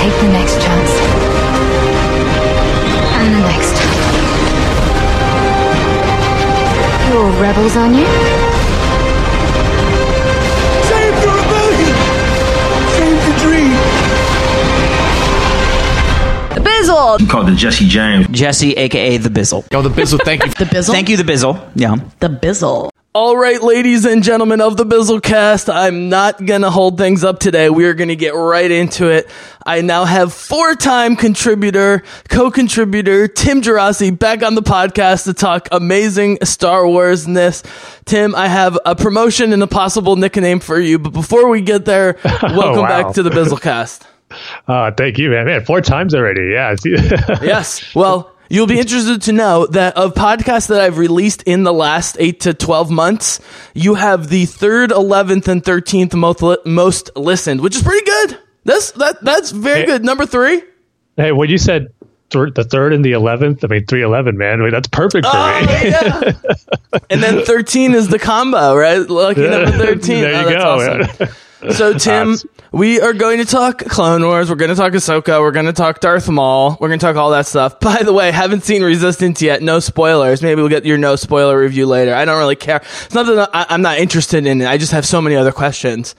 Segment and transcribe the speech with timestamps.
[0.00, 0.92] Take the next chance.
[3.20, 3.76] And the next.
[7.08, 8.08] You're rebels, aren't you?
[10.88, 11.96] Save the rebellion!
[12.96, 13.72] Save the dream!
[16.54, 17.20] The Bizzle.
[17.20, 18.26] You called the Jesse James.
[18.28, 19.66] Jesse, aka the Bizzle.
[19.74, 20.50] Oh, the Bizzle, thank you.
[20.60, 20.92] The Bizzle.
[20.92, 21.70] Thank you, the Bizzle.
[21.74, 21.96] Yeah.
[22.20, 22.89] The Bizzle.
[23.12, 27.68] All right, ladies and gentlemen of the Bizzlecast, I'm not gonna hold things up today.
[27.68, 29.28] We are gonna get right into it.
[29.66, 36.38] I now have four-time contributor, co-contributor Tim Gerasi back on the podcast to talk amazing
[36.44, 37.64] Star Wars ness.
[38.04, 41.86] Tim, I have a promotion and a possible nickname for you, but before we get
[41.86, 43.02] there, welcome wow.
[43.02, 44.02] back to the Bizzlecast.
[44.68, 45.46] Uh, thank you, man.
[45.46, 46.52] Man, four times already.
[46.52, 46.76] Yeah.
[47.42, 47.92] yes.
[47.96, 52.16] Well, you'll be interested to know that of podcasts that I've released in the last
[52.20, 53.40] eight to 12 months,
[53.72, 58.38] you have the third, 11th, and 13th most, li- most listened, which is pretty good.
[58.64, 59.86] That's, that, that's very Hey.
[59.86, 60.04] good.
[60.04, 60.62] Number three.
[61.16, 61.88] hey, when you said
[62.30, 64.60] th- the third and the eleventh, I mean three eleven, man.
[64.60, 65.88] I mean, that's perfect for Oh, me.
[65.90, 66.32] yeah.
[67.10, 68.98] and then 13 is the combo, right?
[69.08, 70.20] Lucky number 13.
[70.20, 71.34] There Oh, you that's go, awesome.
[71.72, 72.36] So, Tim,
[72.72, 74.48] we are going to talk Clone Wars.
[74.48, 75.40] We're going to talk Ahsoka.
[75.40, 76.76] We're going to talk Darth Maul.
[76.80, 77.78] We're going to talk all that stuff.
[77.80, 79.62] By the way, haven't seen Resistance yet.
[79.62, 80.42] No spoilers.
[80.42, 82.14] Maybe we'll get your no spoiler review later.
[82.14, 82.76] I don't really care.
[83.04, 84.66] It's not that I- I'm not interested in it.
[84.66, 86.14] I just have so many other questions.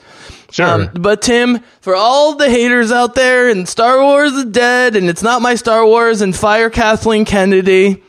[0.51, 0.65] Sure.
[0.67, 5.09] Um, but Tim, for all the haters out there, and Star Wars is dead, and
[5.09, 8.03] it's not my Star Wars, and fire Kathleen Kennedy,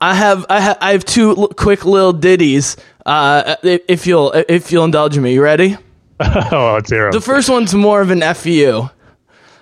[0.00, 2.76] I have I, ha- I have two l- quick little ditties.
[3.04, 5.76] Uh, if you'll if you'll indulge me, you ready?
[6.52, 6.80] oh.
[6.80, 8.88] The first one's more of an fu,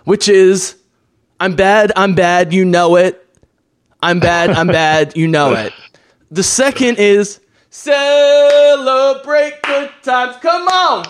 [0.04, 0.76] which is
[1.38, 3.22] I'm bad, I'm bad, you know it.
[4.02, 5.72] I'm bad, I'm bad, you know it.
[6.30, 7.40] The second is
[7.70, 10.36] celebrate good times.
[10.36, 11.04] Come on.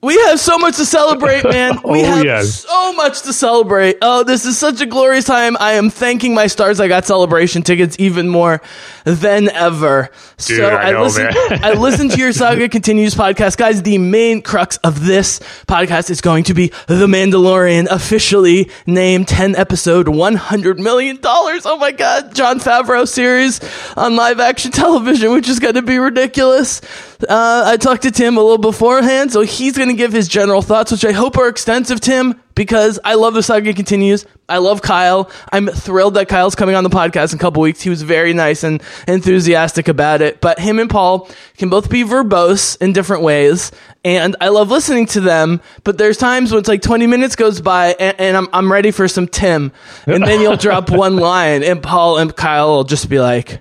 [0.00, 1.80] We have so much to celebrate, man.
[1.84, 2.54] We Oh, have yes.
[2.64, 3.96] so much to celebrate.
[4.00, 5.56] Oh, this is such a glorious time.
[5.58, 8.62] I am thanking my stars I got celebration tickets even more
[9.04, 10.10] than ever.
[10.36, 11.60] Dude, so I know, listened, man.
[11.64, 13.56] I listened to your Saga Continues podcast.
[13.56, 19.26] Guys, the main crux of this podcast is going to be The Mandalorian, officially named
[19.26, 21.18] 10 episode, $100 million.
[21.24, 22.36] Oh my God.
[22.36, 23.60] Jon Favreau series
[23.96, 26.80] on live action television, which is going to be ridiculous.
[27.22, 30.62] Uh, I talked to Tim a little beforehand, so he's going to give his general
[30.62, 34.24] thoughts, which I hope are extensive, Tim, because I love the saga continues.
[34.48, 35.28] I love Kyle.
[35.52, 37.80] I'm thrilled that Kyle's coming on the podcast in a couple weeks.
[37.80, 40.40] He was very nice and enthusiastic about it.
[40.40, 43.72] But him and Paul can both be verbose in different ways,
[44.04, 45.60] and I love listening to them.
[45.82, 48.92] But there's times when it's like 20 minutes goes by, and, and I'm I'm ready
[48.92, 49.72] for some Tim,
[50.06, 53.60] and then you'll drop one line, and Paul and Kyle will just be like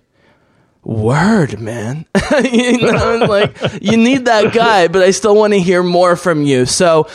[0.87, 2.05] word, man.
[2.51, 6.43] you know, like you need that guy, but I still want to hear more from
[6.43, 6.65] you.
[6.65, 7.07] So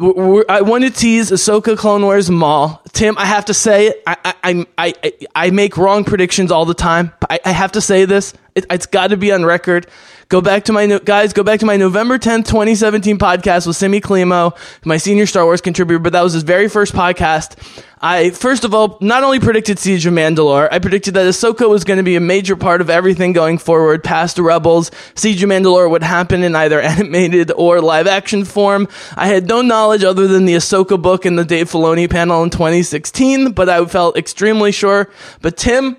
[0.00, 2.80] I want to tease Ahsoka Clone Wars Maul.
[2.92, 3.94] Tim, I have to say.
[4.06, 7.12] I I I, I, make wrong predictions all the time.
[7.28, 8.32] I, I have to say this.
[8.54, 9.88] It, it's got to be on record.
[10.28, 11.32] Go back to my no- guys.
[11.32, 15.62] Go back to my November 10th, 2017 podcast with Simi Klimo, my senior Star Wars
[15.62, 15.98] contributor.
[15.98, 17.56] But that was his very first podcast.
[18.02, 21.84] I first of all not only predicted Siege of Mandalore, I predicted that Ahsoka was
[21.84, 24.90] going to be a major part of everything going forward past the Rebels.
[25.14, 28.86] Siege of Mandalore would happen in either animated or live action form.
[29.16, 32.50] I had no knowledge other than the Ahsoka book and the Dave Filoni panel in
[32.50, 35.08] 2016, but I felt extremely sure.
[35.40, 35.96] But Tim,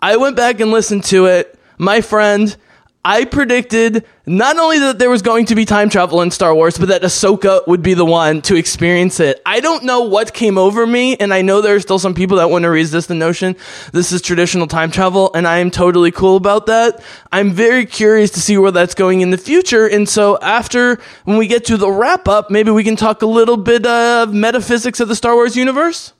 [0.00, 1.58] I went back and listened to it.
[1.78, 2.56] My friend,
[3.04, 6.78] I predicted not only that there was going to be time travel in Star Wars,
[6.78, 9.42] but that Ahsoka would be the one to experience it.
[9.44, 12.36] I don't know what came over me, and I know there are still some people
[12.36, 13.56] that want to resist the notion
[13.92, 17.02] this is traditional time travel, and I am totally cool about that.
[17.32, 21.38] I'm very curious to see where that's going in the future, and so after, when
[21.38, 25.00] we get to the wrap up, maybe we can talk a little bit of metaphysics
[25.00, 26.12] of the Star Wars universe?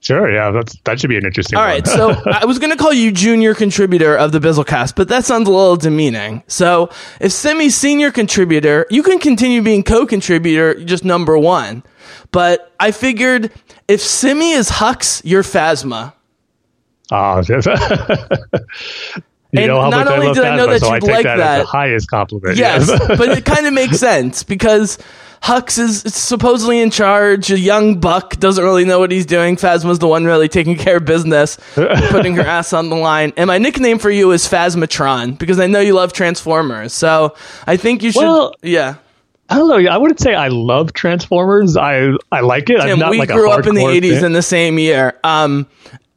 [0.00, 1.58] Sure, yeah, that's that should be an interesting.
[1.58, 5.08] All right, so I was going to call you junior contributor of the Bizzlecast, but
[5.08, 6.44] that sounds a little demeaning.
[6.46, 6.90] So
[7.20, 11.82] if Simi's senior contributor, you can continue being co-contributor, just number one.
[12.30, 13.50] But I figured
[13.88, 16.12] if Simi is Hux, you're Phasma.
[17.10, 17.42] Ah.
[19.52, 21.36] you And know how not only love did I know that so take like that,
[21.36, 22.56] that- as the highest compliment.
[22.58, 24.98] Yes, but it kind of makes sense because
[25.42, 27.50] Hux is supposedly in charge.
[27.50, 29.56] A young buck doesn't really know what he's doing.
[29.56, 33.32] Phasma's the one really taking care of business, putting her ass on the line.
[33.36, 36.92] And my nickname for you is Phasmatron because I know you love Transformers.
[36.92, 37.34] So
[37.66, 38.20] I think you should.
[38.22, 38.96] Well- yeah.
[39.50, 39.90] I don't know.
[39.90, 41.74] I wouldn't say I love Transformers.
[41.74, 42.80] I I like it.
[42.80, 44.24] I'm Tim, not we like a grew up in the 80s fan.
[44.26, 45.18] in the same year.
[45.24, 45.66] Um,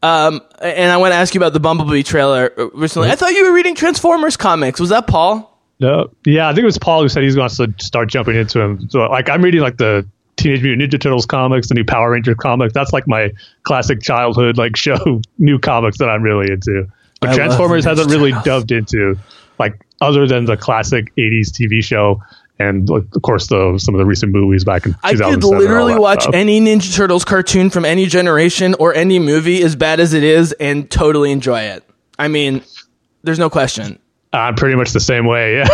[0.03, 3.09] um, and I want to ask you about the Bumblebee trailer uh, recently.
[3.09, 4.79] I thought you were reading Transformers comics.
[4.79, 5.47] Was that Paul?
[5.79, 8.61] No, yeah, I think it was Paul who said he's going to start jumping into
[8.61, 8.87] him.
[8.89, 10.07] So, like, I'm reading like the
[10.37, 12.73] Teenage Mutant Ninja Turtles comics, the new Power Ranger comics.
[12.73, 13.31] That's like my
[13.63, 16.87] classic childhood like show new comics that I'm really into.
[17.19, 18.45] But I Transformers hasn't really Turtles.
[18.45, 19.17] dubbed into
[19.59, 22.21] like other than the classic '80s TV show
[22.61, 26.23] and of course the some of the recent movies back in I could literally watch
[26.23, 26.35] stuff.
[26.35, 30.51] any Ninja Turtles cartoon from any generation or any movie, as bad as it is,
[30.53, 31.83] and totally enjoy it.
[32.19, 32.61] I mean,
[33.23, 33.99] there's no question.
[34.33, 35.57] I'm pretty much the same way.
[35.61, 35.67] Yeah,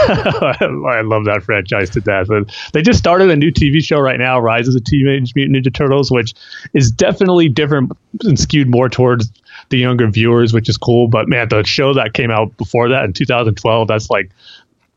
[0.63, 2.29] I love that franchise to death.
[2.29, 5.57] And they just started a new TV show right now, Rise of the Teenage Mutant
[5.57, 6.33] Ninja Turtles, which
[6.73, 7.91] is definitely different
[8.23, 9.31] and skewed more towards
[9.69, 11.07] the younger viewers, which is cool.
[11.07, 14.31] But man, the show that came out before that in 2012, that's like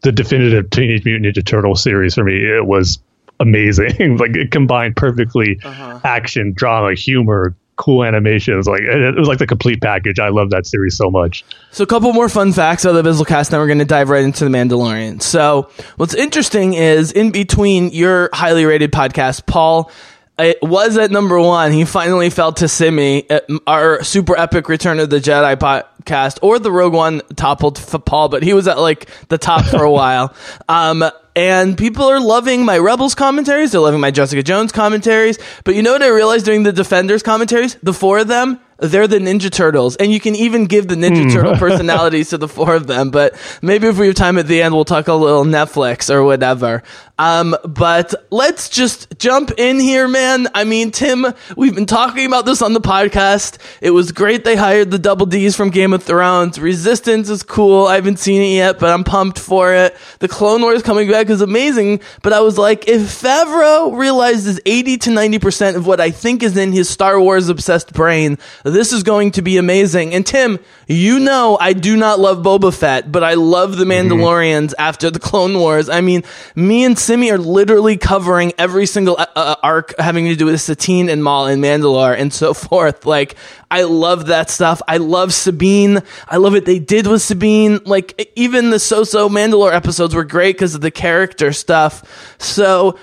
[0.02, 2.35] the definitive Teenage Mutant Ninja Turtle series for me.
[2.35, 2.99] It was
[3.38, 4.17] amazing.
[4.19, 6.00] like it combined perfectly uh-huh.
[6.05, 8.67] action, drama, humor, cool animations.
[8.67, 10.19] Like it, it was like the complete package.
[10.20, 11.44] I love that series so much.
[11.73, 14.23] So, a couple more fun facts of the Bizzlecast, then we're going to dive right
[14.23, 15.23] into the Mandalorian.
[15.23, 19.91] So, what's interesting is in between your highly rated podcast, Paul.
[20.40, 21.70] It was at number one.
[21.72, 23.28] He finally fell to Simi,
[23.66, 27.76] our super epic Return of the Jedi podcast, or the Rogue One toppled
[28.06, 30.34] Paul, but he was at like the top for a while.
[30.69, 31.04] Um,
[31.37, 33.72] and people are loving my Rebels commentaries.
[33.72, 35.38] They're loving my Jessica Jones commentaries.
[35.64, 37.76] But you know what I realized doing the Defenders commentaries?
[37.82, 41.32] The four of them, they're the Ninja Turtles, and you can even give the Ninja
[41.32, 43.11] Turtle personalities to the four of them.
[43.11, 46.25] But maybe if we have time at the end, we'll talk a little Netflix or
[46.25, 46.82] whatever.
[47.21, 50.49] Um, but let's just jump in here, man.
[50.55, 53.59] I mean, Tim, we've been talking about this on the podcast.
[53.82, 56.59] It was great they hired the double D's from Game of Thrones.
[56.59, 57.87] Resistance is cool.
[57.87, 59.94] I haven't seen it yet, but I'm pumped for it.
[60.21, 62.00] The Clone Wars coming back is amazing.
[62.23, 66.56] But I was like, if Favreau realizes 80 to 90% of what I think is
[66.56, 68.38] in his Star Wars obsessed brain,
[68.70, 70.14] this is going to be amazing.
[70.14, 74.75] And Tim, you know I do not love Boba Fett, but I love the Mandalorians
[74.78, 75.88] after the Clone Wars.
[75.88, 76.22] I mean,
[76.55, 80.61] me and Simi are literally covering every single uh, uh, arc having to do with
[80.61, 83.06] Satine and Maul and Mandalore and so forth.
[83.06, 83.37] Like,
[83.70, 84.82] I love that stuff.
[84.88, 86.00] I love Sabine.
[86.28, 87.81] I love what they did with Sabine.
[87.84, 92.37] Like, even the So-So Mandalore episodes were great because of the character stuff.
[92.38, 92.99] So,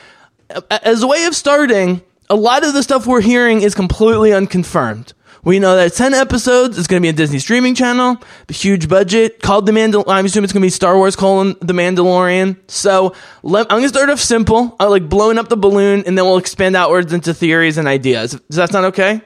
[0.69, 5.13] as a way of starting, a lot of the stuff we're hearing is completely unconfirmed.
[5.47, 8.89] We know that 10 episodes is going to be a Disney streaming channel, a huge
[8.89, 10.03] budget, called The Mandal.
[10.05, 12.57] I'm assuming it's going to be Star Wars colon The Mandalorian.
[12.69, 16.17] So let, I'm going to start off simple, I like blowing up the balloon, and
[16.17, 18.31] then we'll expand outwards into theories and ideas.
[18.31, 19.21] Does that sound okay?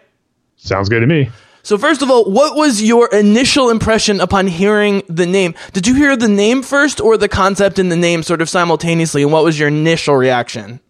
[0.57, 1.31] Sounds good to me.
[1.63, 5.55] So first of all, what was your initial impression upon hearing the name?
[5.73, 9.23] Did you hear the name first or the concept and the name sort of simultaneously?
[9.23, 10.81] And what was your initial reaction?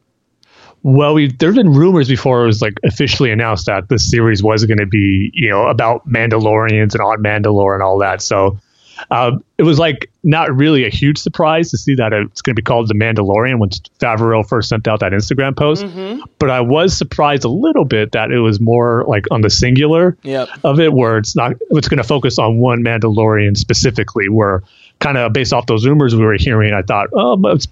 [0.83, 4.65] Well, we there've been rumors before it was like officially announced that this series was
[4.65, 8.21] going to be, you know, about Mandalorians and on Mandalore and all that.
[8.21, 8.57] So
[9.09, 12.59] uh, it was like not really a huge surprise to see that it's going to
[12.59, 13.69] be called The Mandalorian when
[13.99, 15.85] Favreau first sent out that Instagram post.
[16.39, 20.17] But I was surprised a little bit that it was more like on the singular
[20.23, 20.49] Yep.
[20.63, 24.29] of it, where it's not it's going to focus on one Mandalorian specifically.
[24.29, 24.63] Where
[24.99, 27.67] kind of based off those rumors we were hearing, I thought, oh, but it's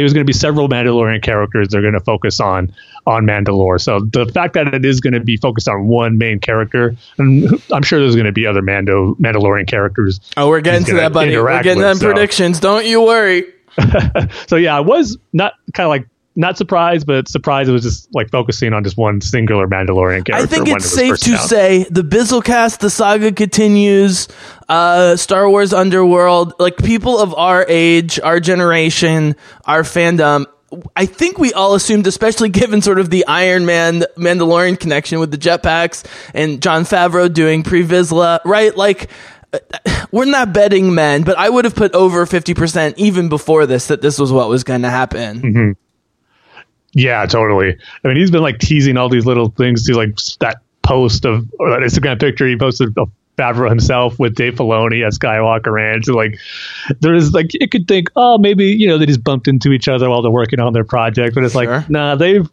[0.00, 2.72] there's going to be several Mandalorian characters they're going to focus on
[3.06, 3.80] on Mandalore.
[3.80, 7.62] So the fact that it is going to be focused on one main character, and
[7.72, 10.20] I'm sure there's going to be other Mando Mandalorian characters.
[10.36, 11.36] Oh, we're getting to that, buddy.
[11.36, 12.06] We're getting with, them so.
[12.06, 12.60] predictions.
[12.60, 13.46] Don't you worry.
[14.46, 18.08] So yeah, I was not kind of like not surprised, but surprised it was just
[18.14, 20.34] like focusing on just one singular Mandalorian character.
[20.34, 21.48] I think it's it safe to announced.
[21.48, 24.28] say the Bizzlecast, the saga continues.
[24.68, 30.46] Uh, Star Wars Underworld, like people of our age, our generation, our fandom.
[30.96, 35.30] I think we all assumed, especially given sort of the Iron Man Mandalorian connection with
[35.30, 38.76] the jetpacks and Jon Favreau doing Pre Vizsla, right?
[38.76, 39.08] Like,
[39.52, 39.58] uh,
[40.10, 44.02] we're not betting men, but I would have put over 50% even before this that
[44.02, 45.42] this was what was going to happen.
[45.42, 45.83] Mm-hmm.
[46.94, 47.76] Yeah, totally.
[48.04, 51.46] I mean, he's been like teasing all these little things to like that post of
[51.58, 56.06] or that Instagram picture he posted of Favreau himself with Dave Filoni at Skywalker Ranch.
[56.08, 56.38] Like,
[57.00, 60.08] there's like you could think, oh, maybe you know they just bumped into each other
[60.08, 61.78] while they're working on their project, but it's Sure.
[61.78, 62.48] like, nah, they've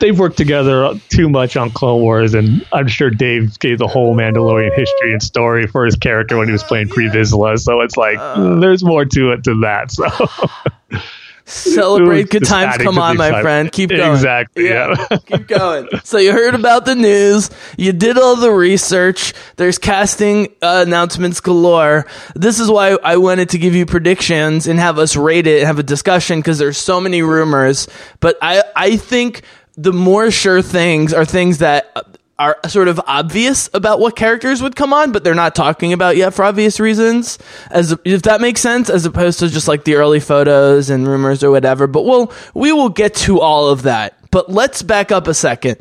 [0.00, 4.14] they've worked together too much on Clone Wars, and I'm sure Dave gave the whole
[4.14, 7.58] Mandalorian history and story for his character when he was playing Pre Vizsla.
[7.58, 9.90] So it's like mm, there's more to it than that.
[9.92, 10.06] So.
[11.48, 12.76] Celebrate good times.
[12.76, 13.72] Come on, my friend.
[13.72, 14.12] Keep going.
[14.12, 14.94] Exactly, yeah.
[15.26, 15.88] Keep going.
[16.04, 17.50] So you heard about the news.
[17.76, 19.34] You did all the research.
[19.56, 22.06] There's casting uh, announcements galore.
[22.34, 25.66] This is why I wanted to give you predictions and have us rate it and
[25.66, 27.88] have a discussion because there's so many rumors.
[28.20, 29.42] But I, I think
[29.76, 34.76] the more sure things are things that are sort of obvious about what characters would
[34.76, 37.38] come on, but they're not talking about yet for obvious reasons.
[37.70, 41.42] As if that makes sense, as opposed to just like the early photos and rumors
[41.42, 41.86] or whatever.
[41.86, 44.14] But we'll we will get to all of that.
[44.30, 45.78] But let's back up a second.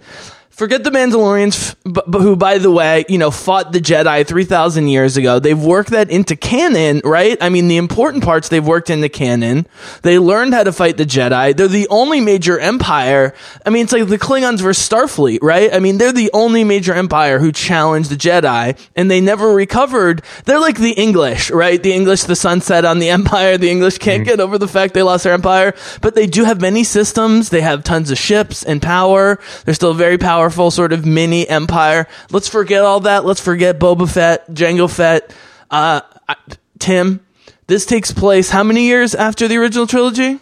[0.58, 5.16] Forget the Mandalorians, f- who, by the way, you know, fought the Jedi 3,000 years
[5.16, 5.38] ago.
[5.38, 7.38] They've worked that into canon, right?
[7.40, 9.68] I mean, the important parts they've worked into canon.
[10.02, 11.56] They learned how to fight the Jedi.
[11.56, 13.36] They're the only major empire.
[13.68, 15.72] I mean, it's like the Klingons versus Starfleet, right?
[15.72, 20.24] I mean, they're the only major empire who challenged the Jedi, and they never recovered.
[20.46, 21.84] They're like the English, right?
[21.84, 23.60] The English, the sunset on the empire.
[23.60, 24.30] The English can't mm-hmm.
[24.32, 27.50] get over the fact they lost their empire, but they do have many systems.
[27.50, 29.38] They have tons of ships and power.
[29.64, 32.08] They're still very powerful sort of mini empire.
[32.32, 33.26] Let's forget all that.
[33.26, 35.34] Let's forget Boba Fett, Jango Fett.
[35.70, 36.36] Uh, I-
[36.80, 37.20] Tim,
[37.68, 40.40] this takes place how many years after the original trilogy?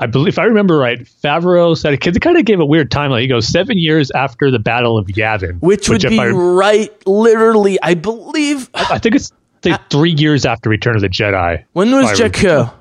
[0.00, 2.90] I believe, if I remember right, Favreau said because it kind of gave a weird
[2.90, 3.22] timeline.
[3.22, 7.78] He goes seven years after the Battle of Yavin, Which would be I, right, literally,
[7.82, 8.70] I believe.
[8.74, 9.32] I think it's
[9.64, 11.64] like three years after Return of the Jedi.
[11.72, 12.72] When was I Jakku?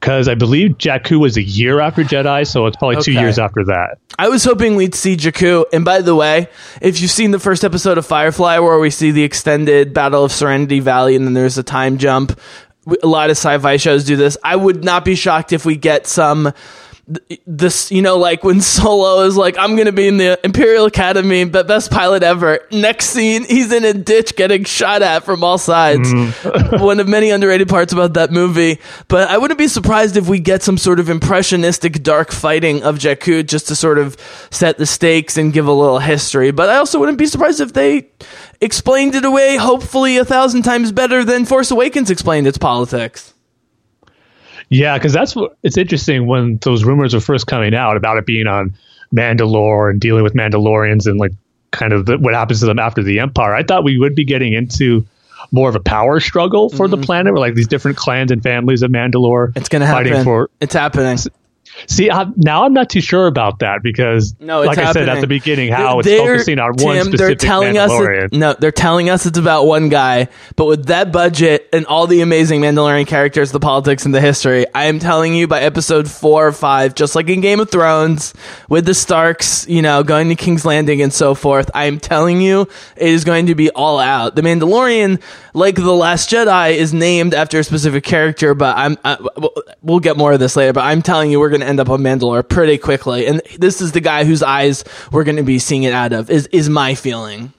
[0.00, 3.64] Because I believe Jakku was a year after Jedi, so it's probably two years after
[3.66, 3.98] that.
[4.18, 5.66] I was hoping we'd see Jakku.
[5.74, 6.48] And by the way,
[6.80, 10.32] if you've seen the first episode of Firefly where we see the extended Battle of
[10.32, 12.38] Serenity Valley and then there's a time jump,
[13.02, 14.38] a lot of sci-fi shows do this.
[14.42, 16.52] I would not be shocked if we get some
[17.46, 20.86] this, you know, like when Solo is like, I'm going to be in the Imperial
[20.86, 22.60] Academy, but best pilot ever.
[22.70, 26.12] Next scene, he's in a ditch getting shot at from all sides.
[26.12, 26.84] Mm-hmm.
[26.84, 28.78] One of many underrated parts about that movie.
[29.08, 32.98] But I wouldn't be surprised if we get some sort of impressionistic dark fighting of
[32.98, 34.16] Jakku just to sort of
[34.50, 36.50] set the stakes and give a little history.
[36.50, 38.08] But I also wouldn't be surprised if they
[38.60, 43.34] explained it away, hopefully a thousand times better than Force Awakens explained its politics.
[44.70, 48.24] Yeah, because that's what it's interesting when those rumors were first coming out about it
[48.24, 48.74] being on
[49.14, 51.32] Mandalore and dealing with Mandalorians and like
[51.72, 53.54] kind of the, what happens to them after the Empire.
[53.54, 55.06] I thought we would be getting into
[55.52, 58.82] more of a power struggle for the planet, where like these different clans and families
[58.82, 59.48] of Mandalore.
[59.48, 59.58] Mm-hmm.
[59.58, 60.24] It's going to happen.
[60.24, 60.50] for.
[60.60, 61.18] it's happening.
[61.86, 65.20] See, I, now I'm not too sure about that because, No, like I said at
[65.20, 68.54] the beginning, how They're- it's focusing on one Tim, specific they're telling us it, no,
[68.58, 72.60] they're telling us it's about one guy, but with that budget and all the amazing
[72.60, 76.52] Mandalorian characters, the politics, and the history, I am telling you by episode four or
[76.52, 78.34] five, just like in Game of Thrones,
[78.68, 82.40] with the Starks, you know, going to King's Landing and so forth, I am telling
[82.40, 82.62] you,
[82.96, 84.36] it is going to be all out.
[84.36, 85.20] The Mandalorian,
[85.54, 89.18] like the Last Jedi, is named after a specific character, but I'm, I,
[89.82, 90.72] we'll get more of this later.
[90.72, 93.80] But I'm telling you, we're going to end up on Mandalore pretty quickly, and this
[93.80, 96.30] is the guy whose eyes we're going to be seeing it out of.
[96.30, 97.52] Is is my feeling?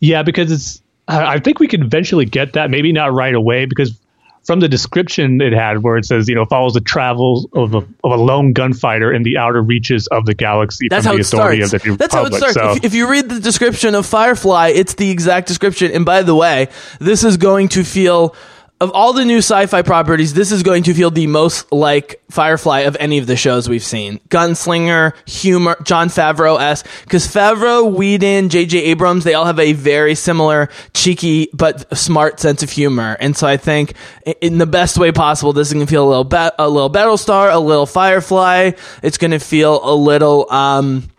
[0.00, 0.82] Yeah, because it's.
[1.08, 2.70] I I think we could eventually get that.
[2.70, 3.98] Maybe not right away, because
[4.44, 7.78] from the description it had, where it says, you know, follows the travels of a,
[7.78, 11.20] of a lone gunfighter in the outer reaches of the galaxy That's from how the
[11.20, 11.74] it authority starts.
[11.74, 12.54] of the New That's how it starts.
[12.54, 15.92] So, If, if you read the description of Firefly, it's the exact description.
[15.92, 16.68] And by the way,
[17.00, 18.34] this is going to feel.
[18.80, 22.80] Of all the new sci-fi properties, this is going to feel the most like Firefly
[22.80, 24.20] of any of the shows we've seen.
[24.30, 28.78] Gunslinger, humor, Jon Favreau esque, because Favreau, Whedon, J.J.
[28.84, 33.18] Abrams, they all have a very similar, cheeky but smart sense of humor.
[33.20, 33.92] And so I think,
[34.40, 36.88] in the best way possible, this is going to feel a little, ba- a little
[36.90, 38.70] Battlestar, a little Firefly.
[39.02, 40.50] It's going to feel a little.
[40.50, 41.09] um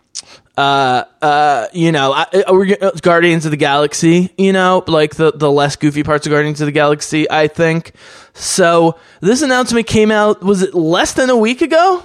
[0.56, 5.32] uh, uh, you know, I, I- we're Guardians of the Galaxy, you know, like the,
[5.32, 7.92] the less goofy parts of Guardians of the Galaxy, I think.
[8.34, 12.04] So this announcement came out, was it less than a week ago?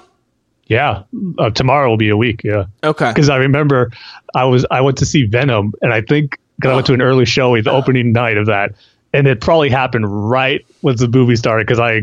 [0.70, 1.04] yeah,
[1.40, 2.42] uh, tomorrow will be a week.
[2.44, 3.10] Yeah, Okay.
[3.10, 3.90] because I remember
[4.36, 7.02] I was I went to see Venom, and I think because I went to an
[7.02, 8.74] early showing, the opening night of that,
[9.14, 12.02] and it probably happened right when the movie started because I.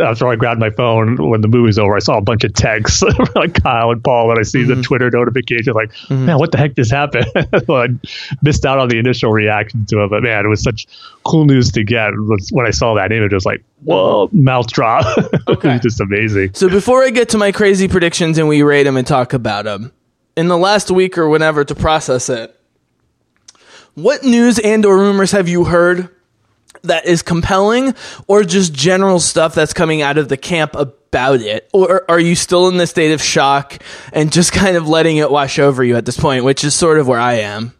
[0.00, 3.02] After I grabbed my phone when the movie's over, I saw a bunch of texts
[3.36, 4.74] like Kyle and Paul, and I see Mm-hmm.
[4.80, 7.88] the Twitter notification like, "Man, what the heck just happened?" I
[8.42, 10.86] missed out on the initial reaction to it, but man, it was such
[11.24, 12.10] cool news to get.
[12.50, 15.04] When I saw that image, it was like, "Whoa!" Mouth drop.
[15.48, 16.54] it was just amazing.
[16.54, 19.64] So before I get to my crazy predictions and we rate them and talk about
[19.64, 19.92] them,
[20.36, 22.58] in the last week or whenever to process it,
[23.94, 26.08] what news and or rumors have you heard
[26.84, 27.94] that is compelling
[28.26, 31.68] or just general stuff that's coming out of the camp about it?
[31.72, 33.78] Or are you still in the state of shock
[34.12, 36.98] and just kind of letting it wash over you at this point, which is sort
[36.98, 37.74] of where I am?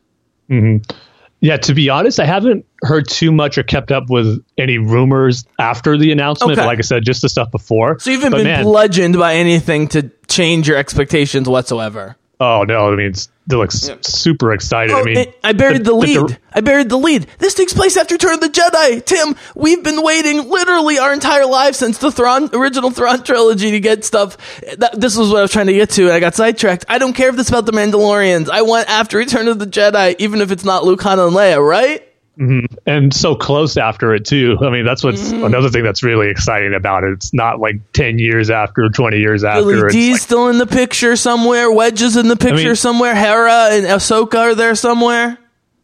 [0.50, 0.96] Mm-hmm.
[1.40, 5.44] Yeah, to be honest, I haven't heard too much or kept up with any rumors
[5.58, 6.52] after the announcement.
[6.52, 6.62] Okay.
[6.62, 7.99] But like I said, just the stuff before.
[7.99, 12.16] So you haven't But been man, bludgeoned by anything to change your expectations whatsoever.
[12.41, 12.93] Oh no!
[12.93, 14.93] I mean, it's, they look s- super excited.
[14.95, 16.17] I Oh, mean, I buried the, the- lead.
[16.19, 17.26] the- I buried the lead.
[17.38, 19.05] This takes place after Return of the Jedi.
[19.05, 23.81] Tim, we've been waiting literally our entire lives since the Thrawn original Thrawn trilogy to
[23.81, 24.37] get stuff.
[24.79, 26.87] That, this was what I was trying to get to, and I got sidetracked.
[26.88, 28.50] I don't care if it's about the Mandalorians.
[28.50, 31.64] I want after Return of the Jedi, even if it's not Luke, Han, and Leia,
[31.64, 32.03] right?
[32.37, 34.59] And so close after it too.
[34.61, 35.45] I mean, that's what's Mm-hmm.
[35.45, 37.12] another thing that's really exciting about it.
[37.12, 39.62] It's not like ten years after, twenty years after.
[39.64, 41.71] Billy Dee's like- still in the picture somewhere.
[41.71, 43.14] Wedge's in the picture mean- somewhere.
[43.14, 45.38] Hera and Ahsoka are there somewhere.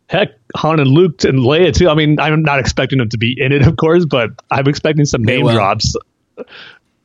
[0.08, 1.88] heck, Han and Luke and Leia too.
[1.88, 5.04] I mean, I'm not expecting them to be in it, of course, but I'm expecting
[5.04, 5.54] some name will.
[5.54, 5.94] drops.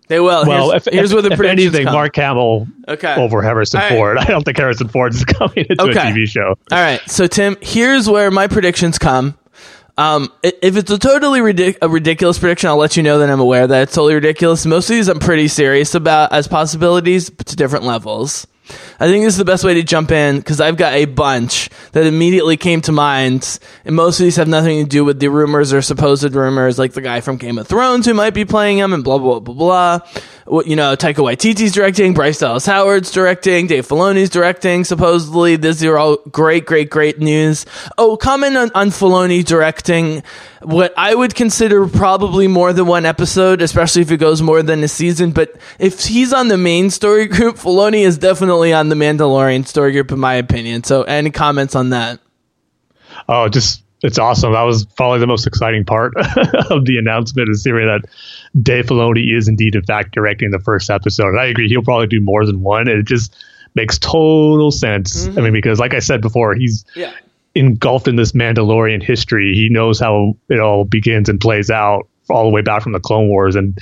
[0.07, 0.45] They will.
[0.45, 1.93] Well, here's, if, here's if, where the if anything, come.
[1.93, 3.15] Mark Hamill Okay.
[3.15, 3.91] over Harrison right.
[3.93, 4.17] Ford.
[4.19, 5.91] I don't think Harrison Ford is coming into Okay.
[5.91, 6.49] a TV show.
[6.71, 9.37] All right, so Tim, here's where my predictions come.
[9.97, 13.39] Um, if it's a totally ridic- a ridiculous prediction, I'll let you know that I'm
[13.39, 14.65] aware that it's totally ridiculous.
[14.65, 18.45] Most of these I'm pretty serious about as possibilities, but to different levels.
[18.99, 21.69] I think this is the best way to jump in because I've got a bunch
[21.91, 25.27] that immediately came to mind, and most of these have nothing to do with the
[25.29, 28.77] rumors or supposed rumors, like the guy from Game of Thrones who might be playing
[28.77, 29.99] him, and blah blah blah blah.
[29.99, 30.21] blah.
[30.47, 34.83] You know, Taika Waititi's directing, Bryce Dallas Howard's directing, Dave Filoni's directing.
[34.83, 37.65] Supposedly, these are all great, great, great news.
[37.97, 40.21] Oh, comment on, on Filoni directing
[40.61, 44.83] what I would consider probably more than one episode, especially if it goes more than
[44.83, 45.31] a season.
[45.31, 49.91] But if he's on the main story group, Filoni is definitely on the Mandalorian story
[49.91, 50.83] group, in my opinion.
[50.83, 52.19] So, any comments on that?
[53.27, 54.53] Oh, just it's awesome.
[54.53, 56.13] That was probably the most exciting part
[56.69, 58.09] of the announcement is hearing that
[58.61, 61.29] Dave Filoni is indeed, in fact, directing the first episode.
[61.29, 62.87] And I agree, he'll probably do more than one.
[62.87, 63.35] It just
[63.73, 65.25] makes total sense.
[65.25, 65.53] I mean, mm-hmm.
[65.53, 67.13] because like I said before, he's Yeah.
[67.55, 69.53] engulfed in this Mandalorian history.
[69.55, 72.99] He knows how it all begins and plays out all the way back from the
[72.99, 73.77] Clone Wars and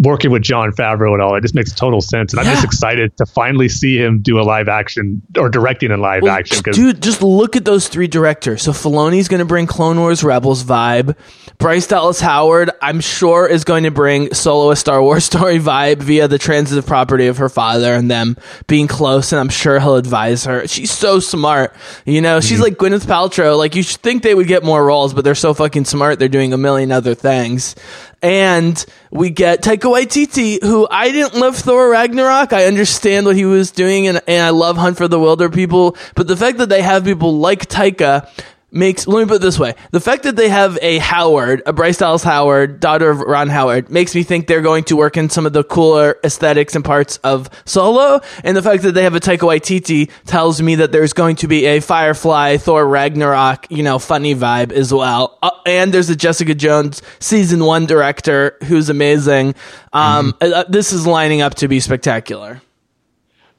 [0.00, 1.36] working with Jon Favreau and all.
[1.36, 2.32] It just makes total sense.
[2.32, 6.00] And I'm just excited to finally see him do a live action or directing in
[6.00, 6.62] live Well, action.
[6.72, 8.62] Dude, just look at those three directors.
[8.62, 11.16] So Filoni's going to bring Clone Wars Rebels vibe.
[11.58, 15.98] Bryce Dallas Howard, I'm sure, is going to bring Solo a Star Wars story vibe
[15.98, 19.32] via the transitive property of her father and them being close.
[19.32, 20.66] And I'm sure he'll advise her.
[20.66, 21.74] She's so smart.
[22.06, 22.62] You know, she's mm-hmm.
[22.62, 23.58] like Gwyneth Paltrow.
[23.58, 26.18] Like you should think they would get more roles, but they're so fucking smart.
[26.18, 27.74] They're doing a million other things.
[28.22, 32.52] And we get Taika Waititi, who I didn't love Thor Ragnarok.
[32.52, 35.96] I understand what he was doing, and, and I love Hunt for the Wilderpeople.
[36.14, 38.28] But the fact that they have people like Taika
[38.72, 39.74] makes, let me put it this way.
[39.90, 43.90] The fact that they have a Howard, a Bryce Dallas Howard, daughter of Ron Howard,
[43.90, 47.18] makes me think they're going to work in some of the cooler aesthetics and parts
[47.18, 48.20] of Solo.
[48.42, 51.48] And the fact that they have a Taika Waititi tells me that there's going to
[51.48, 55.38] be a Firefly, Thor Ragnarok, you know, funny vibe as well.
[55.42, 59.54] Uh, and there's a Jessica Jones season one director who's amazing.
[59.92, 62.62] Um, uh, this is lining up to be spectacular.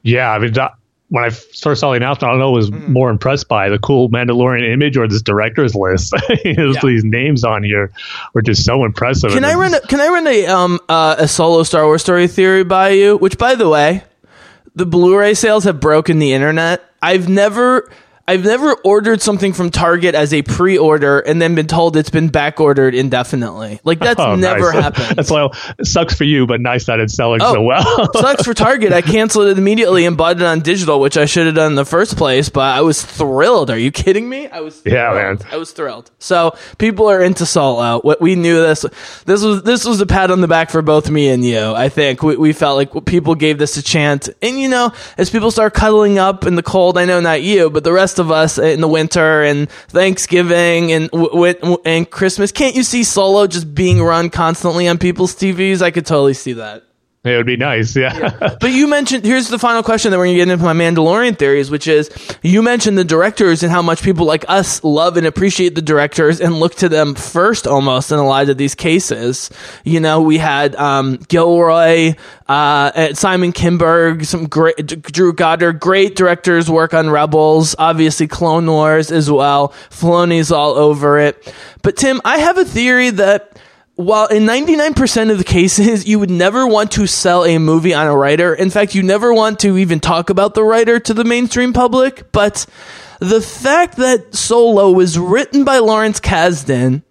[0.02, 0.72] Yeah, I mean, that,
[1.08, 2.92] when I first saw the announcement, I don't know, was Mm-hmm.
[2.92, 6.12] more impressed by the cool Mandalorian image or this director's list.
[6.44, 6.80] There's Yeah.
[6.82, 7.92] These names on here
[8.32, 9.30] were just so impressive.
[9.30, 9.74] Can I run?
[9.74, 13.16] A, can I run a um uh, a solo Star Wars story theory by you?
[13.16, 14.02] Which, by the way,
[14.74, 16.82] the Blu-ray sales have broken the internet.
[17.02, 17.90] I've never.
[18.26, 22.28] I've never ordered something from Target as a pre-order and then been told it's been
[22.28, 23.80] back ordered indefinitely.
[23.84, 24.82] Like that's Oh, never nice.
[24.82, 25.16] happened.
[25.18, 27.52] That's why it sucks for you, but nice that it's selling Oh.
[27.52, 28.10] so well.
[28.14, 28.94] Sucks for Target.
[28.94, 31.76] I canceled it immediately and bought it on digital, which I should have done in
[31.76, 32.48] the first place.
[32.48, 33.68] But I was thrilled.
[33.70, 34.48] Are you kidding me?
[34.48, 35.40] I was Yeah, thrilled.
[35.40, 35.48] man.
[35.52, 36.10] I was thrilled.
[36.18, 38.00] So people are into solo.
[38.00, 38.86] What we knew this.
[39.26, 41.60] This was this was a pat on the back for both me and you.
[41.74, 44.30] I think we, we felt like people gave this a chance.
[44.40, 47.68] And you know, as people start cuddling up in the cold, I know not you,
[47.68, 52.52] but the rest of us in the winter and Thanksgiving and w- w- and Christmas,
[52.52, 55.82] can't you see solo just being run constantly on people's TVs?
[55.82, 56.84] I could totally see that.
[57.24, 57.96] It would be nice.
[57.96, 58.30] Yeah.
[58.60, 61.70] But you mentioned here's the final question that we're gonna get into my Mandalorian theories,
[61.70, 62.10] which is
[62.42, 66.40] you mentioned the directors and how much people like us love and appreciate the directors
[66.40, 69.50] and look to them first almost in a lot of these cases.
[69.84, 72.14] You know, we had um, Gilroy,
[72.48, 78.66] uh, Simon Kinberg, some great D- Drew Goddard, great directors work on Rebels, obviously Clone
[78.66, 79.68] Wars as well.
[79.90, 81.52] Filoni's all over it.
[81.82, 83.53] But Tim, I have a theory that
[83.96, 88.06] while in 99% of the cases, you would never want to sell a movie on
[88.06, 88.54] a writer.
[88.54, 92.32] In fact, you never want to even talk about the writer to the mainstream public.
[92.32, 92.66] But
[93.20, 97.02] the fact that Solo was written by Lawrence Kasdan,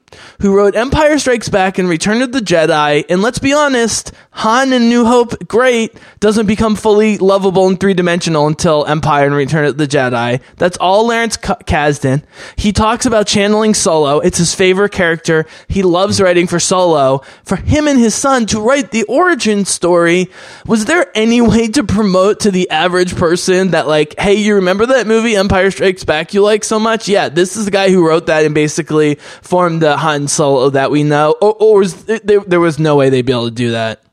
[0.41, 3.05] who wrote Empire Strikes Back and Return of the Jedi.
[3.09, 7.93] And let's be honest, Han and New Hope, great, doesn't become fully lovable and three
[7.93, 10.41] dimensional until Empire and Return of the Jedi.
[10.57, 12.23] That's all Lawrence Ka- Kasdan.
[12.55, 14.19] He talks about channeling Solo.
[14.19, 15.45] It's his favorite character.
[15.67, 17.21] He loves writing for Solo.
[17.43, 20.29] For him and his son to write the origin story,
[20.65, 24.87] was there any way to promote to the average person that, like, hey, you remember
[24.87, 27.07] that movie Empire Strikes Back you like so much?
[27.07, 30.91] Yeah, this is the guy who wrote that and basically formed the Han Solo that
[30.91, 31.35] we know.
[31.41, 34.03] Or, or was, there, there was no way they'd be able to do that.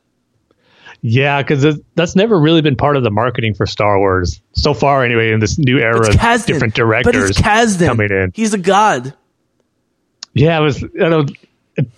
[1.03, 5.03] Yeah, because that's never really been part of the marketing for Star Wars so far.
[5.03, 6.45] Anyway, in this new era Kasdan.
[6.45, 8.31] different but directors coming in.
[8.35, 9.13] He's a god.
[10.33, 10.83] Yeah, it was.
[10.83, 11.31] I don't.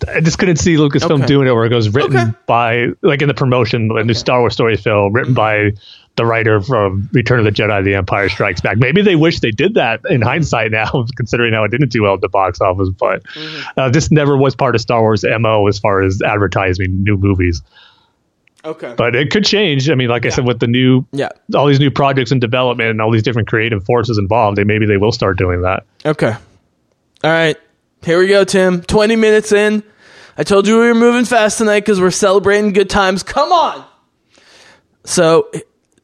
[0.08, 1.26] I just couldn't see Lucasfilm Okay.
[1.26, 2.32] doing it where it goes written Okay.
[2.46, 5.72] by like in the promotion, the new Star Wars story film written mm-hmm.
[5.72, 5.78] by
[6.16, 8.76] the writer from Return of the Jedi: The Empire Strikes Back.
[8.78, 12.14] Maybe they wish they did that in hindsight now, considering how it didn't do well
[12.14, 12.88] at the box office.
[12.90, 13.22] But
[13.76, 17.62] uh, this never was part of Star Wars mo as far as advertising new movies.
[18.64, 18.94] Okay.
[18.96, 19.90] But it could change.
[19.90, 21.28] I mean, like I said, with the new Yeah.
[21.54, 24.86] all these new projects in development and all these different creative forces involved, they maybe
[24.86, 25.84] they will start doing that.
[26.06, 26.32] Okay.
[26.32, 27.56] All right.
[28.04, 28.80] Here we go, Tim.
[28.82, 29.82] 20 minutes in.
[30.38, 33.22] I told you we were moving fast tonight because we're celebrating good times.
[33.22, 33.84] Come on.
[35.04, 35.50] So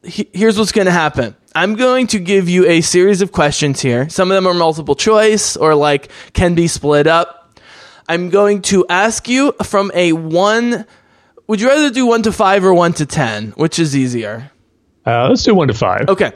[0.03, 1.35] he- here's what's going to happen.
[1.53, 4.07] I'm going to give you a series of questions here.
[4.09, 7.59] Some of them are multiple choice or like can be split up.
[8.07, 10.85] I'm going to ask you from a one.
[11.47, 13.51] Would you rather do one to five or one to 10?
[13.51, 14.51] Which is easier?
[15.05, 16.07] Uh, let's do one to five.
[16.07, 16.31] Okay.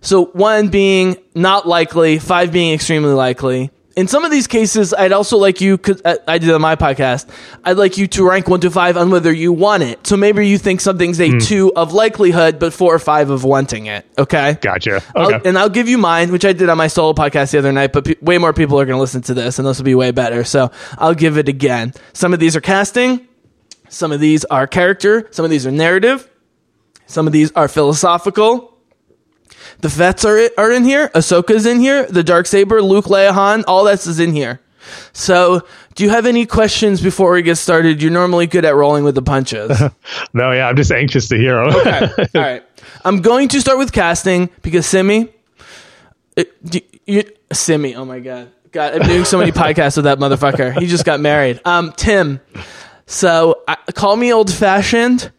[0.00, 3.70] So one being not likely, five being extremely likely.
[3.96, 6.60] In some of these cases, I'd also like you, cause uh, I, I did on
[6.60, 7.28] my podcast,
[7.64, 10.06] I'd like you to rank one to five on whether you want it.
[10.06, 11.38] So maybe you think something's a hmm.
[11.38, 14.06] two of likelihood, but four or five of wanting it.
[14.16, 14.58] Okay.
[14.60, 15.02] Gotcha.
[15.16, 15.48] I'll- Okay.
[15.48, 17.92] and I'll give you mine, which I did on my solo podcast the other night,
[17.92, 19.94] but pe- way more people are going to listen to this, and this will be
[19.96, 20.44] way better.
[20.44, 21.92] So I'll give it again.
[22.12, 23.26] Some of these are casting,
[23.88, 26.28] some of these are character, some of these are narrative,
[27.06, 28.76] some of these are philosophical.
[29.80, 31.08] The Fetts are are in here.
[31.08, 32.06] Ahsoka's in here.
[32.06, 34.60] The dark saber, Luke, Leia, Han, all that's is in here.
[35.12, 35.62] So,
[35.94, 38.02] do you have any questions before we get started?
[38.02, 39.70] You're normally good at rolling with the punches.
[40.32, 41.72] no, yeah, I'm just anxious to hear 'em.
[42.34, 42.62] All right.
[43.04, 45.28] I'm going to start with casting because Simi,
[46.36, 50.18] it, do you, Simi, oh my god, God, I'm doing so many podcasts with that
[50.18, 50.78] motherfucker.
[50.78, 51.60] He just got married.
[51.64, 52.40] Um, Tim.
[53.06, 55.32] So I, call me old fashioned,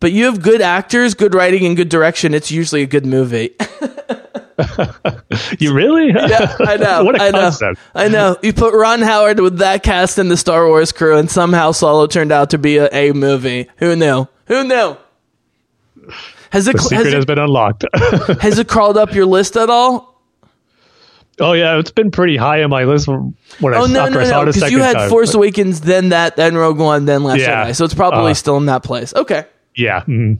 [0.00, 2.34] but you have good actors, good writing, and good direction.
[2.34, 3.56] It's usually a good movie.
[5.58, 6.08] you really?
[6.08, 7.04] yeah, I know.
[7.04, 7.40] what a I know.
[7.40, 7.80] concept.
[7.94, 8.36] I know.
[8.42, 12.06] You put Ron Howard with that cast in the Star Wars crew, and somehow Solo
[12.06, 13.68] turned out to be a, a movie.
[13.78, 14.26] Who knew?
[14.46, 14.96] Who knew?
[16.50, 17.84] Has it, The secret has has it been unlocked.
[18.40, 20.08] has it crawled up your list at all?
[21.40, 24.30] oh yeah, it's been pretty high on my list when I, Oh no, after no,
[24.30, 24.44] no!
[24.46, 25.08] Because you had time.
[25.10, 27.66] Force Awakens, then that, then Rogue One, then Last Yeah.
[27.66, 27.76] Jedi.
[27.76, 29.14] So it's probably Uh, still in that place.
[29.14, 29.44] Okay.
[29.78, 30.02] Yeah.
[30.02, 30.38] mhm.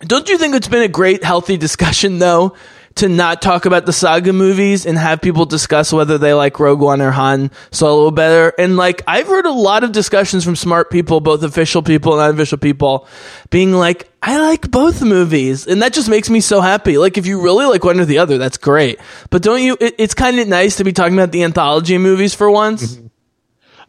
[0.00, 2.54] Don't you think it's been a great, healthy discussion though,
[2.96, 6.80] to not talk about the saga movies and have people discuss whether they like Rogue
[6.80, 8.52] One or Han Solo better?
[8.58, 12.22] And like, I've heard a lot of discussions from smart people, both official people and
[12.22, 13.06] unofficial people,
[13.50, 16.98] being like, I like both movies, and that just makes me so happy.
[16.98, 18.98] Like, if you really like one or the other, that's great.
[19.30, 19.76] But don't you?
[19.80, 22.98] It, it's kind of nice to be talking about the anthology movies for once.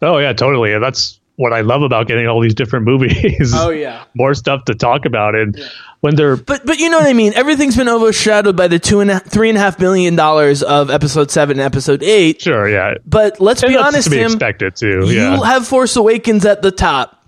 [0.01, 0.73] Oh yeah, totally.
[0.73, 3.52] And that's what I love about getting all these different movies.
[3.54, 4.06] Oh, yeah.
[4.13, 5.36] more stuff to talk about.
[5.36, 5.60] And
[6.00, 7.34] when they're But but you know what I mean.
[7.34, 10.89] Everything's been overshadowed by the two and a, three and a half billion dollars of
[10.89, 12.41] episode seven and episode eight.
[12.41, 12.95] sure, yeah.
[13.06, 14.26] But let's And be that's honest, to be Tim.
[14.26, 15.12] expected too.
[15.12, 17.21] You have Force Awakens at the top.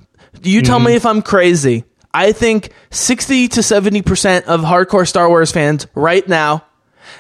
[0.44, 0.98] You tell me mm-hmm.
[0.98, 1.84] if I'm crazy.
[2.14, 6.64] I think sixty to seventy percent of hardcore Star Wars fans right now,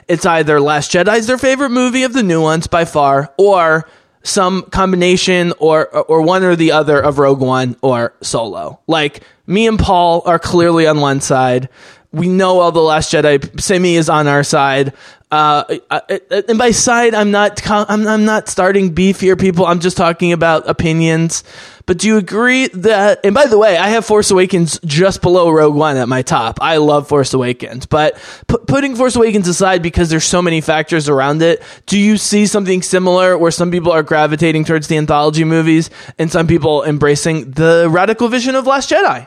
[0.07, 3.87] it's either Last Jedi's their favorite movie of the new ones by far, or
[4.27, 8.79] some combination or or one or the other of Rogue One or Solo.
[8.87, 11.69] Like me and Paul are clearly on one side.
[12.11, 13.59] We know all the Last Jedi.
[13.59, 14.93] Simi is on our side.
[15.29, 15.63] Uh,
[16.47, 17.69] and by side, I'm not.
[17.69, 19.65] I'm, I'm not starting beef here, people.
[19.65, 21.43] I'm just talking about opinions.
[21.87, 23.21] But do you agree that?
[23.23, 26.59] And by the way, I have Force Awakens just below Rogue One at my top.
[26.61, 31.07] I love Force Awakens, but pu- putting Force Awakens aside because there's so many factors
[31.09, 35.43] around it, do you see something similar where some people are gravitating towards the anthology
[35.45, 39.25] movies and some people embracing the radical vision of Last Jedi?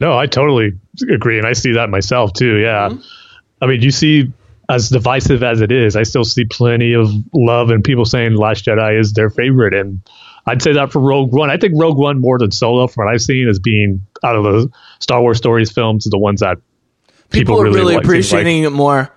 [0.00, 0.72] No, I totally
[1.08, 2.56] agree, and I see that myself too.
[2.56, 3.00] Yeah, Mm-hmm.
[3.62, 4.32] I mean, you see,
[4.68, 8.64] as divisive as it is, I still see plenty of love and people saying Last
[8.64, 10.00] Jedi is their favorite, and
[10.46, 11.50] I'd say that for Rogue One.
[11.50, 14.44] I think Rogue One more than Solo, from what I've seen, is being out of
[14.44, 16.58] the Star Wars stories films, the ones that
[17.30, 19.10] People, people, are really, like, seem like- appreciating it more.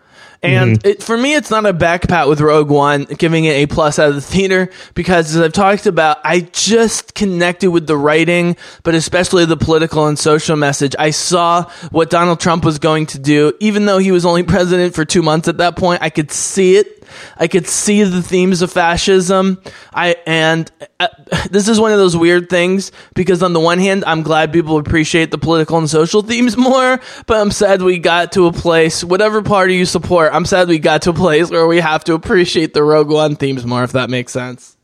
[0.43, 0.87] And Mm-hmm.
[0.87, 4.09] it, for me, it's not a backpat with Rogue One, giving it a plus out
[4.09, 8.93] of the theater because, as I've talked about, I just connected with the writing, but
[8.93, 10.95] especially the political and social message.
[10.99, 14.93] I saw what Donald Trump was going to do, even though he was only president
[14.93, 16.03] for two months at that point.
[16.03, 16.96] I could see it.
[17.37, 19.61] I could see the themes of fascism.
[19.93, 21.07] I and uh,
[21.51, 24.77] this is one of those weird things because on the one hand, I'm glad people
[24.77, 29.03] appreciate the political and social themes more, but I'm sad we got to a place,
[29.03, 32.13] whatever party you support, I'm sad we got to a place where we have to
[32.13, 34.75] appreciate the Rogue One themes more, if that makes sense.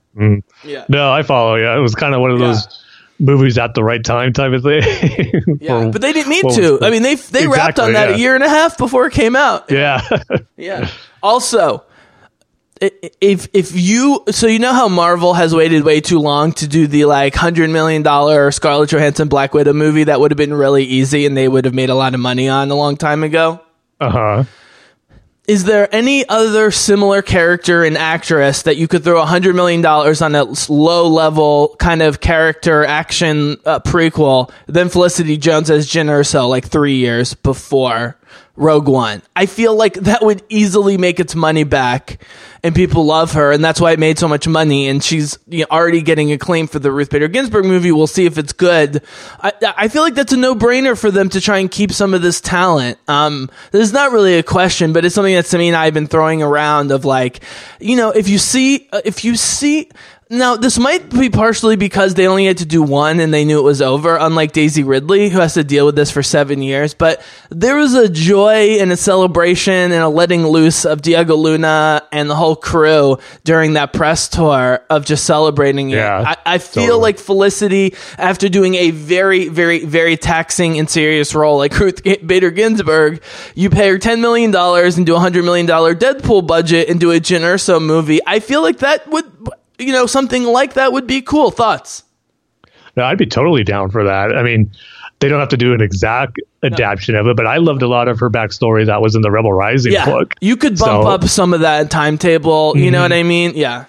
[0.63, 0.85] Yeah.
[0.89, 1.55] No, I follow.
[1.55, 2.47] Yeah, it was kind of one of Yeah.
[2.47, 2.79] those
[3.19, 4.83] movies at the right time type of thing.
[5.59, 6.79] Yeah, but they didn't need to.
[6.81, 8.15] I mean, they they wrapped on that yeah.
[8.15, 9.71] a year and a half before it came out.
[9.71, 10.01] Yeah,
[10.57, 10.89] Yeah.
[11.21, 11.83] Also,
[13.21, 16.87] if if you so you know how Marvel has waited way too long to do
[16.87, 20.83] the like hundred million dollar Scarlett Johansson Black Widow movie that would have been really
[20.83, 23.61] easy and they would have made a lot of money on a long time ago.
[23.99, 24.43] uh huh.
[25.45, 29.81] Is there any other similar character and actress that you could throw a hundred million
[29.81, 35.89] dollars on a low level kind of character action uh, prequel than Felicity Jones as
[35.89, 38.17] Jyn Erso like three years before
[38.55, 39.21] Rogue One?
[39.35, 42.23] I feel like that would easily make its money back,
[42.63, 44.87] and people love her, and that's why it made so much money.
[44.87, 47.91] And she's you know, already getting acclaim for the Ruth Bader Ginsburg movie.
[47.91, 49.01] We'll see if it's good.
[49.41, 52.13] I, I feel like that's a no brainer for them to try and keep some
[52.13, 52.99] of this talent.
[53.07, 55.93] Um, this is not really a question, but it's something that Sammy and I have
[55.93, 57.43] been throwing around of like,
[57.79, 59.89] you know, if you see, uh, if you see,
[60.29, 63.59] now this might be partially because they only had to do one and they knew
[63.59, 66.93] it was over, unlike Daisy Ridley, who has to deal with this for seven years.
[66.93, 72.07] But there was a joy and a celebration and a letting loose of Diego Luna
[72.11, 75.97] and the whole crew during that press tour of just celebrating it.
[75.97, 77.01] Yeah, I, I feel totally.
[77.01, 82.51] like Felicity, after doing a very, very, very taxing and serious role like Ruth Bader
[82.51, 83.21] Ginsburg,
[83.55, 87.19] you pay her $10 million and do a $100 million Deadpool budget and do a
[87.19, 88.19] Jyn Erso movie.
[88.25, 89.25] I feel like that would,
[89.77, 91.51] you know, something like that would be cool.
[91.51, 92.03] Thoughts?
[92.95, 94.35] No, I'd be totally down for that.
[94.35, 94.71] I mean,
[95.19, 98.07] they don't have to do an exact adaptation of it, but I loved a lot
[98.07, 100.05] of her backstory that was in the Rebel Rising Yeah.
[100.05, 100.33] book.
[100.41, 101.07] You could bump So- Mm-hmm.
[101.07, 102.73] up some of that timetable.
[102.77, 103.53] You know what I mean?
[103.55, 103.85] Yeah.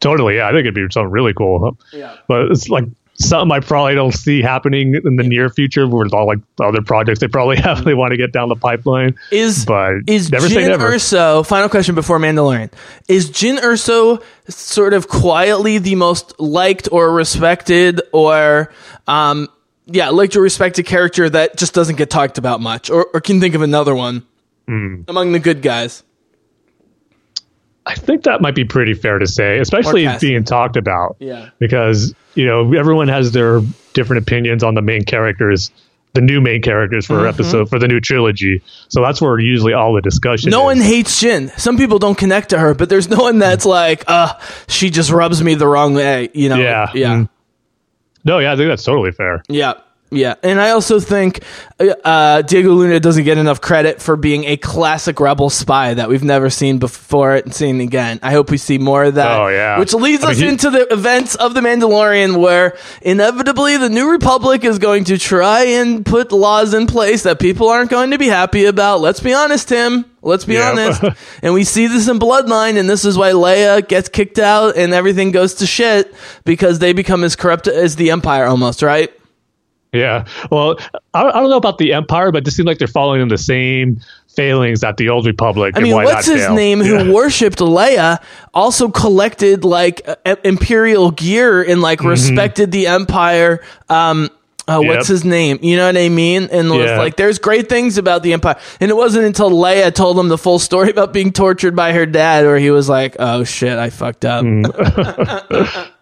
[0.00, 0.48] Totally, yeah.
[0.48, 1.78] I think it'd be something really cool.
[1.92, 2.14] Yeah.
[2.28, 2.84] But it's like
[3.28, 7.20] something I probably don't see happening in the near future with all like other projects
[7.20, 9.16] they probably have they want to get down the pipeline.
[9.30, 10.90] Is But is never say Jyn never.
[10.90, 11.46] Erso?
[11.46, 12.70] Final question before Mandalorian:
[13.08, 18.72] Is Jyn Erso sort of quietly the most liked or respected, or
[19.06, 19.48] um,
[19.86, 23.36] yeah, liked or respected character that just doesn't get talked about much, or, or can
[23.36, 24.24] you think of another one
[24.66, 25.02] Hmm.
[25.08, 26.02] among the good guys?
[27.86, 31.16] I think that might be pretty fair to say, especially being talked about.
[31.18, 31.50] Yeah.
[31.58, 33.60] Because, you know, everyone has their
[33.92, 35.70] different opinions on the main characters,
[36.14, 37.22] the new main characters Mm-hmm.
[37.22, 38.62] for episode for the new trilogy.
[38.88, 40.76] So that's where usually all the discussion No is.
[40.78, 41.50] one hates Jyn.
[41.58, 44.32] Some people don't connect to her, but there's no one that's like, uh,
[44.66, 46.30] she just rubs me the wrong way.
[46.32, 46.56] You know?
[46.56, 46.90] Yeah.
[46.94, 47.14] yeah.
[47.16, 47.28] Mm.
[48.24, 49.42] No, yeah, I think that's totally fair.
[49.48, 49.74] Yeah.
[50.16, 50.34] Yeah.
[50.42, 51.42] And I also think
[51.80, 56.24] uh, Diego Luna doesn't get enough credit for being a classic rebel spy that we've
[56.24, 58.20] never seen before and seen again.
[58.22, 59.40] I hope we see more of that.
[59.40, 59.78] Oh, yeah.
[59.78, 63.88] Which leads I mean, us he- into the events of The Mandalorian, where inevitably the
[63.90, 68.10] New Republic is going to try and put laws in place that people aren't going
[68.12, 69.00] to be happy about.
[69.00, 70.04] Let's be honest, Tim.
[70.22, 70.70] Let's be Yeah.
[70.70, 71.02] honest.
[71.42, 74.94] and we see this in Bloodline, and this is why Leia gets kicked out and
[74.94, 79.10] everything goes to shit because they become as corrupt as the Empire almost, right?
[79.94, 80.26] Yeah.
[80.50, 80.76] Well,
[81.14, 83.28] I, I don't know about the Empire, but it just seems like they're following in
[83.28, 85.74] the same failings that the Old Republic.
[85.76, 86.56] I and mean, what's his failed.
[86.56, 87.04] name Yeah.
[87.04, 88.20] who worshipped Leia
[88.52, 93.60] also collected like uh, imperial gear and like respected the empire.
[93.88, 94.30] Um,
[94.66, 94.90] uh, what's Mm-hmm.
[94.92, 95.06] Yep.
[95.06, 95.58] his name?
[95.62, 96.48] You know what I mean?
[96.50, 96.96] And Yeah.
[96.98, 98.56] like, there's great things about the empire.
[98.80, 102.06] And it wasn't until Leia told him the full story about being tortured by her
[102.06, 104.42] dad, where he was like, "Oh shit, I fucked up."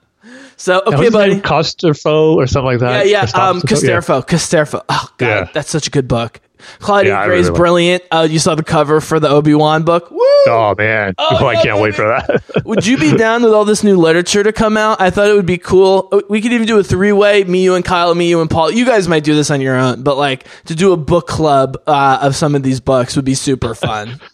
[0.57, 1.41] so okay, buddy.
[1.41, 3.07] Costerfo or something like that.
[3.07, 3.41] Yeah, yeah.
[3.41, 4.21] Or Um, Costerfo?
[4.21, 4.37] Yeah.
[4.37, 4.83] Casterfo.
[4.89, 5.49] Oh god, Yeah.
[5.53, 6.41] that's such a good book.
[6.79, 8.03] Claudia Yeah, Gray's really brilliant.
[8.13, 10.13] Uh, you saw the cover for the Obi Wan book.
[10.13, 10.19] Woo!
[10.47, 12.45] Oh man, oh, I can't wait for that.
[12.65, 15.01] Would you be down with all this new literature to come out?
[15.01, 16.09] I thought it would be cool.
[16.13, 18.49] Uh, We could even do a three way: me, you, and Kyle, me, you, and
[18.49, 18.71] Paul.
[18.71, 21.79] You guys might do this on your own, but like to do a book club
[21.89, 24.21] uh, of some of these books would be super fun.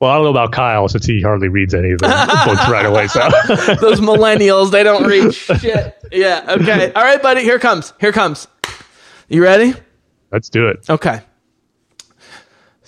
[0.00, 2.06] well, I don't know about Kyle since he hardly reads any of the
[2.46, 3.06] books right away.
[3.08, 3.20] So
[3.80, 5.96] Those millennials, they don't read shit.
[6.12, 6.44] Yeah.
[6.60, 6.92] Okay.
[6.92, 7.42] All right, buddy.
[7.42, 7.92] Here comes.
[8.00, 8.46] Here comes.
[9.28, 9.74] You ready?
[10.30, 10.88] let's do it.
[10.90, 11.22] Okay.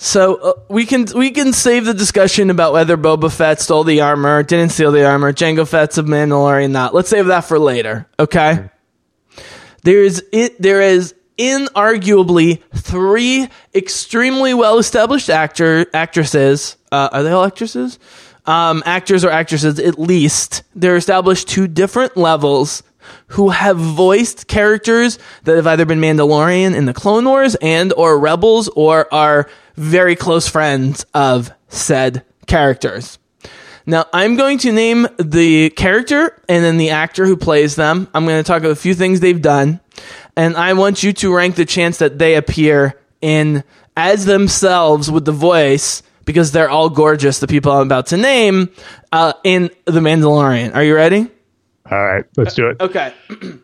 [0.01, 4.03] So uh, we can we can save the discussion about whether Boba Fett stole the
[4.03, 6.95] armor, didn't steal the armor, Jango Fett's a Mandalorian, not.
[6.95, 8.07] Let's save that for later.
[8.19, 8.71] Okay.
[9.83, 10.61] There is it.
[10.61, 16.77] There is inarguably three extremely well established actor actresses.
[16.91, 17.99] Uh, are they all actresses?
[18.47, 20.63] Um, actors or actresses, at least.
[20.75, 22.83] They're established to different levels
[23.29, 28.19] who have voiced characters that have either been Mandalorian in the Clone Wars and or
[28.19, 33.19] Rebels or are very close friends of said characters.
[33.87, 38.09] Now, I'm going to name the character and then the actor who plays them.
[38.13, 39.81] I'm going to talk about a few things they've done,
[40.39, 43.65] and I want you to rank the chance that they appear in
[43.97, 47.41] as themselves with the voice because they're all gorgeous.
[47.41, 48.71] The people I'm about to name
[49.11, 50.77] uh, in The Mandalorian.
[50.77, 51.29] Are you ready?
[51.91, 52.81] All right, let's do it.
[52.81, 53.13] Okay.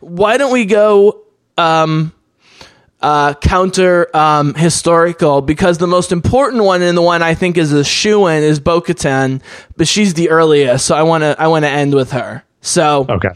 [0.00, 1.24] Why don't we go
[1.58, 2.12] um,
[3.00, 5.42] uh, counter um, historical?
[5.42, 8.60] Because the most important one and the one I think is a shoe in is
[8.60, 9.42] Bo Katan,
[9.76, 12.44] but she's the earliest, so I want to I want to end with her.
[12.60, 13.30] So Okay.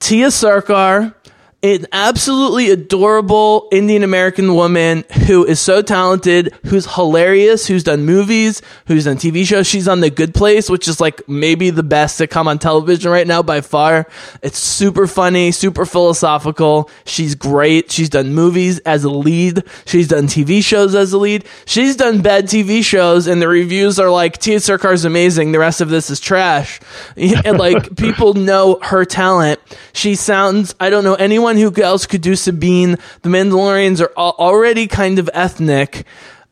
[0.00, 1.14] Tiya Sircar,
[1.62, 8.62] an absolutely adorable Indian American woman who is so talented, who's hilarious, who's done movies,
[8.86, 9.66] who's done TV shows.
[9.66, 13.10] She's on The Good Place, which is like maybe the best to come on television
[13.10, 14.06] right now by far.
[14.42, 16.88] It's super funny, super philosophical.
[17.04, 17.92] She's great.
[17.92, 19.62] She's done movies as a lead.
[19.84, 21.44] She's done TV shows as a lead.
[21.66, 25.52] She's done bad TV shows and the reviews are like, Tiya Sircar's amazing.
[25.52, 26.80] The rest of this is trash.
[27.50, 29.60] And like people know her talent.
[29.92, 32.96] She sounds, I don't know anyone who else could do Sabine.
[33.22, 36.06] The Mandalorians are already kind of ethnic.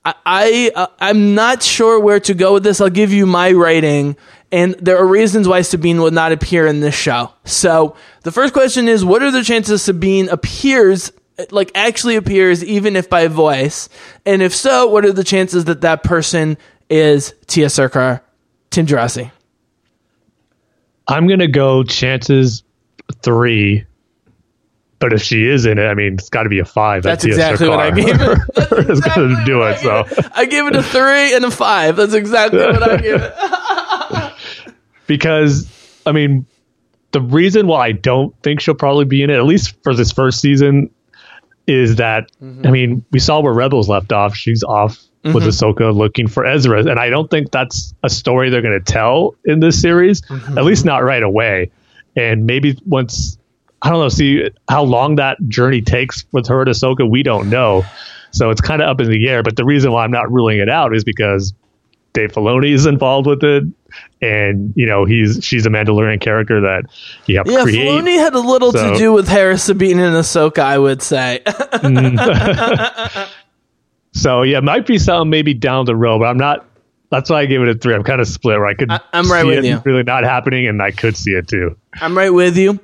[0.04, 2.80] I, I uh, I'm not sure where to go with this.
[2.80, 4.16] I'll give you my rating,
[4.50, 7.32] and there are reasons why Sabine would not appear in this show.
[7.44, 11.12] So the first question is, what are the chances Sabine appears?
[11.50, 13.88] Like actually appears, even if by voice,
[14.26, 16.58] and if so, what are the chances that that person
[16.90, 18.22] is Tiya Sircar,
[18.70, 19.30] Tim Jurassic?
[21.06, 22.62] I'm gonna go chances
[23.22, 23.84] three.
[25.00, 27.04] But if she is in it, I mean, it's got to be a five.
[27.04, 28.38] That's exactly what I gave it.
[28.54, 29.78] That's going to do it.
[29.78, 31.94] So I give it a three and a five.
[31.94, 33.34] That's exactly what I give it.
[35.06, 35.70] because
[36.04, 36.46] I mean,
[37.12, 40.10] the reason why I don't think she'll probably be in it, at least for this
[40.10, 40.90] first season,
[41.68, 42.66] is that Mm-hmm.
[42.66, 44.34] I mean, we saw where Rebels left off.
[44.34, 45.48] She's off with Mm-hmm.
[45.48, 49.34] Ahsoka looking for Ezra, and I don't think that's a story they're going to tell
[49.44, 50.22] in this series.
[50.22, 50.56] Mm-hmm.
[50.58, 51.70] At least not right away.
[52.18, 53.38] And maybe once
[53.80, 57.48] I don't know, see how long that journey takes with her and Ahsoka, we don't
[57.48, 57.84] know.
[58.32, 59.42] So it's kind of up in the air.
[59.42, 61.54] But the reason why I'm not ruling it out is because
[62.12, 63.64] Dave Filoni is involved with it,
[64.20, 66.86] and you know he's she's a Mandalorian character that
[67.24, 67.88] he helped Yeah, create.
[67.88, 71.40] Filoni had a little to do with Hera, Sabine, and Ahsoka, I would say.
[71.78, 73.28] Mm.
[74.12, 76.67] So yeah, it might be something maybe down the road, but I'm not.
[77.10, 77.94] That's why I gave it a three.
[77.94, 78.58] I'm kind of split.
[78.58, 79.82] Where I could, I- I'm right see with it you.
[79.84, 81.76] Really not happening, and I could see it too.
[82.00, 82.78] I'm right with you.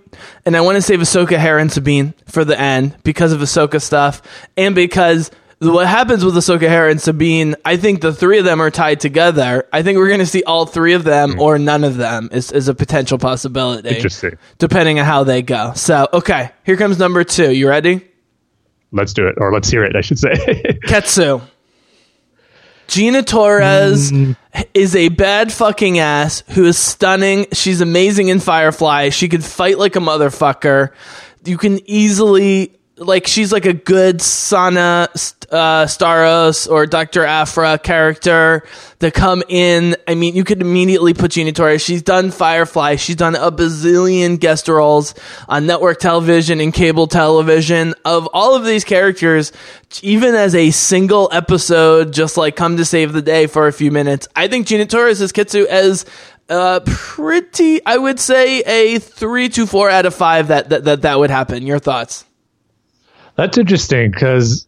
[0.46, 3.80] And I want to save Ahsoka, Hera, and Sabine for the end because of Ahsoka
[3.80, 4.22] stuff
[4.56, 8.60] and because what happens with Ahsoka, Hera, and Sabine, I think the three of them
[8.60, 9.66] are tied together.
[9.72, 11.40] I think we're going to see all three of them mm.
[11.40, 13.88] or none of them is, is a potential possibility.
[13.88, 14.36] Interesting.
[14.58, 15.72] Depending on how they go.
[15.74, 17.52] So, okay, here comes number two.
[17.52, 18.06] You ready?
[18.92, 19.96] Let's do it, or let's hear it.
[19.96, 20.30] I should say.
[20.84, 21.42] Ketsu.
[22.86, 24.36] Gina Torres mm.
[24.72, 27.46] is a bad fucking ass who is stunning.
[27.52, 29.10] She's amazing in Firefly.
[29.10, 30.90] She could fight like a motherfucker.
[31.44, 35.08] You can easily like she's like a good Sana
[35.50, 37.24] uh, Starros or Dr.
[37.24, 38.64] Aphra character
[39.00, 39.96] to come in.
[40.06, 41.82] I mean, you could immediately put Gina Torres.
[41.82, 42.96] She's done Firefly.
[42.96, 45.14] She's done a bazillion guest roles
[45.48, 47.94] on network television and cable television.
[48.04, 49.52] Of all of these characters,
[50.02, 53.90] even as a single episode, just like come to save the day for a few
[53.90, 56.04] minutes, I think Gina Torres is Ketsu as
[56.50, 61.00] uh pretty i would say a three to four out of five that that that,
[61.00, 62.26] that would happen your thoughts
[63.36, 64.66] That's interesting because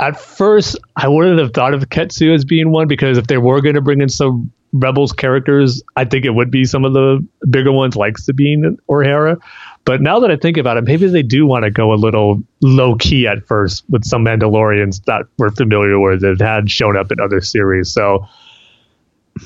[0.00, 3.60] at first I wouldn't have thought of Ketsu as being one because if they were
[3.60, 7.26] going to bring in some Rebels characters, I think it would be some of the
[7.48, 9.38] bigger ones like Sabine or Hera.
[9.84, 12.42] But now that I think about it, maybe they do want to go a little
[12.60, 17.12] low key at first with some Mandalorians that we're familiar with that had shown up
[17.12, 17.90] in other series.
[17.92, 18.26] So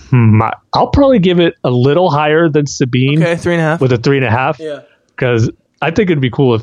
[0.09, 0.41] hmm,
[0.73, 3.93] I'll probably give it a little higher than Sabine okay three and a half with
[3.93, 5.51] a three and a half yeah because
[5.83, 6.63] I think it'd be cool if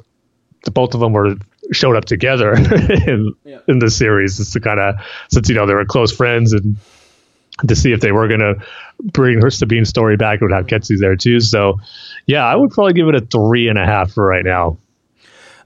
[0.63, 1.35] the both of them were
[1.71, 2.53] showed up together
[3.07, 3.59] in Yeah.
[3.67, 4.95] in the series, just to kind of
[5.29, 6.77] since you know they were close friends and
[7.67, 8.55] to see if they were gonna
[9.03, 11.39] bring her Sabine's story back, it would have Ketsu there too.
[11.39, 11.79] So
[12.25, 14.77] yeah, I would probably give it a three and a half for right now.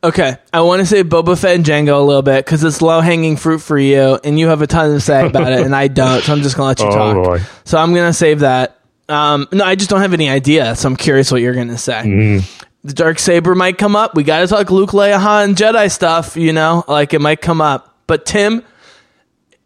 [0.04, 3.02] Okay, I want to say Boba Fett and Jango a little bit because it's low
[3.02, 5.88] hanging fruit for you, and you have a ton to say about it, and I
[5.90, 6.24] don't.
[6.24, 7.24] So I'm just gonna let you Oh, talk.
[7.24, 7.40] boy.
[7.66, 8.80] So I'm gonna save that.
[9.10, 10.76] Um, no, I just don't have any idea.
[10.76, 12.02] So I'm curious what you're gonna say.
[12.04, 12.66] Mm-hmm.
[12.84, 14.16] The dark saber might come up.
[14.16, 16.36] We got to talk Luke, Leia, Han, Jedi stuff.
[16.36, 17.96] You know, like it might come up.
[18.08, 18.64] But Tim,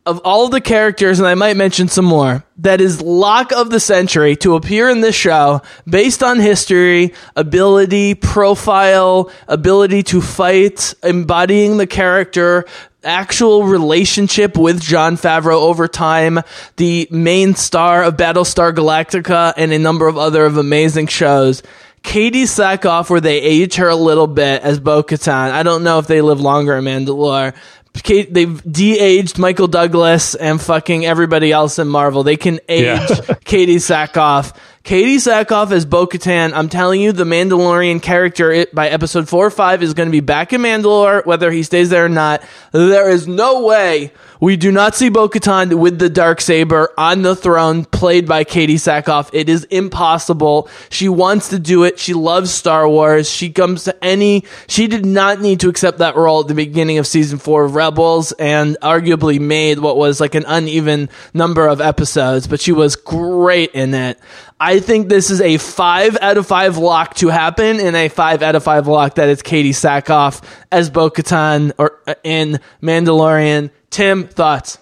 [0.05, 3.79] of all the characters, and I might mention some more, that is lock of the
[3.79, 11.77] century to appear in this show based on history, ability, profile, ability to fight, embodying
[11.77, 12.65] the character,
[13.03, 16.39] actual relationship with Jon Favreau over time,
[16.75, 21.63] the main star of Battlestar Galactica, and a number of other of amazing shows.
[22.05, 25.51] Katie Sackhoff, where they age her a little bit as Bo Katan.
[25.51, 27.55] I don't know if they live longer in Mandalore.
[28.03, 32.23] Kate, they've de-aged Michael Douglas and fucking everybody else in Marvel.
[32.23, 33.35] They can age Yeah.
[33.43, 34.55] Katie Sackhoff.
[34.85, 36.53] Katie Sackhoff as Bo-Katan.
[36.53, 40.11] I'm telling you, the Mandalorian character it, by episode four or five is going to
[40.11, 42.43] be back in Mandalore, whether he stays there or not.
[42.71, 47.35] There is no way we do not see Bo-Katan with the dark saber on the
[47.35, 49.31] throne, played by Katie Sackhoff.
[49.33, 50.69] It is impossible.
[50.91, 51.97] She wants to do it.
[51.97, 53.27] She loves Star Wars.
[53.27, 54.43] She comes to any.
[54.67, 57.73] She did not need to accept that role at the beginning of season four of
[57.73, 62.95] Rebels, and arguably made what was like an uneven number of episodes, but she was
[62.95, 64.19] great in it.
[64.59, 68.41] I think this is a five out of five lock to happen, and a five
[68.41, 70.41] out of five lock that it's Katie Sackhoff
[70.71, 73.69] as Bo Katan or uh, in Mandalorian.
[73.89, 74.77] Tim, thoughts?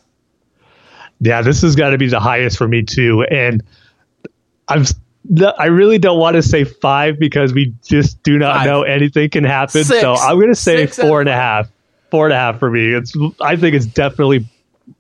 [1.20, 3.64] Yeah, this has got to be the highest for me too, and
[4.68, 4.84] I'm.
[5.58, 8.68] I really don't want to say five because we just do not Five.
[8.68, 9.86] know anything can happen.
[9.86, 10.02] Six.
[10.02, 11.70] So I'm going to say Six four and a half.
[12.12, 12.94] Four and a half for me.
[12.94, 13.14] It's.
[13.42, 14.46] I think it's definitely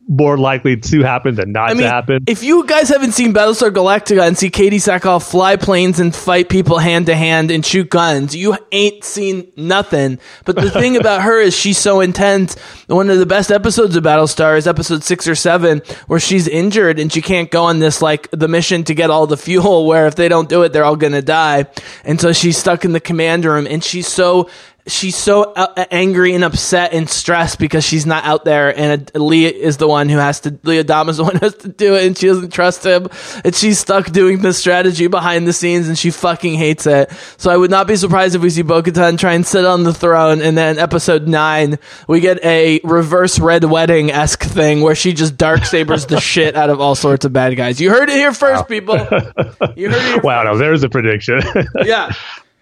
[0.07, 2.23] more likely to happen than not I mean, to happen.
[2.27, 6.49] if you guys haven't seen Battlestar Galactica and see Katie Sackhoff fly planes and fight
[6.49, 10.19] people hand to hand and shoot guns, you ain't seen nothing.
[10.45, 12.59] But the thing about her is she's so intense.
[12.87, 16.99] One of the best episodes of Battlestar is episode six or seven, where she's injured
[16.99, 19.87] and she can't go on this like the mission to get all the fuel.
[19.87, 21.65] Where if they don't do it, they're all gonna die.
[22.03, 24.49] And so she's stuck in the command room, and she's so
[24.87, 29.19] she's so uh, angry and upset and stressed because she's not out there and uh,
[29.19, 31.69] Leah is the one who has to Lee Adama is the one who has to
[31.69, 33.07] do it and she doesn't trust him
[33.45, 37.11] and she's stuck doing the strategy behind the scenes and she fucking hates it.
[37.37, 39.93] So I would not be surprised if we see Bo-Katan try and sit on the
[39.93, 45.13] throne and then episode 9 we get a reverse red wedding esque thing where she
[45.13, 47.79] just dark sabers the shit out of all sorts of bad guys.
[47.79, 48.97] You heard it here first people.
[48.97, 51.41] You heard it here wow, no, there's a prediction.
[51.85, 52.11] yeah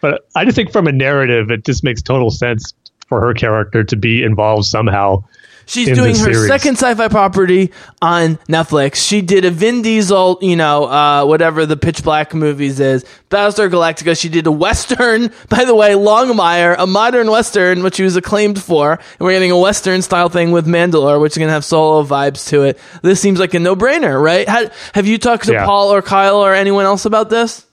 [0.02, 2.74] but I just think from a narrative, it just makes total sense
[3.08, 5.24] for her character to be involved somehow.
[5.68, 6.48] She's in doing her series.
[6.48, 7.72] second sci-fi property
[8.02, 8.96] on Netflix.
[9.08, 13.06] She did a Vin Diesel, you know, uh, whatever the Pitch Black movies is.
[13.30, 14.20] Battlestar Galactica.
[14.20, 18.62] She did a western, by the way, Longmire, a modern western, which she was acclaimed
[18.62, 18.94] for.
[18.94, 22.50] And we're getting a western style thing with Mandalore, which is gonna have solo vibes
[22.50, 22.80] to it.
[23.02, 24.50] This seems like a no-brainer, right?
[24.50, 25.66] How, have you talked to Yeah.
[25.66, 27.66] Paul or Kyle or anyone else about this?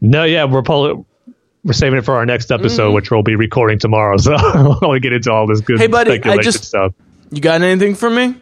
[0.00, 1.04] No, yeah, we're probably
[1.64, 2.94] we're saving it for our next episode, mm-hmm.
[2.94, 4.16] which we'll be recording tomorrow.
[4.20, 5.78] So I don't want to get into all this good.
[5.78, 6.94] Hey, buddy, I just- stuff.
[7.32, 8.34] You got anything for me?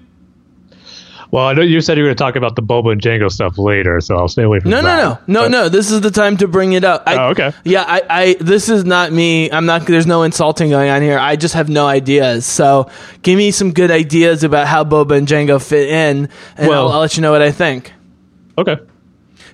[1.31, 3.31] Well, I know you said you were going to talk about the Boba and Jango
[3.31, 4.97] stuff later, so I'll stay away from No, that.
[5.27, 5.63] no, no, no, no.
[5.65, 5.69] No.
[5.69, 7.03] This is the time to bring it up.
[7.07, 7.53] I, Oh, okay.
[7.65, 8.37] Yeah, I, I.
[8.41, 9.51] This is not me.
[9.53, 9.85] I'm not.
[9.85, 11.19] There's no insulting going on here.
[11.19, 12.47] I just have no ideas.
[12.47, 12.91] So,
[13.21, 16.95] give me some good ideas about how Boba and Django fit in, and Well- I'll,
[16.95, 17.93] I'll let you know what I think.
[18.57, 18.79] Okay.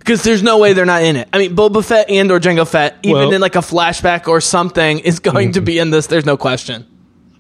[0.04, 1.28] Because there's no way they're not in it.
[1.32, 4.38] I mean, Boba Fett and or Jango Fett, even Well- in like a flashback or
[4.42, 5.64] something, is going to mm-hmm.
[5.64, 6.08] be in this.
[6.08, 6.86] There's no question.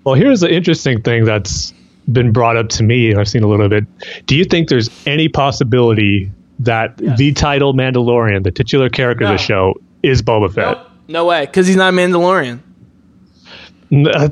[0.04, 1.74] Well, here's the interesting thing that's
[2.10, 3.14] been brought up to me.
[3.14, 3.84] I've seen a little bit.
[4.26, 9.32] Do you think there's any possibility that the title Mandalorian, the titular character No.
[9.32, 10.78] of the show, is Boba Fett?
[11.08, 12.60] No way, because he's not a Mandalorian.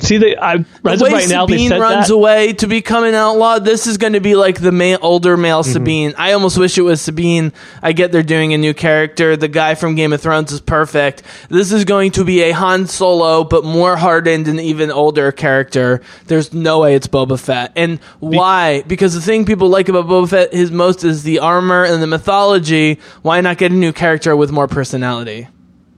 [0.00, 2.14] See, they, I, as the way right now, Sabine runs that.
[2.14, 5.62] away to become an outlaw, this is going to be like the ma- older male
[5.62, 5.72] Mm-hmm.
[5.72, 6.14] Sabine.
[6.18, 7.52] I almost wish it was Sabine.
[7.82, 9.36] I get they're doing a new character.
[9.36, 11.22] The guy from Game of Thrones is perfect.
[11.48, 16.00] This is going to be a Han Solo, but more hardened and even older character.
[16.26, 17.72] There's no way it's Boba Fett.
[17.76, 18.82] And why?
[18.86, 22.06] Because the thing people like about Boba Fett his most is the armor and the
[22.06, 22.98] mythology.
[23.22, 25.48] Why not get a new character with more personality?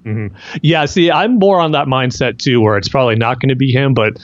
[0.05, 0.36] Mm-hmm.
[0.62, 3.72] Yeah, see, I'm more on that mindset too, where it's probably not going to be
[3.72, 4.18] him, but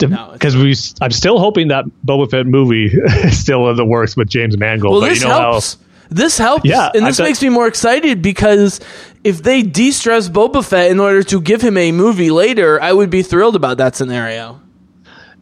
[0.00, 4.16] No, because we, I'm still hoping that Boba Fett movie is still in the works
[4.16, 4.92] with James Mangold.
[4.92, 5.76] Well, but this you know helps.
[6.12, 8.80] This helps, Yeah, and this thought- makes me more excited because
[9.22, 13.10] if they de-stress Boba Fett in order to give him a movie later, I would
[13.10, 14.60] be thrilled about that scenario.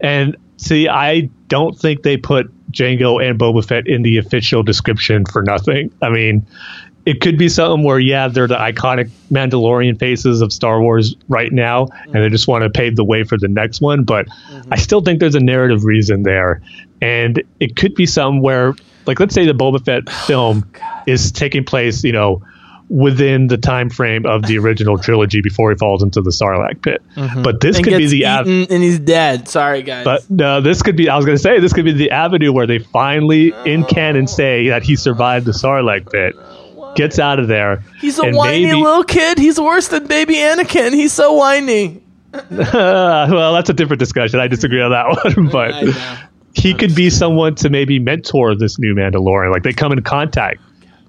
[0.01, 5.24] and see, I don't think they put Jango and Boba Fett in the official description
[5.24, 5.91] for nothing.
[6.03, 6.47] I mean,
[7.07, 11.53] it could be something where yeah, they're the iconic Mandalorian faces of Star Wars right
[11.53, 14.05] now, and they just want to pave the way for the next one.
[14.05, 14.72] But mm-hmm.
[14.72, 16.62] I still think there's a narrative reason there,
[17.01, 18.74] and it could be somewhere
[19.09, 20.70] like, let's say the Boba Fett oh, film
[21.07, 22.42] is taking place, you know,
[22.90, 27.03] within the time frame of the original trilogy before he falls into the Sarlacc pit.
[27.16, 27.42] Mm-hmm.
[27.42, 29.49] But this and could be the av- eaten and he's dead.
[29.49, 30.05] Sorry, guys.
[30.05, 31.09] but no, this could be.
[31.09, 33.86] I was going to say this could be the avenue where they finally, in oh.
[33.86, 36.36] canon, say that he survived the Sarlacc pit,
[36.97, 37.82] gets out of there.
[38.01, 39.39] he's a whiny maybe- little kid.
[39.39, 40.93] He's worse than baby Anakin.
[40.93, 42.03] He's so whiny.
[42.51, 44.39] well, that's a different discussion.
[44.41, 45.74] I disagree on that one, but
[46.55, 49.53] he could be someone to maybe mentor this new Mandalorian.
[49.53, 50.61] Like they come in contact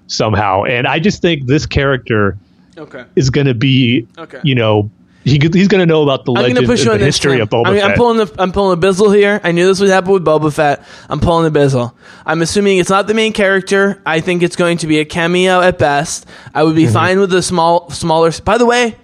[0.06, 2.36] somehow, and I just think this character
[2.78, 3.04] Okay.
[3.16, 4.40] is going to be, Okay.
[4.42, 4.90] you know,
[5.24, 7.50] he, he's going to know about the I'm push and you on the history of
[7.50, 9.40] Boba I mean, I'm pulling the I'm pulling the bizzle here.
[9.44, 10.84] I knew this would happen with Boba Fett.
[11.08, 11.94] I'm pulling the bizzle.
[12.24, 14.00] I'm assuming it's not the main character.
[14.06, 16.26] I think it's going to be a cameo at best.
[16.54, 16.92] I would be Mm-hmm.
[16.94, 18.32] fine with a small smaller.
[18.44, 18.96] By the way,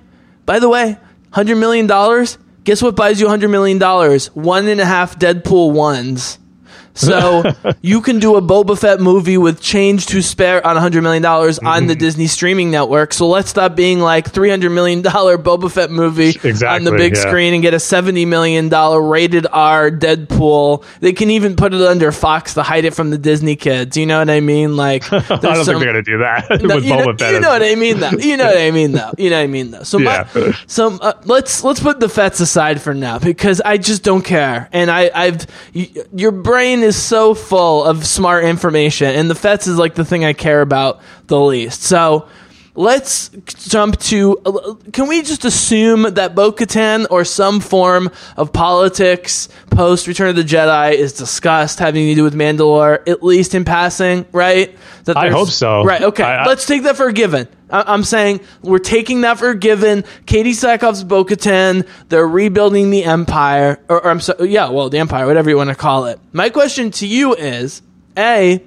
[0.47, 0.97] by the way,
[1.31, 2.39] hundred million dollars.
[2.64, 4.29] Guess what buys you hundred million dollars?
[4.35, 6.39] One and a half Deadpool ones.
[6.97, 7.45] So
[7.83, 11.87] you can do a Boba Fett movie with change to spare on $100 million on
[11.87, 12.01] the Mm-hmm.
[12.01, 13.13] Disney streaming network.
[13.13, 17.23] So let's stop being like $300 million Boba Fett movie on the big yeah.
[17.23, 20.85] screen and get a $70 million rated R Deadpool.
[21.01, 23.97] They can even put it under Fox to hide it from the Disney kids.
[23.97, 24.77] You know what I mean?
[24.77, 27.35] Like, I don't think they're going to do that no, with you, know, Fett.
[27.35, 28.11] you know what I mean, though.
[28.11, 29.11] You know what I mean, though.
[29.19, 29.83] You know what I mean, though.
[29.83, 30.29] So, Yeah.
[30.35, 34.23] my, so uh, let's let's put the Fetts aside for now because I just don't
[34.25, 39.34] care, and I I've y- your brain is so full of smart information, and the
[39.34, 41.82] Fetts is like the thing I care about the least.
[41.82, 42.28] So.
[42.77, 43.31] Let's
[43.68, 44.39] jump to.
[44.45, 50.29] uh, Can we just assume that Bo Katan or some form of politics post Return
[50.29, 54.77] of the Jedi is discussed having to do with Mandalore, at least in passing, right?
[55.05, 55.85] That I hope so.
[55.85, 56.03] Right.
[56.03, 56.22] Okay.
[56.22, 57.49] I- I- Let's take that for a given.
[57.70, 60.05] I- I'm saying we're taking that for a given.
[60.27, 61.87] Katie Sackhoff's Bo-Katan.
[62.11, 65.70] They're rebuilding the Empire, or, or I'm sorry, yeah, well, the Empire, whatever you want
[65.70, 66.20] to call it.
[66.33, 67.81] My question to you is:
[68.18, 68.62] A,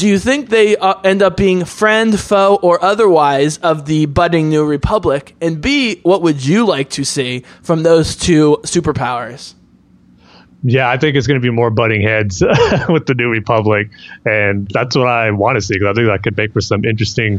[0.00, 4.48] do you think they uh, end up being friend, foe, or otherwise of the budding
[4.48, 5.36] New Republic?
[5.42, 9.52] And B, what would you like to see from those two superpowers?
[10.62, 12.40] Yeah, I think it's going to be more butting heads
[12.88, 13.90] with the New Republic,
[14.24, 16.86] and that's what I want to see because I think that could make for some
[16.86, 17.38] interesting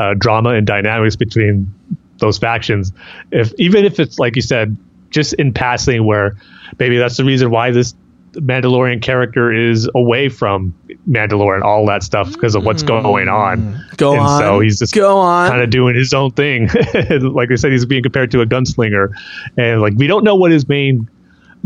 [0.00, 1.74] uh, drama and dynamics between
[2.20, 2.90] those factions.
[3.30, 4.78] If even if it's like you said,
[5.10, 6.36] just in passing, where
[6.78, 7.94] maybe that's the reason why this
[8.32, 10.74] Mandalorian character is away from
[11.08, 12.88] Mandalore and all that stuff because of what's hmm.
[12.88, 13.84] going on.
[13.96, 14.40] Go and on.
[14.40, 15.50] So he's just Go on.
[15.50, 16.68] kind of doing his own thing.
[17.20, 19.12] like I said, he's being compared to a gunslinger,
[19.56, 21.08] and like we don't know what his main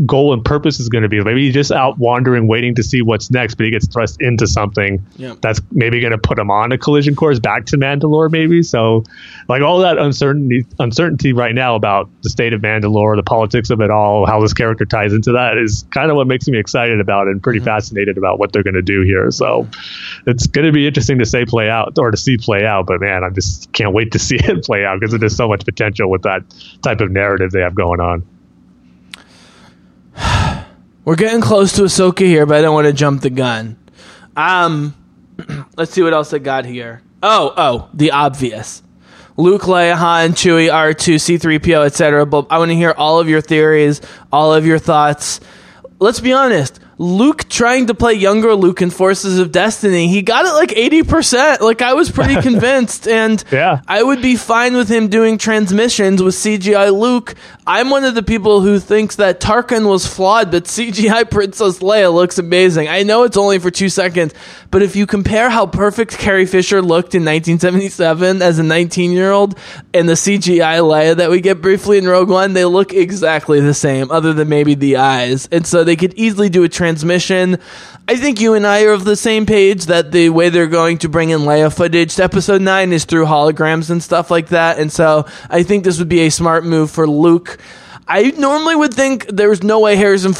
[0.05, 1.23] goal and purpose is going to be.
[1.23, 4.47] Maybe he's just out wandering, waiting to see what's next, but he gets thrust into
[4.47, 5.35] something Yeah.
[5.41, 8.31] that's maybe going to put him on a collision course back to Mandalore.
[8.31, 9.03] Maybe so,
[9.47, 13.81] like all that uncertainty, uncertainty right now about the state of Mandalore, the politics of
[13.81, 16.99] it all, how this character ties into that is kind of what makes me excited
[16.99, 17.65] about it and pretty mm-hmm.
[17.65, 19.31] fascinated about what they're going to do here.
[19.31, 19.67] So
[20.25, 22.87] it's going to be interesting to say play out or to see play out.
[22.87, 25.65] But man, I just can't wait to see it play out because there's so much
[25.65, 26.43] potential with that
[26.81, 28.27] type of narrative they have going on.
[31.05, 33.77] We're getting close to Ahsoka here, but I don't want to jump the gun.
[34.37, 34.95] Um,
[35.77, 37.01] let's see what else I got here.
[37.21, 38.81] Oh, oh, the obvious.
[39.35, 42.25] Luke, Leia, Han, Chewie, R2, C3PO, etc.
[42.25, 43.99] But I want to hear all of your theories,
[44.31, 45.41] all of your thoughts.
[45.99, 46.79] Let's be honest.
[46.97, 51.59] Luke trying to play younger Luke in Forces of Destiny, he got it like 80%.
[51.61, 53.07] Like, I was pretty convinced.
[53.07, 53.81] And Yeah.
[53.87, 57.35] I would be fine with him doing transmissions with CGI Luke.
[57.65, 62.13] I'm one of the people who thinks that Tarkin was flawed, but CGI Princess Leia
[62.13, 62.89] looks amazing.
[62.89, 64.33] I know it's only for two seconds,
[64.69, 69.31] but if you compare how perfect Carrie Fisher looked in 1977 as a 19 year
[69.31, 69.57] old
[69.93, 73.73] and the CGI Leia that we get briefly in Rogue One, they look exactly the
[73.73, 75.47] same, other than maybe the eyes.
[75.51, 77.59] And so they could easily do a transmission.
[78.09, 80.97] I think you and I are of the same page that the way they're going
[80.97, 84.79] to bring in Leia footage to episode 9 is through holograms and stuff like that.
[84.79, 87.57] And so I think this would be a smart move for Luke.
[88.05, 90.33] I normally would think there's no way Harrison,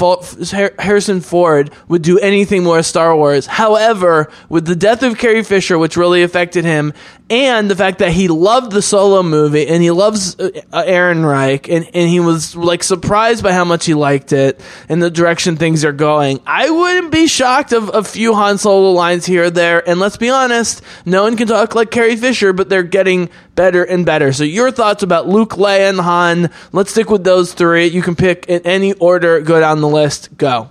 [0.78, 3.46] Harrison Ford would do anything more Star Wars.
[3.46, 6.92] However, with the death of Carrie Fisher, which really affected him,
[7.30, 11.90] and the fact that he loved the solo movie and he loves uh, Ehrenreich, and,
[11.96, 14.60] and he was like surprised by how much he liked it
[14.90, 18.92] and the direction things are going, I wouldn't be shocked of a few Han Solo
[18.92, 19.88] lines here or there.
[19.88, 23.84] And let's be honest, no one can talk like Carrie Fisher, but they're getting better
[23.84, 24.34] and better.
[24.34, 26.50] So your thoughts about Luke, Leia, and Han?
[26.72, 27.88] Let's stick with those three.
[27.88, 29.40] You can pick in any order.
[29.42, 30.36] Go down the list.
[30.38, 30.70] Go.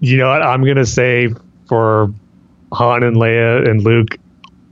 [0.00, 0.42] You know what?
[0.42, 1.28] I'm going to say
[1.68, 2.12] for
[2.72, 4.16] Han and Leia and Luke,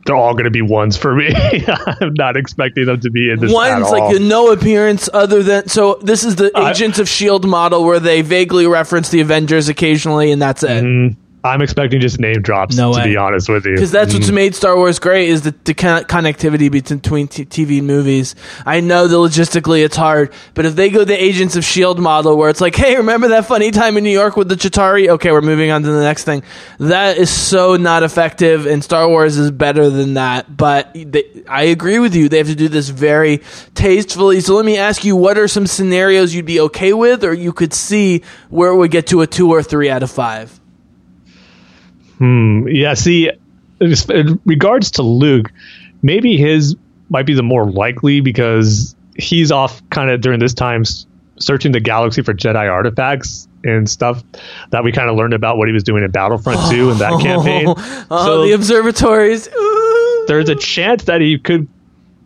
[0.04, 1.32] they're all going to be ones for me.
[2.00, 5.98] I'm not expecting them to be in this One's like no appearance other than so.
[6.02, 10.40] This is the Agents of Shield model where they vaguely reference the Avengers occasionally, and
[10.40, 10.84] that's it.
[10.84, 11.20] Mm-hmm.
[11.44, 12.74] I'm expecting just name drops.
[12.74, 13.04] No to way.
[13.04, 14.34] be honest with you, because that's what's Mm.
[14.34, 18.34] made Star Wars great is the, the con- connectivity between t- TV and movies.
[18.64, 22.38] I know that logistically it's hard, but if they go the Agents of Shield model
[22.38, 25.08] where it's like, hey, remember that funny time in New York with the Chitauri?
[25.08, 26.42] Okay, we're moving on to the next thing.
[26.78, 30.56] That is so not effective, and Star Wars is better than that.
[30.56, 33.42] But they, I agree with you; they have to do this very
[33.74, 34.40] tastefully.
[34.40, 37.52] So let me ask you, what are some scenarios you'd be okay with, or you
[37.52, 40.58] could see where it would get to a two or three out of five?
[42.24, 42.66] Hmm.
[42.68, 43.30] Yeah, see,
[43.80, 45.52] in regards to Luke,
[46.02, 46.74] maybe his
[47.10, 50.84] might be the more likely because he's off kind of during this time
[51.38, 54.22] searching the galaxy for Jedi artifacts and stuff
[54.70, 57.20] that we kind of learned about what he was doing in Battlefront 2 in that
[57.20, 57.66] campaign.
[58.10, 59.48] Oh, So- the observatories.
[59.54, 60.24] Ooh.
[60.26, 61.68] There's a chance that he could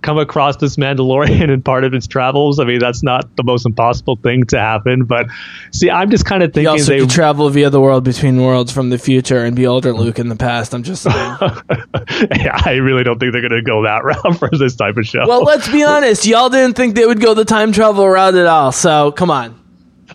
[0.03, 2.59] come across this Mandalorian in part of his travels.
[2.59, 5.27] I mean, that's not the most impossible thing to happen, but
[5.73, 8.41] see, I'm just kind of He thinking also they could travel via the world between
[8.41, 10.75] worlds from the future and be older Luke in the past.
[10.75, 11.15] I'm just saying.
[12.37, 15.07] yeah, I really don't think they're going to go that route for this type of
[15.07, 15.27] show.
[15.27, 16.27] well, let's be honest.
[16.27, 18.73] Y'all didn't think they would go the time travel route at all.
[18.73, 19.59] So come on.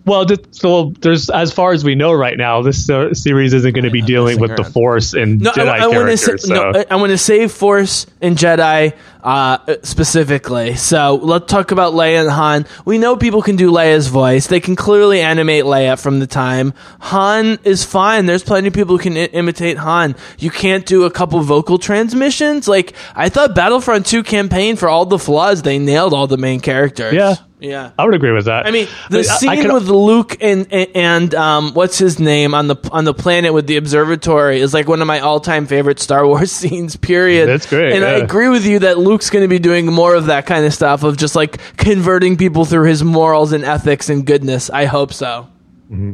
[0.05, 3.85] Well, so there's as far as we know right now, this uh, series isn't going
[3.85, 4.63] to be dealing messing with the.
[4.73, 6.41] Force and No, Jedi I, I want to characters.
[6.41, 6.71] say, so.
[6.71, 10.75] no, I, I want to save Force and Jedi uh, specifically.
[10.75, 12.65] So let's talk about Leia and Han.
[12.85, 14.47] We know people can do Leia's voice.
[14.47, 16.73] They can clearly animate Leia from the time.
[16.99, 18.25] Han is fine.
[18.25, 20.15] There's plenty of people who can I- imitate Han.
[20.39, 22.67] You can't do a couple vocal transmissions.
[22.67, 26.59] Like I thought, Battlefront 2 campaign for all the flaws, they nailed all the main
[26.59, 27.13] characters.
[27.13, 27.35] Yeah.
[27.59, 27.91] yeah.
[27.97, 28.65] I would agree with that.
[28.67, 32.53] I mean, the I- I scene could- with Luke and and um, what's his name
[32.53, 35.65] on the on the planet with the observatory is like one of my all time
[35.65, 36.95] favorite Star Wars scenes.
[36.97, 37.47] Period.
[37.47, 40.25] That's great, And I agree with you that Luke's going to be doing more of
[40.25, 44.25] that kind of stuff of just like converting people through his morals and ethics and
[44.25, 44.71] goodness.
[44.71, 45.47] I hope so.
[45.91, 46.13] Mm-hmm.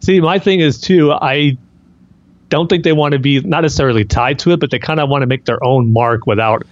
[0.00, 1.10] See, my thing is too.
[1.10, 1.56] I
[2.50, 5.08] don't think they want to be not necessarily tied to it, but they kind of
[5.08, 6.64] want to make their own mark without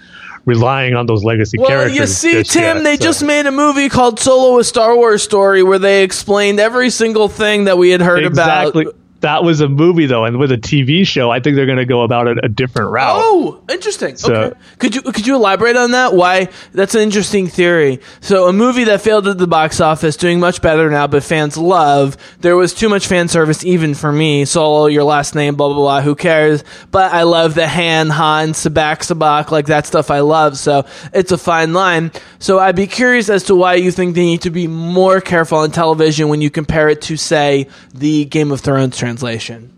[0.45, 1.97] relying on those legacy Well, characters.
[1.97, 3.05] you see, Tim, yet, they so.
[3.05, 7.29] just made a movie called Solo: A Star Wars Story, where they explained every single
[7.29, 8.83] thing that we had heard exactly.
[8.83, 8.97] about.
[9.23, 11.85] That was a movie though, and with a TV show, I think they're going to
[11.87, 13.21] go about it a different route.
[13.23, 14.17] Oh, interesting.
[14.17, 14.59] So- okay.
[14.79, 16.13] Could you could you elaborate on that?
[16.15, 18.01] Why that's an interesting theory.
[18.21, 21.57] So a movie that failed at the box office, doing much better now, but fans
[21.57, 22.17] love.
[22.41, 24.45] There was too much fan service even for me.
[24.45, 26.01] Solo, oh, your last name, blah blah blah.
[26.03, 26.65] Who cares?
[26.91, 30.11] But I love the Han, Han, Sabacc, Sabacc, like that stuff.
[30.11, 30.59] I love.
[30.59, 32.11] So it's a fine line.
[32.41, 35.59] So I'd be curious as to why you think they need to be more careful
[35.59, 39.73] on television when you compare it to, say, the Game of Thrones translation.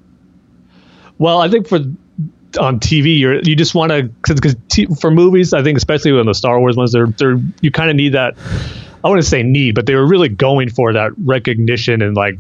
[1.18, 1.78] Well, I think for
[2.59, 6.26] on TV, you're you just want to because t- for movies, I think especially when
[6.26, 8.37] the Star Wars ones, they're they're you kind of need that.
[9.03, 12.37] I wouldn't say need, but they were really going for that recognition and like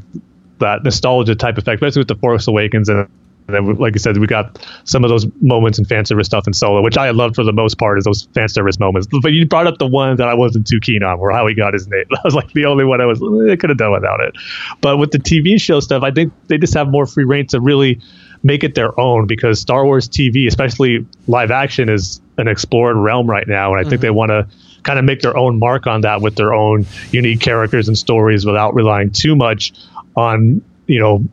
[0.60, 3.08] that nostalgia type effect, especially with the Force Awakens and.
[3.46, 6.46] And then, like I said, we got some of those moments and fan service stuff
[6.46, 9.06] in Solo, which I loved for the most part, is those fan service moments.
[9.22, 11.54] But you brought up the one that I wasn't too keen on, where how he
[11.54, 12.04] got his name.
[12.14, 13.20] That was like the only one I was.
[13.20, 14.34] Eh, I could have done without it.
[14.80, 17.60] But with the TV show stuff, I think they just have more free reign to
[17.60, 18.00] really
[18.42, 23.28] make it their own because Star Wars TV, especially live action, is an explored realm
[23.28, 24.16] right now, and I think they mm-hmm.
[24.16, 24.48] want to
[24.84, 28.46] kind of make their own mark on that with their own unique characters and stories
[28.46, 29.72] without relying too much
[30.14, 31.24] on you know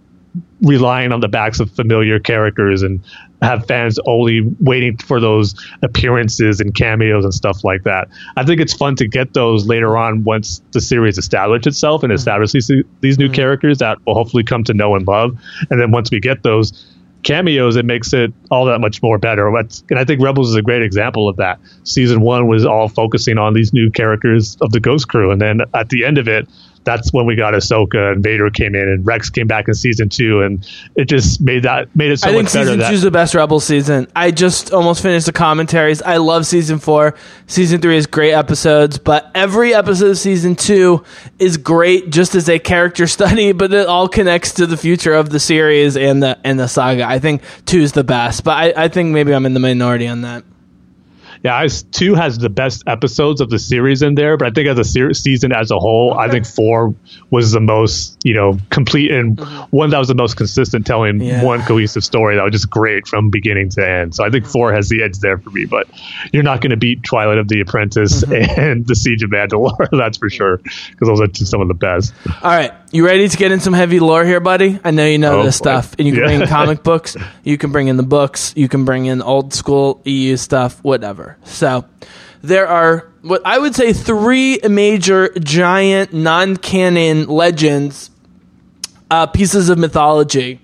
[0.62, 3.02] relying on the backs of familiar characters and
[3.42, 8.08] have fans only waiting for those appearances and cameos and stuff like that.
[8.38, 12.12] I think it's fun to get those later on once the series established itself and
[12.12, 12.18] mm-hmm.
[12.18, 13.34] establishes these, these new mm-hmm.
[13.34, 15.38] characters that we'll hopefully come to know and love.
[15.72, 16.88] And then once we get those
[17.24, 19.48] cameos, it makes it all that much more better.
[19.56, 21.60] And I think Rebels is a great example of that.
[21.84, 25.62] Season one was all focusing on these new characters of the Ghost Crew, and then
[25.74, 26.48] at the end of it,
[26.84, 30.10] that's when we got Ahsoka and Vader came in and Rex came back in season
[30.10, 32.66] two, and it just made that made it so I think much better.
[32.66, 34.08] season that, two's the best Rebel season.
[34.16, 36.02] I just almost finished the commentaries.
[36.02, 37.16] I love season four.
[37.48, 41.04] Season three is great episodes, but every episode of season two
[41.40, 45.30] is great just as a character study, but it all connects to the future of
[45.30, 47.08] the series and the and the saga.
[47.08, 50.08] I think two is the best, but I, I think maybe I'm in the minority
[50.08, 50.44] on that.
[51.44, 54.68] Yeah, I, two has the best episodes of the series in there, but I think
[54.68, 56.94] as a ser- season as a whole, I think four
[57.32, 59.40] was the most, you know, complete and
[59.72, 61.24] one that was the most consistent, telling Mm-hmm.
[61.24, 61.44] Yeah.
[61.44, 64.14] one cohesive story that was just great from beginning to end.
[64.16, 65.88] So I think four has the edge there for me, but
[66.32, 68.60] you're not going to beat Twilight of the Apprentice Mm-hmm.
[68.62, 71.74] and The Siege of Mandalore, that's for sure, because those are two, some of the
[71.74, 72.14] best.
[72.44, 74.80] All right, you ready to get in some heavy lore here, buddy?
[74.84, 76.28] I know you know Oh, this stuff, and you can Yeah.
[76.28, 79.54] bring in comic books, you can bring in the books, you can bring in old
[79.54, 81.38] school EU stuff, whatever.
[81.44, 81.86] So
[82.42, 88.10] there are what I would say three major giant non-canon legends,
[89.10, 90.60] uh, pieces of mythology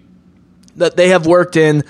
[0.75, 1.83] that they have worked in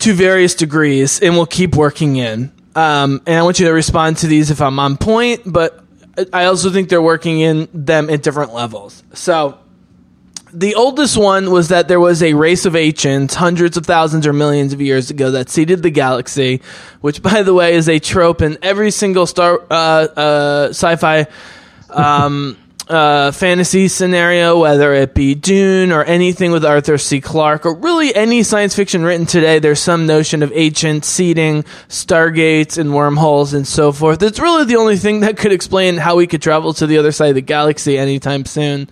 [0.00, 2.52] to various degrees and will keep working in.
[2.74, 5.84] Um, and I want you to respond to these if I'm on point, but
[6.32, 9.02] I also think they're working in them at different levels.
[9.14, 9.58] So
[10.52, 14.32] the oldest one was that there was a race of ancients hundreds of thousands or
[14.32, 16.60] millions of years ago that seeded the galaxy,
[17.00, 21.26] which, by the way, is a trope in every single star uh, uh, sci-fi
[21.90, 22.56] um,
[22.90, 27.20] uh, fantasy scenario, whether it be Dune or anything with Arthur C.
[27.20, 29.60] Clarke, or really any science fiction written today.
[29.60, 34.22] There's some notion of ancient seeding, stargates, and wormholes, and so forth.
[34.22, 37.12] It's really the only thing that could explain how we could travel to the other
[37.12, 38.88] side of the galaxy anytime soon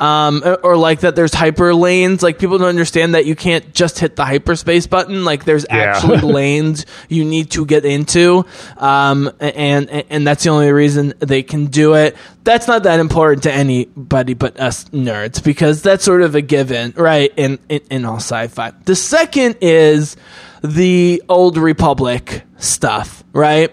[0.00, 2.22] um, or like that there's hyper lanes.
[2.22, 5.24] Like people don't understand that you can't just hit the hyperspace button.
[5.24, 5.76] Like there's Yeah.
[5.96, 8.44] actually lanes you need to get into,
[8.76, 12.16] um, and and that's the only reason they can do it.
[12.44, 16.94] That's not that important to anybody but us nerds because that's sort of a given,
[16.96, 17.32] right?
[17.36, 18.72] In in, in all sci-fi.
[18.84, 20.16] The second is
[20.62, 23.72] the old republic stuff, right?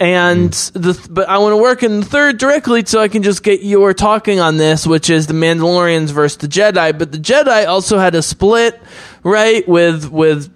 [0.00, 0.72] And mm.
[0.72, 3.62] the but I want to work in the third directly so I can just get
[3.62, 6.98] your talking on this, which is the Mandalorians versus the Jedi.
[6.98, 8.80] But the Jedi also had a split,
[9.22, 9.68] right?
[9.68, 10.50] With with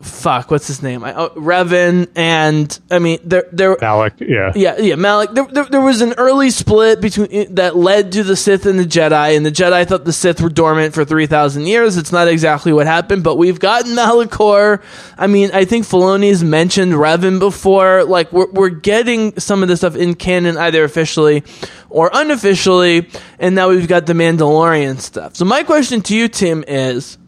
[0.00, 1.04] fuck, what's his name?
[1.04, 4.52] I, oh, Revan and I mean there there Alec, yeah.
[4.54, 5.34] yeah, yeah, Malak.
[5.34, 8.78] There, there, there was an early split between eh, that led to the Sith and
[8.78, 11.96] the Jedi, and the Jedi thought the Sith were dormant for three thousand years.
[11.96, 14.82] It's not exactly what happened, but we've gotten Malachor.
[15.18, 18.04] I mean, I think Filoni's mentioned Revan before.
[18.04, 21.44] Like, we're we're getting some of this stuff in canon, either officially
[21.90, 25.36] or unofficially, and now we've got the Mandalorian stuff.
[25.36, 27.18] So my question to you, Tim, is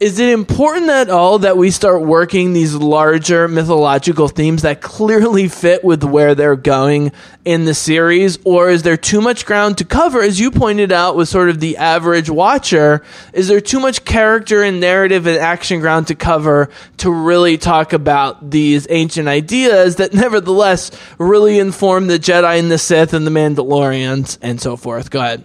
[0.00, 5.46] is it important at all that we start working these larger mythological themes that clearly
[5.46, 7.12] fit with where they're going
[7.44, 8.38] in the series?
[8.44, 11.60] Or is there too much ground to cover as you pointed out with sort of
[11.60, 16.70] the average watcher is there too much character and narrative and action ground to cover
[16.98, 22.78] to really talk about these ancient ideas that nevertheless really inform the Jedi and the
[22.78, 25.10] Sith and the Mandalorians and so forth?
[25.10, 25.44] Go ahead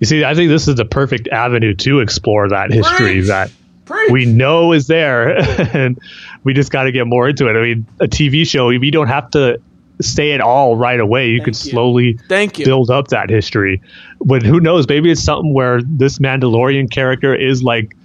[0.00, 3.26] You see, I think this is the perfect avenue to explore that history Preach.
[3.26, 3.50] that
[3.84, 4.10] Preach.
[4.10, 5.38] we know is there,
[5.76, 5.98] and
[6.44, 7.56] we just got to get more into it.
[7.56, 9.60] I mean, a TV show, you don't have to
[10.00, 11.30] say it all right away.
[11.30, 11.70] You could you.
[11.70, 12.64] slowly Thank you.
[12.64, 13.82] build up that history.
[14.20, 14.88] But who knows?
[14.88, 17.96] Maybe it's something where this Mandalorian character is like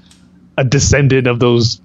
[0.58, 1.82] a descendant of those,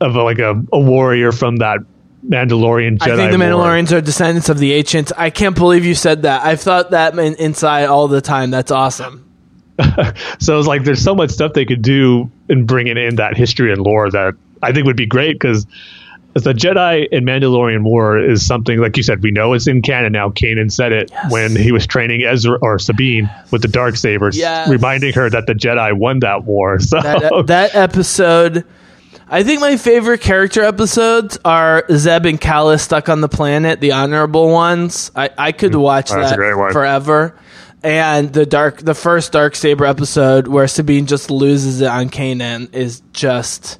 [0.00, 1.80] of like a, a warrior from that
[2.26, 3.12] Mandalorian Jedi.
[3.12, 3.48] I think the War.
[3.48, 5.12] Mandalorians are descendants of the ancients.
[5.16, 6.44] I can't believe you said that.
[6.44, 8.50] I've thought that in, inside all the time.
[8.50, 9.29] That's awesome.
[10.40, 13.72] So it's like there's so much stuff they could do in bringing in that history
[13.72, 15.66] and lore that I think would be great because
[16.34, 20.12] the Jedi and Mandalorian War is something like you said we know it's in canon
[20.12, 20.30] now.
[20.30, 24.68] Kanan said it when he was training Ezra or Sabine with the dark sabers, Yes.
[24.68, 26.78] reminding her that the Jedi won that war.
[26.80, 28.64] So That, that episode.
[29.32, 33.92] I think my favorite character episodes are Zeb and Kallus stuck on the planet, the
[33.92, 35.12] honorable ones.
[35.14, 37.36] I, I could watch Mm, That's a that forever.
[37.82, 42.74] And the dark, the first dark saber episode where Sabine just loses it on Kanan
[42.74, 43.78] is just.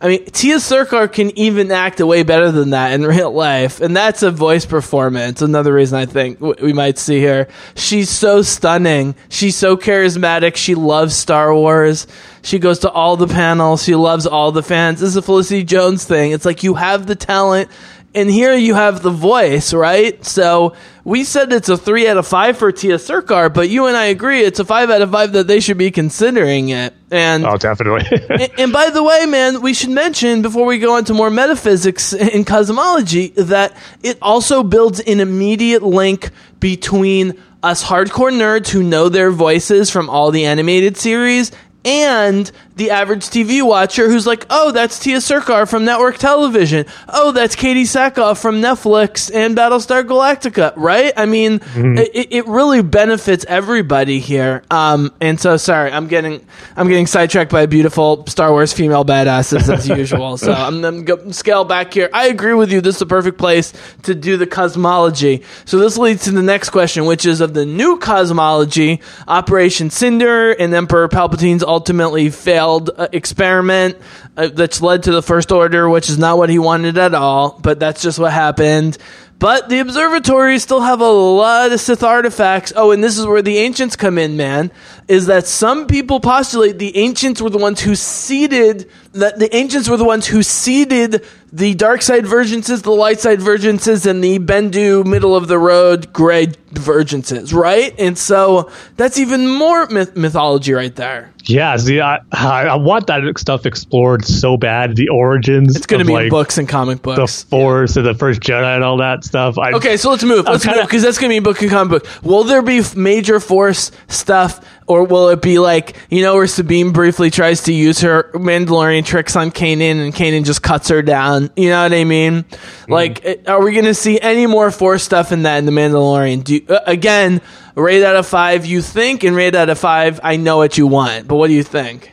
[0.00, 3.96] I mean, Tiya Sircar can even act way better than that in real life, and
[3.96, 5.42] that's a voice performance.
[5.42, 7.48] Another reason I think we might see her.
[7.74, 9.14] She's so stunning.
[9.28, 10.56] She's so charismatic.
[10.56, 12.06] She loves Star Wars.
[12.42, 13.82] She goes to all the panels.
[13.82, 15.00] She loves all the fans.
[15.00, 16.32] This is a Felicity Jones thing.
[16.32, 17.70] It's like you have the talent,
[18.16, 20.24] and here you have the voice, right?
[20.24, 23.96] So we said it's a three out of five for Tiya Sircar, but you and
[23.96, 26.94] I agree it's a five out of five that they should be considering it.
[27.10, 28.06] And oh, definitely.
[28.30, 32.14] and, and by the way, man, we should mention before we go into more metaphysics
[32.14, 39.10] and cosmology that it also builds an immediate link between us hardcore nerds who know
[39.10, 41.52] their voices from all the animated series
[41.84, 46.84] and the average TV watcher who's like, oh, that's Tiya Sircar from network television.
[47.08, 51.12] Oh, that's Katie Sackhoff from Netflix and Battlestar Galactica, right?
[51.16, 54.62] I mean, it, it really benefits everybody here.
[54.70, 56.46] Um, and so, sorry, I'm getting
[56.76, 60.36] I'm getting sidetracked by beautiful Star Wars female badasses as usual.
[60.36, 62.10] So I'm going to scale back here.
[62.12, 62.82] I agree with you.
[62.82, 63.72] This is the perfect place
[64.02, 65.44] to do the cosmology.
[65.64, 70.52] So this leads to the next question, which is of the new cosmology, Operation Cinder
[70.52, 73.96] and Emperor Palpatine's ultimately failed uh, experiment
[74.36, 77.58] uh, that's led to the First Order, which is not what he wanted at all,
[77.62, 78.98] but that's just what happened.
[79.38, 82.72] But the observatories still have a lot of Sith artifacts.
[82.74, 84.70] Oh, and this is where the ancients come in, man.
[85.08, 89.88] Is that some people postulate the ancients were the ones who seeded that the ancients
[89.88, 91.24] were the ones who seeded
[91.56, 96.12] the dark side vergences, the light side vergences, and the Bendu middle of the road
[96.12, 97.94] gray vergences, right?
[97.98, 101.32] And so that's even more myth- mythology right there.
[101.44, 104.96] Yeah, see, I, I want that stuff explored so bad.
[104.96, 105.76] The origins.
[105.76, 107.42] It's going to be like, books and comic books.
[107.44, 107.48] the.
[107.48, 109.56] Force and the first Jedi and all that stuff.
[109.56, 110.44] I, Okay, so let's move.
[110.44, 112.24] Let's kinda- move because that's going to be book and comic book.
[112.24, 116.92] Will there be major force stuff, or will it be like you know where Sabine
[116.92, 121.50] briefly tries to use her Mandalorian tricks on Kanan and Kanan just cuts her down?
[121.56, 122.42] You know what I mean?
[122.42, 122.92] Mm-hmm.
[122.92, 125.72] Like, eh, are we going to see any more force stuff in that in the
[125.72, 126.44] Mandalorian?
[126.44, 127.40] Do you, uh, again,
[127.74, 130.86] rate out of five, you think, and rate out of five, I know what you
[130.86, 131.28] want.
[131.28, 132.12] But what do you think?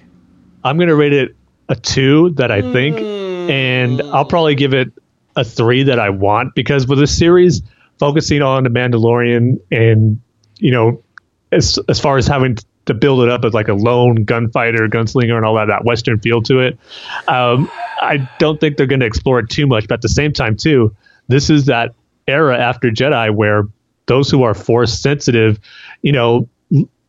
[0.63, 1.35] I'm going to rate it
[1.69, 4.91] a two that I think, and I'll probably give it
[5.35, 7.61] a three that I want because with this series
[7.97, 10.21] focusing on the Mandalorian and
[10.57, 11.03] you know,
[11.53, 15.35] as as far as having to build it up as like a lone gunfighter, gunslinger,
[15.35, 16.77] and all that that Western feel to it,
[17.27, 17.69] um,
[18.01, 19.87] I don't think they're going to explore it too much.
[19.87, 20.95] But at the same time, too,
[21.27, 21.93] this is that
[22.27, 23.63] era after Jedi where
[24.05, 25.59] those who are force sensitive,
[26.01, 26.47] you know,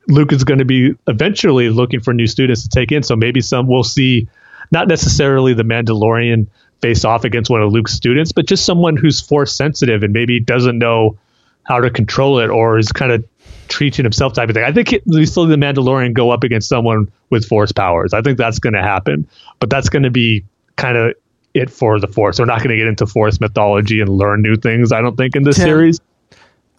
[0.09, 3.03] Luke is going to be eventually looking for new students to take in.
[3.03, 4.29] So maybe some we'll see,
[4.71, 6.47] not necessarily the Mandalorian
[6.81, 10.41] face off against one of Luke's students, but just someone who's force sensitive and maybe
[10.41, 11.19] doesn't know
[11.65, 13.25] how to control it or is kind of
[13.69, 14.65] treating himself type of thing.
[14.65, 18.13] I think it, we still the Mandalorian go up against someone with force powers.
[18.13, 19.29] I think that's going to happen,
[19.61, 20.45] but that's going to be
[20.77, 21.15] kind of
[21.55, 22.39] it for the force.
[22.39, 24.93] We're not going to get into force mythology and learn new things.
[24.93, 25.67] I don't think in this Tim.
[25.67, 26.01] series.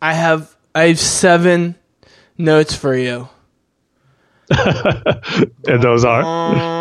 [0.01, 1.75] I have I have seven
[2.37, 3.29] notes for you.
[5.67, 6.74] And those are.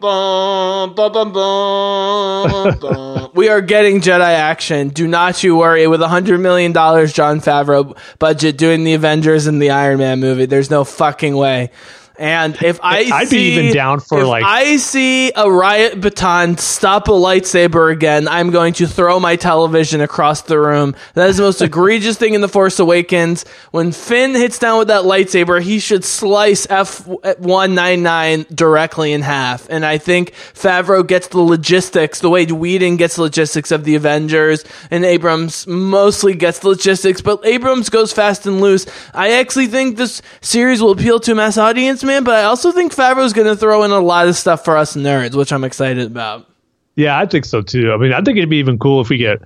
[0.00, 4.90] Bum, bum, bum, we are getting Jedi action.
[4.90, 5.88] Do not you worry.
[5.88, 10.20] With a hundred million dollars, Jon Favreau budget doing the Avengers and the Iron Man
[10.20, 11.70] movie, there's no fucking way.
[12.18, 16.00] And if I I'd be see, even down for, if like- I see a riot
[16.00, 20.96] baton stop a lightsaber again, I'm going to throw my television across the room.
[21.14, 23.44] That is the most egregious thing in The Force Awakens.
[23.70, 29.68] When Finn hits down with that lightsaber, he should slice F199 directly in half.
[29.70, 33.94] And I think Favreau gets the logistics, the way Whedon gets the logistics of the
[33.94, 38.86] Avengers, and Abrams mostly gets the logistics, but Abrams goes fast and loose.
[39.14, 42.72] I actually think this series will appeal to a mass audience, man, but I also
[42.72, 45.62] think Favreau's going to throw in a lot of stuff for us nerds, which I'm
[45.62, 46.48] excited about.
[46.96, 47.92] Yeah, I think so too.
[47.92, 49.40] I mean, I think it'd be even cool if we get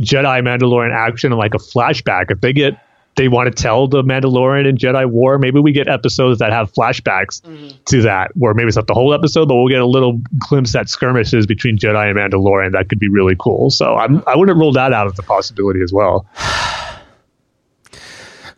[0.00, 2.30] Jedi Mandalorian action and like a flashback.
[2.30, 2.78] If they get
[3.16, 6.72] they want to tell the Mandalorian and Jedi War, maybe we get episodes that have
[6.72, 7.76] flashbacks mm-hmm.
[7.84, 10.74] to that, where maybe it's not the whole episode, but we'll get a little glimpse
[10.74, 12.72] at skirmishes between Jedi and Mandalorian.
[12.72, 13.70] That could be really cool.
[13.70, 16.26] So I'm, I wouldn't rule that out as a possibility as well.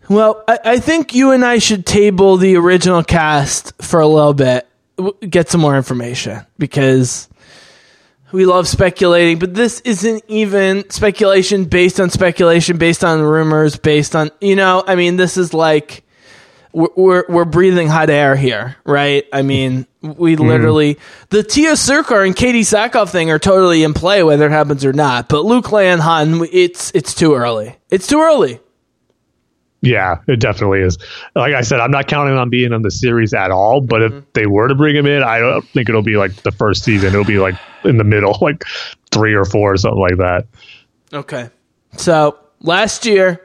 [0.08, 4.34] Well, I, I think you and I should table the original cast for a little
[4.34, 4.68] bit,
[5.28, 7.28] get some more information because
[8.32, 14.16] we love speculating, but this isn't even speculation based on speculation, based on rumors, based
[14.16, 14.82] on you know.
[14.86, 16.04] I mean, this is like
[16.72, 19.24] we're we're, we're breathing hot air here, right?
[19.32, 20.44] I mean, we mm-hmm.
[20.44, 20.98] literally
[21.30, 24.92] the Tiya Sircar and Katie Sackhoff thing are totally in play, whether it happens or
[24.92, 25.28] not.
[25.28, 27.76] But Luke Leia and Han, it's it's too early.
[27.90, 28.60] It's too early.
[29.86, 30.98] Yeah, it definitely is.
[31.34, 33.80] Like I said, I'm not counting on being on the series at all.
[33.80, 34.26] But if mm-hmm.
[34.32, 37.08] they were to bring him in, I don't think it'll be like the first season.
[37.08, 38.64] It'll be like in the middle, like
[39.12, 40.46] three or four or something like that.
[41.12, 41.50] Okay.
[41.96, 43.40] So last year,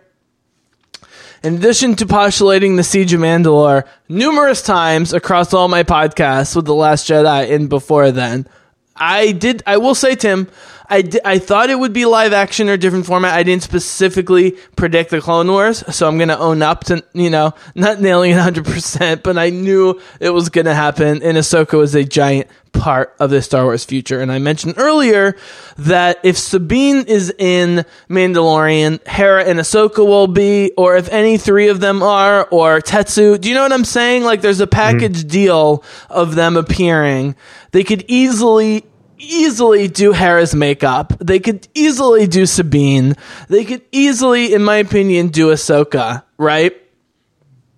[1.43, 6.65] in addition to postulating the Siege of Mandalore numerous times across all my podcasts with
[6.65, 8.47] The Last Jedi and before then,
[8.95, 9.63] I did.
[9.65, 10.47] I will say, Tim,
[10.91, 13.33] I I thought it would be live action or different format.
[13.33, 17.53] I didn't specifically predict the Clone Wars, so I'm gonna own up to you know
[17.75, 21.23] not nailing it 100, percent but I knew it was gonna happen.
[21.23, 24.19] And Ahsoka was a giant part of the Star Wars future.
[24.19, 25.37] And I mentioned earlier
[25.77, 31.69] that if Sabine is in Mandalorian, Hera and Ahsoka will be, or if any three
[31.69, 33.39] of them are, or Ketsu.
[33.39, 34.23] Do you know what I'm saying?
[34.23, 34.71] Like there's a mm-hmm.
[34.71, 37.35] package deal of them appearing.
[37.71, 38.83] They could easily
[39.21, 41.13] easily do Hera's makeup.
[41.19, 43.15] They could easily do Sabine.
[43.47, 46.75] They could easily, in my opinion, do Ahsoka, right?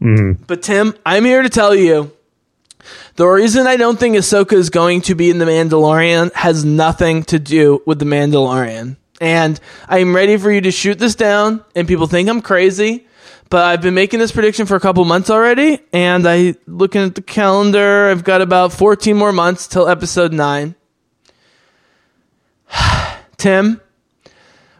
[0.02, 0.44] Mm-hmm.
[0.48, 2.12] But Tim, I'm here to tell you
[3.16, 7.24] the reason I don't think Ahsoka is going to be in The Mandalorian has nothing
[7.26, 8.98] to do with The Mandalorian.
[9.22, 13.08] And I'm ready for you to shoot this down, and people think I'm crazy.
[13.50, 17.14] But I've been making this prediction for a couple months already, and I looking at
[17.14, 20.74] the calendar, I've got about 14 more months till episode 9.
[23.38, 23.82] Tim,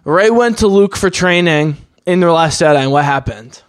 [0.04, 3.62] Rey went to Luke for training in The Last Jedi, and what happened?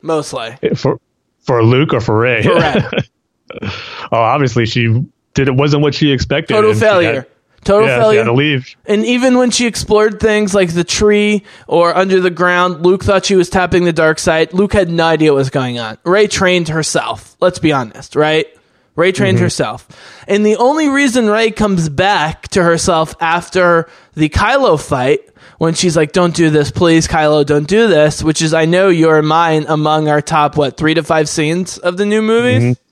[0.00, 0.56] Mostly.
[0.76, 1.00] for
[1.40, 2.42] for Luke or for Rey.
[2.42, 2.82] For Rey.
[3.62, 3.68] oh,
[4.12, 5.48] obviously she did.
[5.48, 6.54] It wasn't what she expected.
[6.54, 7.14] Total failure.
[7.14, 7.26] had-
[7.64, 8.18] Total yeah, she failure.
[8.18, 8.76] had to leave.
[8.86, 13.24] And even when she explored things like the tree or under the ground, Luke thought
[13.24, 14.52] she was tapping the dark side.
[14.52, 15.96] Luke had no idea what was going on.
[16.02, 17.36] Rey trained herself.
[17.40, 18.46] Let's be honest, right?
[18.94, 19.44] Rey trained mm-hmm.
[19.44, 19.88] herself.
[20.28, 25.20] And the only reason Rey comes back to herself after the Kylo fight,
[25.58, 28.88] when she's like, don't do this, please, Kylo, don't do this, which is, I know
[28.88, 32.62] you're mine among our top, what, three to five scenes of the new movies?
[32.62, 32.82] Mm-hmm.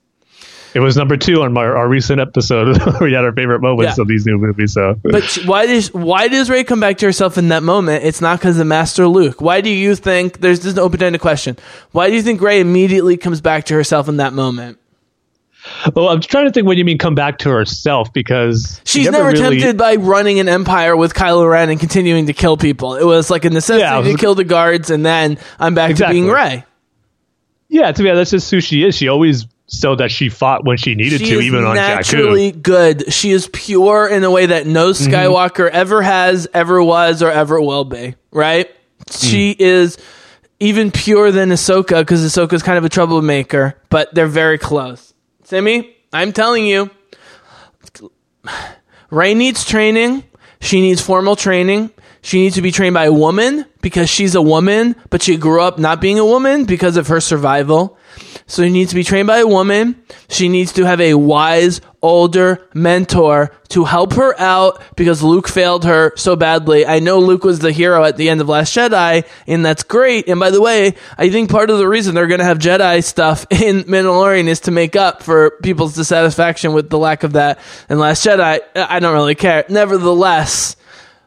[0.73, 4.01] It was number two on my, our recent episode we had our favorite moments Yeah.
[4.01, 4.73] of these new movies.
[4.73, 8.05] So But why does why does Rey come back to herself in that moment?
[8.05, 9.41] It's not because of Master Luke.
[9.41, 11.57] Why do you think there's this an open ended question?
[11.91, 14.79] Why do you think Rey immediately comes back to herself in that moment?
[15.95, 19.11] Well, I'm trying to think what you mean come back to herself because she She's
[19.11, 22.95] never, really- tempted by running an empire with Kylo Ren and continuing to kill people.
[22.95, 25.91] It was like a necessity Yeah, was- to kill the guards, and then I'm back
[25.91, 26.17] Exactly.
[26.17, 26.65] to being Rey.
[27.69, 28.95] Yeah, to me that's just who she is.
[28.95, 31.95] She always showed that she fought when she needed She to, even on Jakku.
[31.95, 33.13] naturally good.
[33.13, 35.13] She is pure in a way that no Mm-hmm.
[35.13, 38.15] Skywalker ever has, ever was, or ever will be.
[38.31, 38.69] Right?
[39.09, 39.61] She Mm.
[39.61, 39.97] is
[40.59, 45.10] even pure than Ahsoka because Ahsoka's kind of a troublemaker, but they're very close.
[45.51, 46.89] Sammy, I'm telling you,
[49.09, 50.23] Rey needs training.
[50.61, 51.91] She needs formal training.
[52.21, 55.61] She needs to be trained by a woman because she's a woman, but she grew
[55.61, 57.97] up not being a woman because of her survival.
[58.51, 59.95] So he needs to be trained by a woman.
[60.27, 65.85] She needs to have a wise, older mentor to help her out because Luke failed
[65.85, 66.85] her so badly.
[66.85, 70.27] I know Luke was the hero at the end of Last Jedi, and that's great.
[70.27, 73.01] And by the way, I think part of the reason they're going to have Jedi
[73.05, 77.57] stuff in Mandalorian is to make up for people's dissatisfaction with the lack of that
[77.89, 78.59] in Last Jedi.
[78.75, 79.63] I don't really care.
[79.69, 80.75] Nevertheless,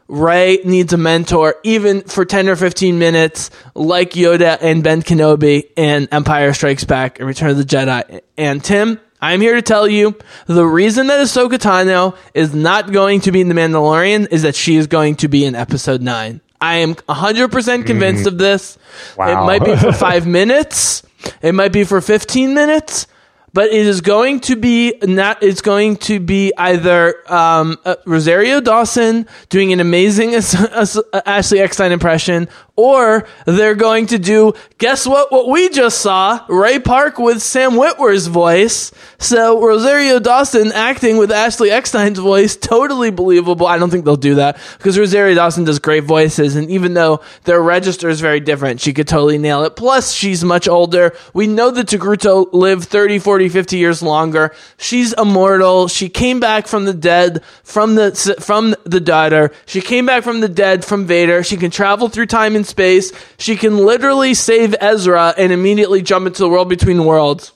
[0.09, 5.65] Rey needs a mentor, even for 10 or 15 minutes, like Yoda and Ben Kenobi
[5.77, 8.21] in Empire Strikes Back and Return of the Jedi.
[8.37, 10.15] And Tim, I'm here to tell you
[10.47, 14.55] the reason that Ahsoka Tano is not going to be in The Mandalorian is that
[14.55, 16.43] she is going to be in Episode 9.
[16.61, 18.29] I am 100% convinced mm-hmm.
[18.29, 18.77] of this.
[19.19, 21.03] It might be for five minutes,
[21.41, 23.07] it might be for 15 minutes.
[23.55, 25.43] But it is going to be not.
[25.43, 31.61] It's going to be either um, uh, Rosario Dawson doing an amazing As- As- Ashley
[31.61, 34.53] Eckstein impression, or they're going to do.
[34.79, 35.31] Guess what?
[35.31, 38.93] What we just saw: Ray Park with Sam Witwer's voice.
[39.19, 43.67] So Rosario Dawson acting with Ashley Eckstein's voice, totally believable.
[43.67, 47.21] I don't think they'll do that because Rosario Dawson does great voices, and even though
[47.45, 49.77] their register is very different, she could totally nail it.
[49.77, 51.17] Plus, she's much older.
[51.33, 54.55] We know that Togruta lived 30, 40, 50 years longer.
[54.77, 55.89] She's immortal.
[55.89, 59.53] She came back from the dead from the from the daughter.
[59.67, 61.43] She came back from the dead from Vader.
[61.43, 63.13] She can travel through time and space.
[63.39, 67.53] She can literally save Ezra and immediately jump into the world between worlds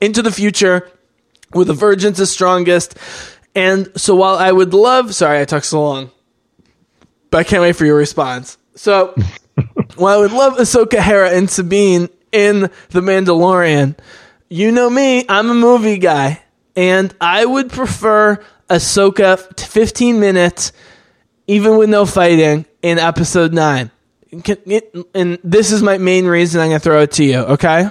[0.00, 0.90] into the future
[1.52, 2.96] with the virgins as strongest.
[3.54, 6.10] And so while I would love, sorry, I talked so long,
[7.30, 8.58] but I can't wait for your response.
[8.74, 9.14] So
[9.96, 13.96] while I would love Ahsoka Hera and Sabine in The Mandalorian,
[14.48, 16.42] you know me, I'm a movie guy,
[16.76, 20.72] and I would prefer Ahsoka t- 15 minutes,
[21.46, 23.90] even with no fighting, in episode 9.
[25.14, 27.88] And this is my main reason I'm going to throw it to you, okay?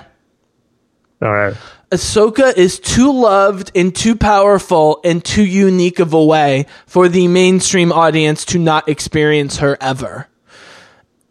[1.21, 1.55] All right.
[1.91, 7.27] Ahsoka is too loved and too powerful and too unique of a way for the
[7.27, 10.27] mainstream audience to not experience her ever.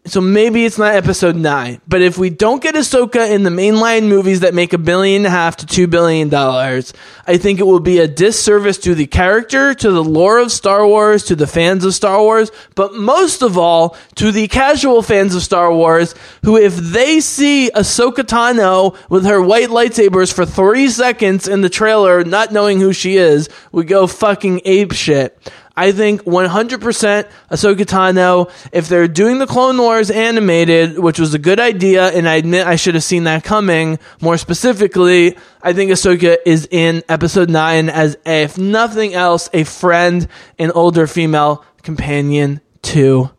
[0.05, 4.09] So maybe it's not episode nine, but if we don't get Ahsoka in the mainline
[4.09, 6.91] movies that make a billion and a half to two billion dollars,
[7.25, 10.85] I think it will be a disservice to the character, to the lore of Star
[10.85, 15.35] Wars, to the fans of Star Wars, but most of all to the casual fans
[15.35, 20.89] of Star Wars, who if they see Ahsoka Tano with her white lightsabers for three
[20.89, 25.39] seconds in the trailer, not knowing who she is, would go fucking ape shit.
[25.75, 31.39] I think 100% Ahsoka Tano, if they're doing the Clone Wars animated, which was a
[31.39, 35.89] good idea, and I admit I should have seen that coming more specifically, I think
[35.89, 40.27] Ahsoka is in episode 9 as, a, if nothing else, a friend,
[40.59, 43.31] an older female companion to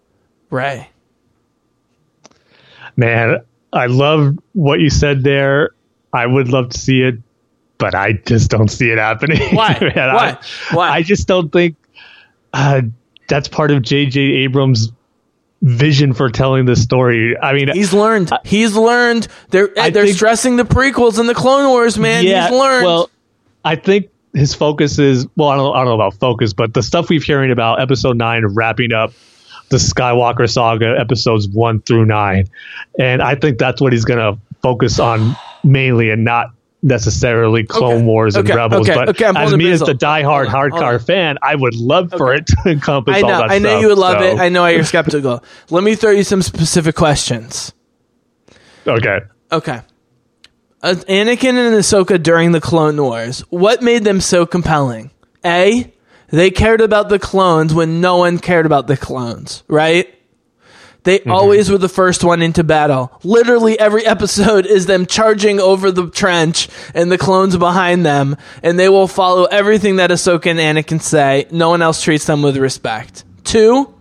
[0.51, 0.91] Rey.
[2.97, 5.71] Man, I love what you said there.
[6.13, 7.17] I would love to see it,
[7.79, 9.39] but I just don't see it happening.
[9.55, 9.79] Why?
[9.81, 10.29] Man, Why?
[10.31, 10.91] I, Why?
[10.91, 11.77] I just don't think
[12.55, 12.81] uh,
[13.29, 14.19] that's part of J.J.
[14.21, 14.91] Abrams'
[15.63, 17.37] vision for telling this story.
[17.39, 18.31] I mean, He's learned.
[18.45, 19.29] He's learned.
[19.51, 22.25] They're I they're think- stressing the prequels and the Clone Wars, man.
[22.25, 22.85] yeah, He's learned.
[22.87, 23.11] well,
[23.65, 26.83] I think his focus is well, I don't, I don't know about focus, but the
[26.83, 29.13] stuff we've hearing about episode nine wrapping up
[29.71, 32.49] the Skywalker saga episodes one through nine,
[32.99, 36.51] and I think that's what he's going to focus on mainly, and not
[36.85, 38.05] necessarily Clone Okay.
[38.05, 38.57] Wars and Okay.
[38.57, 38.89] Rebels.
[38.89, 39.05] Okay.
[39.07, 40.47] But as me as the diehard.
[40.47, 43.29] Hardcore fan, I would love for it to encompass I know.
[43.33, 44.39] all that I know stuff, you would love so- it.
[44.39, 45.43] I know you're skeptical.
[45.71, 47.73] Let me throw you some specific questions.
[48.87, 49.21] okay.
[49.51, 49.81] Okay.
[50.83, 53.41] Uh, Anakin and Ahsoka during the Clone Wars.
[53.49, 55.11] What made them so compelling?
[55.45, 55.91] A.
[56.29, 60.09] They cared about the clones when no one cared about the clones, right?
[61.05, 61.31] They mm-hmm.
[61.31, 63.19] always were the first one into battle.
[63.23, 68.79] Literally every episode is them charging over the trench and the clones behind them, and
[68.79, 71.47] they will follow everything that Ahsoka and Anakin say.
[71.51, 73.25] No one else treats them with respect.
[73.45, 73.95] Two,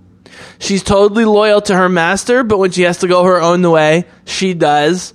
[0.60, 4.06] She's totally loyal to her master, but when she has to go her own way,
[4.26, 5.14] she does.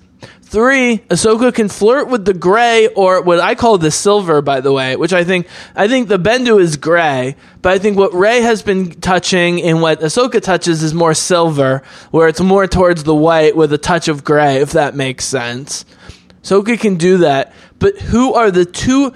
[0.48, 4.72] Three, Ahsoka can flirt with the gray or what I call the silver, by the
[4.72, 5.46] way, which I think
[5.76, 9.82] I think the Bendu is gray, but I think what Rey has been touching and
[9.82, 11.82] what Ahsoka touches is more silver,
[12.12, 15.84] where it's more towards the white with a touch of gray, if that makes sense.
[16.42, 19.12] Ahsoka can do that, but who are the two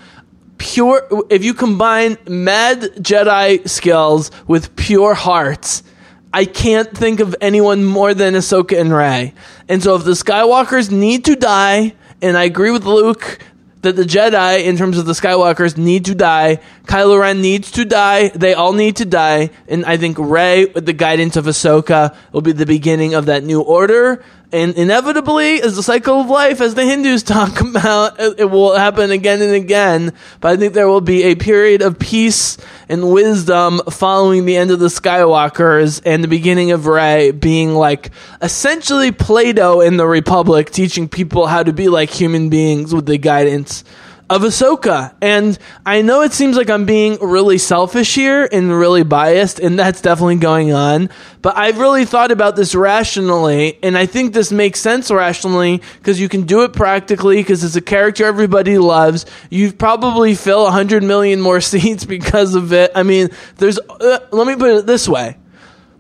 [0.59, 1.09] pure?
[1.31, 5.83] If you combine mad Jedi skills with pure hearts,
[6.31, 9.33] I can't think of anyone more than Ahsoka and Rey.
[9.69, 13.39] And so if the Skywalkers need to die, and I agree with Luke
[13.83, 16.61] that the Jedi, in terms of the Skywalkers, need to die.
[16.85, 18.29] Kylo Ren needs to die.
[18.29, 19.51] They all need to die.
[19.69, 23.43] And I think Rey, with the guidance of Ahsoka, will be the beginning of that
[23.43, 24.25] new order.
[24.53, 29.11] And inevitably, as the cycle of life, as the Hindus talk about, it will happen
[29.11, 30.13] again and again.
[30.41, 34.71] But I think there will be a period of peace and wisdom following the end
[34.71, 38.11] of the Skywalkers and the beginning of Rey being like
[38.43, 43.17] essentially Plato in the Republic, teaching people how to be like human beings with the
[43.17, 43.85] guidance
[44.33, 45.15] of Ahsoka.
[45.21, 49.79] And I know it seems like I'm being really selfish here and really biased, and
[49.79, 51.11] that's definitely going on.
[51.43, 56.19] But I've really thought about this rationally, and I think this makes sense rationally because
[56.19, 59.27] you can do it practically because it's a character everybody loves.
[59.51, 62.91] You probably fill 100 million more seats because of it.
[62.95, 63.29] I mean,
[63.59, 65.37] there's, uh, let me put it this way.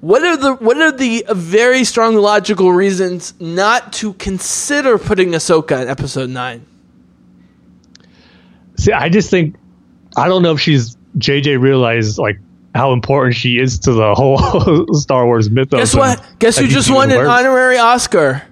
[0.00, 5.82] What are the what are the very strong logical reasons not to consider putting Ahsoka
[5.82, 6.66] in episode nine?
[8.82, 9.54] See, I just think
[10.16, 12.38] I don't know if she's JJ realized like
[12.74, 15.78] how important she is to the whole Star Wars mythos.
[15.78, 16.24] Guess what?
[16.40, 18.42] Guess who just won an honorary Oscar?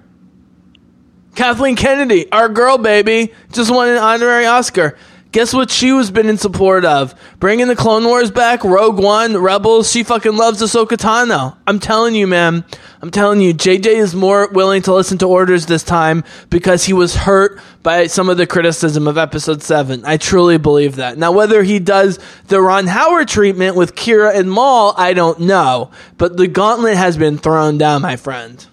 [1.35, 4.97] Kathleen Kennedy, our girl, baby, just won an honorary Oscar.
[5.31, 7.15] Guess what she was been in support of?
[7.39, 9.89] Bringing the Clone Wars back, Rogue One, Rebels.
[9.89, 11.55] She fucking loves Ahsoka Tano.
[11.65, 12.65] I'm telling you, man.
[13.01, 16.91] I'm telling you, JJ is more willing to listen to orders this time because he
[16.91, 20.03] was hurt by some of the criticism of Episode Seven.
[20.03, 21.17] I truly believe that.
[21.17, 22.19] Now, whether he does
[22.49, 25.91] the Ron Howard treatment with Qi'ra and Maul, I don't know.
[26.17, 28.67] But the gauntlet has been thrown down, my friend.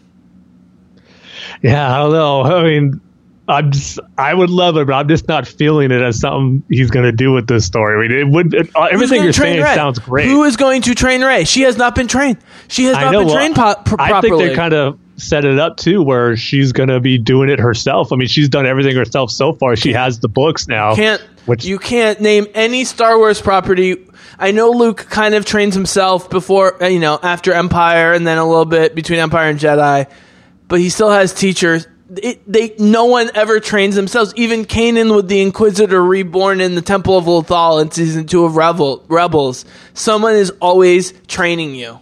[1.63, 2.43] Yeah, I don't know.
[2.43, 3.01] I mean,
[3.49, 6.91] I'm just, I would love it, but I'm just not feeling it as something he's
[6.91, 7.97] going to do with this story.
[7.97, 9.75] I mean, it would it, uh, everything you're saying Rey?
[9.75, 10.27] sounds great.
[10.27, 11.45] Who is going to train Rey?
[11.45, 12.39] She has not been trained.
[12.69, 13.19] She has I not know.
[13.21, 14.39] been well, trained po- pr- I properly.
[14.39, 17.59] think they kind of set it up too, where she's going to be doing it
[17.59, 18.13] herself.
[18.13, 19.77] I mean, she's done everything herself so far.
[19.77, 20.95] She has the books now.
[20.95, 23.97] can't which you can't name any Star Wars property.
[24.39, 28.37] I know Luke kind of trains himself before, uh, you know, after Empire, and then
[28.37, 30.11] a little bit between Empire and Jedi,
[30.69, 31.89] but he still has teachers.
[32.17, 34.33] It, they no one ever trains themselves.
[34.37, 38.57] Even Kanan with the Inquisitor reborn in the Temple of Lothal in season two of
[38.57, 39.65] Rebel, Rebels.
[39.95, 42.01] Someone is always training you.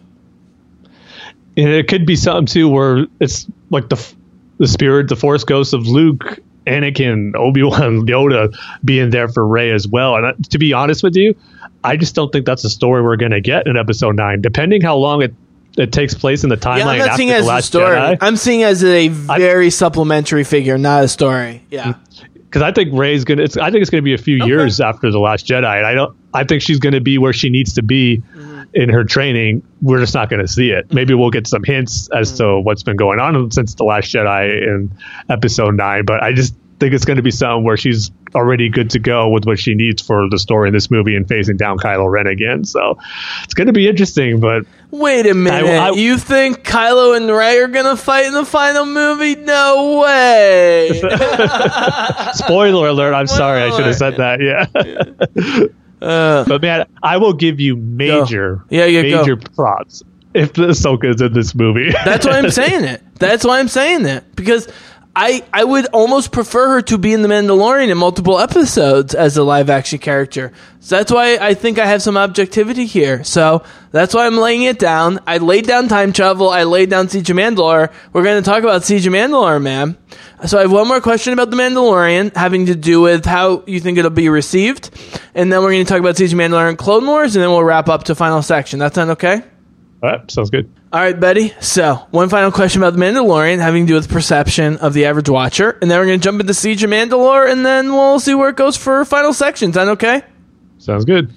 [1.56, 4.14] And it could be something too where it's like the
[4.58, 9.70] the spirit, the force ghosts of Luke, Anakin, Obi Wan, Yoda being there for Rey
[9.72, 10.16] as well.
[10.16, 11.34] And to be honest with you,
[11.84, 14.40] I just don't think that's a story we're going to get in Episode Nine.
[14.40, 15.34] Depending how long it
[15.76, 17.96] it takes place in the timeline Yeah, I'm not after seeing as a Last story.
[17.96, 18.18] Jedi.
[18.20, 21.62] I'm seeing as a very supplementary figure, not a story.
[21.70, 21.94] Yeah.
[22.44, 23.42] because I think Rey's gonna.
[23.42, 25.94] It's, I think it's gonna be a few years after the Last Jedi, and I
[25.94, 26.16] don't.
[26.32, 28.62] I think she's gonna be where she needs to be Mm-hmm.
[28.74, 29.62] in her training.
[29.82, 30.92] We're just not gonna see it.
[30.92, 32.36] Maybe we'll get some hints as Mm-hmm.
[32.44, 34.90] to what's been going on since the Last Jedi in
[35.28, 38.90] Episode Nine, but I just think it's going to be something where she's already good
[38.90, 41.78] to go with what she needs for the story in this movie and facing down
[41.78, 42.64] Kylo Ren again.
[42.64, 42.98] So
[43.44, 45.64] it's going to be interesting, but Wait a minute.
[45.66, 49.34] I- you think Kylo and Rey are gonna fight in the final movie?
[49.34, 50.90] No way.
[52.34, 53.14] spoiler alert.
[53.14, 54.40] I'm sorry, I should have said that.
[54.40, 55.66] Yeah.
[56.48, 59.18] but man, I will give you major, Uh, Yeah, yeah, go.
[59.20, 60.02] major props
[60.34, 61.90] if the Ahsoka is in this movie.
[62.04, 63.02] That's why I'm saying it.
[63.18, 64.68] That's why I'm saying it because
[65.18, 69.38] I I would almost prefer her to be in the Mandalorian in multiple episodes as
[69.38, 70.52] a live action character.
[70.80, 73.24] So that's why I think I have some objectivity here.
[73.24, 75.20] So that's why I'm laying it down.
[75.26, 76.50] I laid down time travel.
[76.50, 77.90] I laid down Siege of Mandalore.
[78.12, 79.96] We're going to talk about Siege of Mandalore, man.
[80.46, 83.80] So I have one more question about the Mandalorian, having to do with how you
[83.80, 84.90] think it'll be received,
[85.34, 87.50] and then we're going to talk about Siege of Mandalore and Clone Wars, and then
[87.50, 88.80] we'll wrap up to final section.
[88.80, 89.42] That sound okay?
[90.02, 90.70] All right, sounds good.
[90.96, 91.52] All right, Betty.
[91.60, 95.28] So, one final question about The Mandalorian having to do with perception of the average
[95.28, 95.76] watcher.
[95.82, 98.48] And then we're going to jump into Siege of Mandalore, and then we'll see where
[98.48, 99.74] it goes for final sections.
[99.74, 100.22] That okay?
[100.78, 101.34] Sounds good.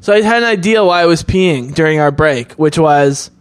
[0.00, 3.32] So, I had an idea why I was peeing during our break, which was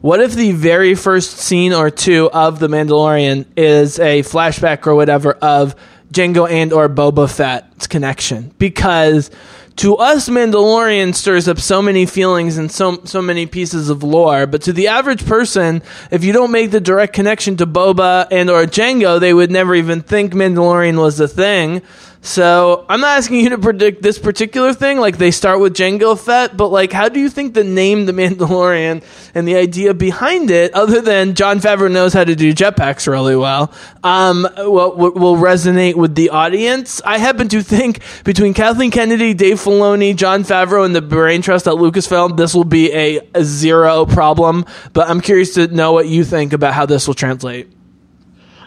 [0.00, 4.94] what if the very first scene or two of The Mandalorian is a flashback or
[4.94, 5.74] whatever of
[6.12, 8.54] Jango and or Boba Fett's connection?
[8.58, 9.32] Because
[9.76, 14.46] to us Mandalorian stirs up so many feelings and so so many pieces of lore,
[14.46, 18.48] but to the average person, if you don't make the direct connection to Boba and
[18.48, 21.82] or Jango, they would never even think Mandalorian was a thing.
[22.22, 26.18] So I'm not asking you to predict this particular thing, like they start with Jango
[26.18, 30.50] Fett, but like, how do you think the name The Mandalorian and the idea behind
[30.50, 33.72] it, other than Jon Favreau knows how to do jetpacks really well,
[34.02, 37.00] um, will, will resonate with the audience?
[37.04, 41.68] I happen to think between Kathleen Kennedy, Dave Filoni, Jon Favreau, and the brain trust
[41.68, 44.64] at Lucasfilm, this will be a, a zero problem.
[44.92, 47.70] But I'm curious to know what you think about how this will translate.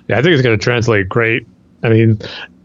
[0.07, 1.45] Yeah, I think it's going to translate great.
[1.83, 2.19] I mean,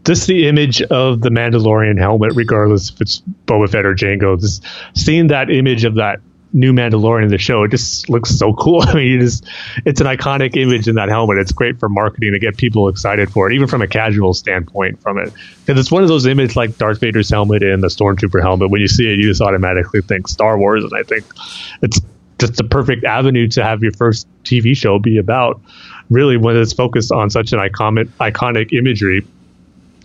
[0.05, 4.63] just the image of the Mandalorian helmet, regardless if it's Boba Fett or Jango, just
[4.93, 6.21] seeing that image of that
[6.53, 8.81] new Mandalorian in the show, it just looks so cool.
[8.87, 9.41] I mean, it is,
[9.85, 11.37] it's an iconic image in that helmet.
[11.37, 15.01] It's great for marketing to get people excited for it, even from a casual standpoint
[15.01, 15.33] from it.
[15.65, 18.69] Because it's one of those images like Darth Vader's helmet and the Stormtrooper helmet.
[18.69, 20.83] When you see it, you just automatically think Star Wars.
[20.83, 21.25] And I think
[21.81, 21.99] it's
[22.39, 25.61] just the perfect avenue to have your first TV show be about.
[26.09, 29.25] Really, when it's focused on such an iconic, iconic imagery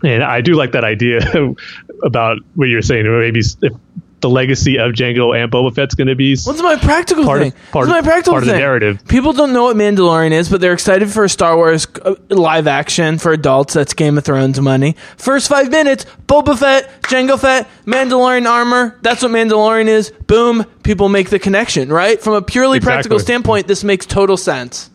[0.02, 1.20] and I do like that idea
[2.02, 3.04] about what you're saying.
[3.06, 3.72] Maybe if
[4.20, 7.52] the legacy of Jango and Boba Fett's going to be What's my practical part thing?
[7.52, 8.50] of part, What's my practical part thing?
[8.50, 9.02] of the narrative.
[9.08, 12.66] People don't know what Mandalorian is, but they're excited for a Star Wars uh, live
[12.66, 13.72] action for adults.
[13.74, 14.94] That's Game of Thrones money.
[15.16, 18.98] First five minutes, Boba Fett, Jango Fett, Mandalorian armor.
[19.00, 20.10] That's what Mandalorian is.
[20.10, 22.20] Boom, people make the connection, right?
[22.20, 24.90] From a purely practical standpoint, this makes total sense.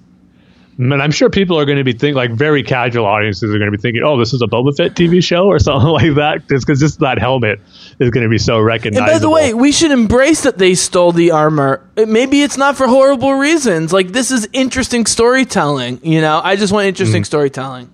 [0.78, 3.72] And I'm sure people are going to be thinking, like very casual audiences are going
[3.72, 6.48] to be thinking, "Oh, this is a Boba Fett TV show or something like that,"
[6.50, 7.60] just because just that helmet
[8.00, 9.10] is going to be so recognizable.
[9.10, 11.82] And by the way, we should embrace that they stole the armor.
[11.96, 13.94] It- Maybe it's not for horrible reasons.
[13.94, 16.00] Like this is interesting storytelling.
[16.04, 17.26] You know, I just want interesting Mm.
[17.28, 17.90] storytelling.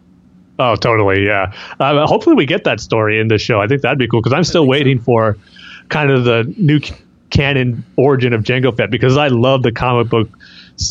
[0.57, 1.25] Oh, totally.
[1.25, 1.53] Yeah.
[1.79, 3.61] Uh, hopefully, we get that story in the show.
[3.61, 5.37] I think that'd be cool because I'm still waiting for
[5.89, 6.79] kind of the new
[7.29, 10.29] canon origin of Jango Fett because I love the comic book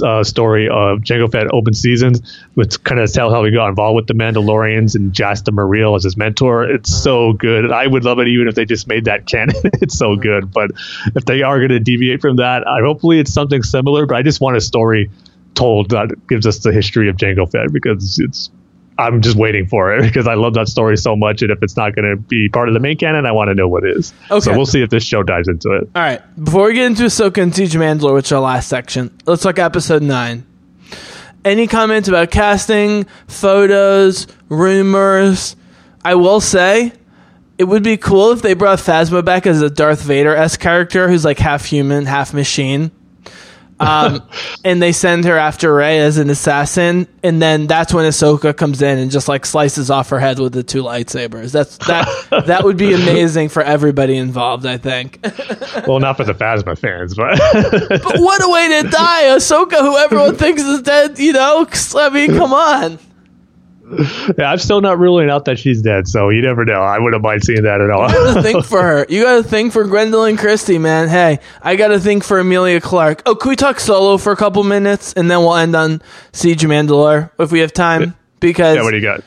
[0.05, 3.97] uh, story of Jango Fett open seasons, which kind of tell how he got involved
[3.97, 6.65] with the Mandalorians and Jaster Mereel as his mentor.
[6.65, 7.71] It's so good.
[7.73, 9.57] I would love it even if they just made that canon.
[9.65, 10.53] it's so good.
[10.53, 10.73] But
[11.15, 14.07] if they are going to deviate from that, I hopefully it's something similar.
[14.07, 15.11] But I just want a story
[15.55, 18.51] told that gives us the history of Jango Fett because it's
[18.99, 21.43] I'm just waiting for it because I love that story so much.
[21.43, 23.55] And if it's not going to be part of the main canon, I want to
[23.55, 24.13] know what is.
[24.31, 24.41] Okay.
[24.41, 25.89] So we'll see if this show dives into it.
[25.95, 26.23] All right.
[26.43, 29.59] Before we get into Ahsoka and Siege Mandalore, which is our last section, let's talk
[29.59, 30.47] episode nine.
[31.45, 35.57] Any comments about casting, photos, rumors?
[36.05, 36.93] I will say
[37.57, 41.09] it would be cool if they brought Phasma back as a Darth Vader s character
[41.09, 42.91] who's like half human, half machine.
[43.81, 44.23] Um,
[44.65, 48.83] and they send her after Rey as an assassin, and then that's when Ahsoka comes
[48.83, 51.51] in and just like slices off her head with the two lightsabers.
[51.53, 52.07] That's that.
[52.47, 54.67] that would be amazing for everybody involved.
[54.67, 55.19] I think.
[55.89, 57.39] well, not for the Phasma fans, but
[58.03, 61.19] But what a way to die, Ahsoka, who everyone thinks is dead.
[61.19, 61.67] You know,
[61.97, 62.99] I mean, come on.
[64.39, 66.07] Yeah, I'm still not ruling out that she's dead.
[66.07, 66.81] So you never know.
[66.83, 68.09] I wouldn't mind seeing that at You all.
[68.09, 69.07] gotta think for her.
[69.11, 71.09] You gotta think for Gwendoline Christie, man.
[71.09, 73.23] Hey, I gotta think for Emilia Clarke.
[73.27, 76.03] Oh, can we talk solo for a couple minutes and then we'll end on
[76.33, 78.15] Siege of Mandalore if we have time?
[78.39, 79.23] Because yeah, what do you got?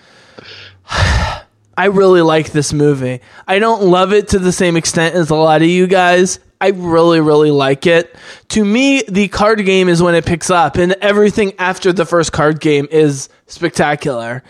[1.78, 3.22] I really like this movie.
[3.48, 6.40] I don't love it to the same extent as a lot of you guys.
[6.64, 8.16] I really, really like it.
[8.50, 12.32] To me, the card game is when it picks up, and everything after the first
[12.32, 14.44] card game is spectacular.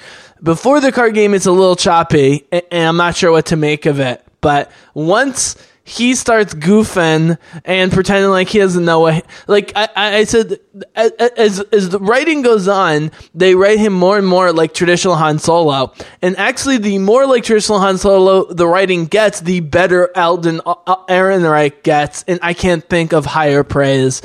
[0.44, 3.88] Before the card game, it's a little choppy, and I'm not sure what to make
[3.88, 4.24] of it.
[4.42, 10.24] But once he starts goofing and pretending like he doesn't know what, like I, I
[10.24, 10.60] said,
[10.96, 15.40] as, as the writing goes on, they write him more and more like traditional Han
[15.40, 15.94] Solo.
[16.22, 20.76] And actually, the more like traditional Han Solo the writing gets, the better Alden uh,
[21.08, 22.24] Ehrenreich gets.
[22.30, 24.22] And I can't think of higher praise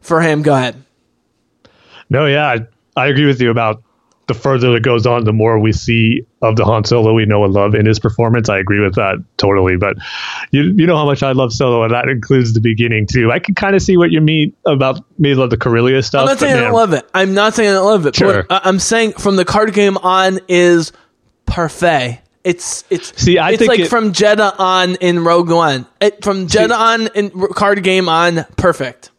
[0.00, 0.42] for him.
[0.42, 0.84] Go ahead.
[2.08, 2.66] No, yeah, I,
[2.96, 3.82] I agree with you about
[4.30, 7.44] the further it goes on, the more we see of the Han Solo we know
[7.44, 8.48] and love in his performance.
[8.48, 9.76] I agree with that totally.
[9.76, 9.96] But
[10.52, 13.32] you you know how much I love Solo, and that includes the beginning too.
[13.32, 16.20] I can kind of see what you mean about me love the Corellia stuff.
[16.20, 17.08] I'm not saying I don't love it.
[17.12, 18.14] I'm not saying I don't love it.
[18.14, 18.44] Sure.
[18.48, 20.92] But I'm saying from the card game on is
[21.46, 22.22] parfait.
[22.44, 25.86] It's it's See, I it's like it- from Jedha on in Rogue One.
[26.00, 29.09] It, from Jedha on in card game on perfect.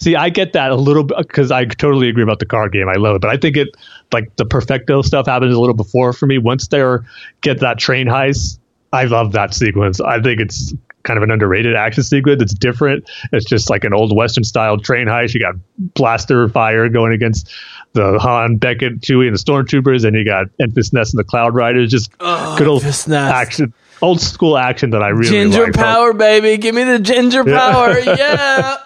[0.00, 2.88] See, I get that a little bit because I totally agree about the card game.
[2.88, 3.68] I love it, but I think it
[4.12, 6.38] like the perfecto stuff happens a little before for me.
[6.38, 7.04] Once they're
[7.42, 8.58] get that train heist,
[8.92, 10.00] I love that sequence.
[10.00, 10.72] I think it's
[11.02, 12.42] kind of an underrated action sequence.
[12.42, 13.08] It's different.
[13.32, 15.34] It's just like an old western style train heist.
[15.34, 15.54] You got
[15.94, 17.50] blaster fire going against
[17.92, 21.54] the Han, Beckett, Chewie, and the stormtroopers, and you got Enfys Nest and the Cloud
[21.54, 21.90] Riders.
[21.90, 25.30] Just oh, good old action, old school action that I really like.
[25.30, 25.74] Ginger like.
[25.74, 26.56] power, baby.
[26.56, 27.98] Give me the ginger power.
[27.98, 28.78] yeah.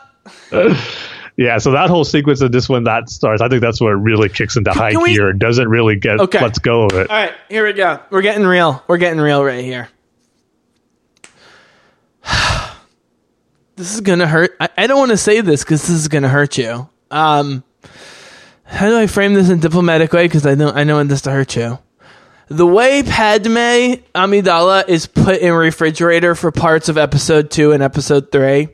[1.37, 4.01] Yeah, so that whole sequence of this one that starts, I think that's where it
[4.01, 5.31] really kicks into high can gear.
[5.31, 6.41] It doesn't really get Okay.
[6.41, 7.11] let's go of it.
[7.11, 8.01] All right, here we go.
[8.11, 8.85] We're getting real.
[8.87, 9.89] We're getting real right here.
[13.77, 14.57] this is gonna hurt.
[14.61, 16.89] I, I don't want to say this because this is gonna hurt you.
[17.11, 17.65] Um,
[18.63, 20.27] how do I frame this in a diplomatic way?
[20.27, 21.79] Because I know I know this to hurt you.
[22.49, 28.31] The way Padme Amidala is put in refrigerator for parts of episode two and episode
[28.31, 28.69] three.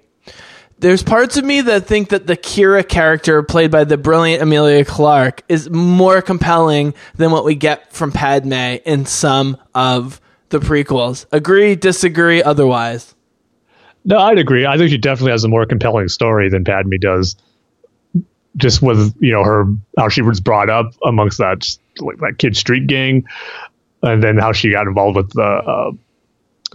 [0.80, 4.82] There's parts of me that think that the Qi'ra character, played by the brilliant Emilia
[4.82, 8.52] Clarke, is more compelling than what we get from Padme
[8.86, 11.26] in some of the prequels.
[11.32, 13.14] Agree, disagree, otherwise.
[14.06, 14.64] No, I'd agree.
[14.64, 17.36] I think she definitely has a more compelling story than Padme does.
[18.56, 19.66] Just with you know her
[19.98, 23.26] how she was brought up amongst that like that kid street gang,
[24.02, 25.42] and then how she got involved with the.
[25.42, 25.92] Uh,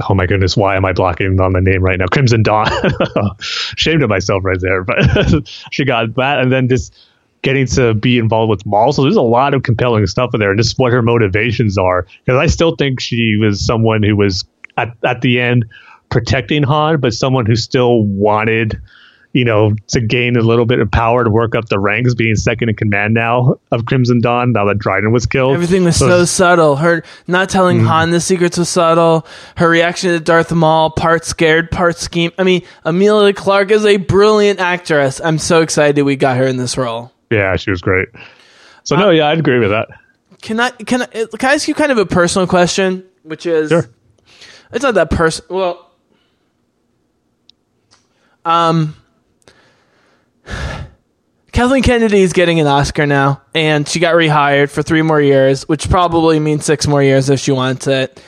[0.09, 2.07] oh my goodness, why am I blocking on the name right now?
[2.07, 2.69] Crimson Dawn.
[3.77, 6.93] Ashamed of myself right there, but she got that, and then just
[7.41, 8.91] getting to be involved with Maul.
[8.91, 12.07] So there's a lot of compelling stuff in there, and just what her motivations are.
[12.25, 14.45] Because I still think she was someone who was
[14.77, 15.65] at at the end
[16.09, 18.81] protecting Han, but someone who still wanted,
[19.35, 22.37] you know, to gain a little bit of power to work up the ranks, being
[22.37, 24.53] second in command now of Crimson Dawn.
[24.53, 26.77] Now that Dryden was killed, Everything was so subtle.
[26.77, 29.27] Her not telling Han the secrets was subtle.
[29.57, 32.31] Her reaction to Darth Maul, part scared, part scheme.
[32.37, 35.19] I mean, Emilia Clarke is a brilliant actress.
[35.21, 37.11] I'm so excited we got her in this role.
[37.29, 38.07] Yeah, she was great.
[38.83, 39.89] So no, yeah, I'd agree with that.
[40.41, 43.69] Can I can I can I ask you kind of a personal question, which is
[43.69, 43.89] Sure.
[44.71, 45.43] it's not that person.
[45.49, 45.91] Well,
[48.45, 48.95] um,
[51.55, 55.63] Kathleen Kennedy is getting an Oscar now, and she got rehired for three more years,
[55.69, 58.21] which probably means six more years if she wants it.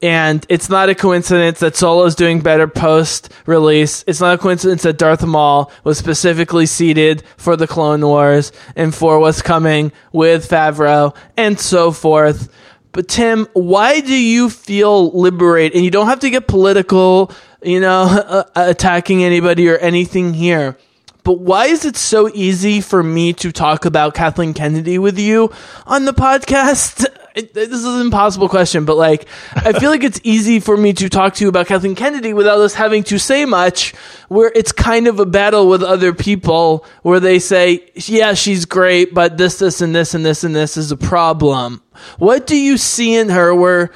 [0.00, 4.04] And it's not a coincidence that Solo's doing better post release.
[4.06, 8.94] It's not a coincidence that Darth Maul was specifically seated for the Clone Wars and
[8.94, 12.48] for what's coming with Favreau and so forth.
[12.92, 15.74] But Tim, why do you feel liberated?
[15.74, 20.78] And you don't have to get political, you know, attacking anybody or anything here.
[21.24, 25.52] But why is it so easy for me to talk about Kathleen Kennedy with you
[25.86, 27.06] on the podcast?
[27.34, 29.26] It, this is an impossible question, but like,
[29.56, 32.58] I feel like it's easy for me to talk to you about Kathleen Kennedy without
[32.58, 33.94] us having to say much,
[34.28, 39.14] where it's kind of a battle with other people where they say, yeah, she's great,
[39.14, 41.82] but this, this, and this, and this, and this is a problem.
[42.18, 43.92] What do you see in her where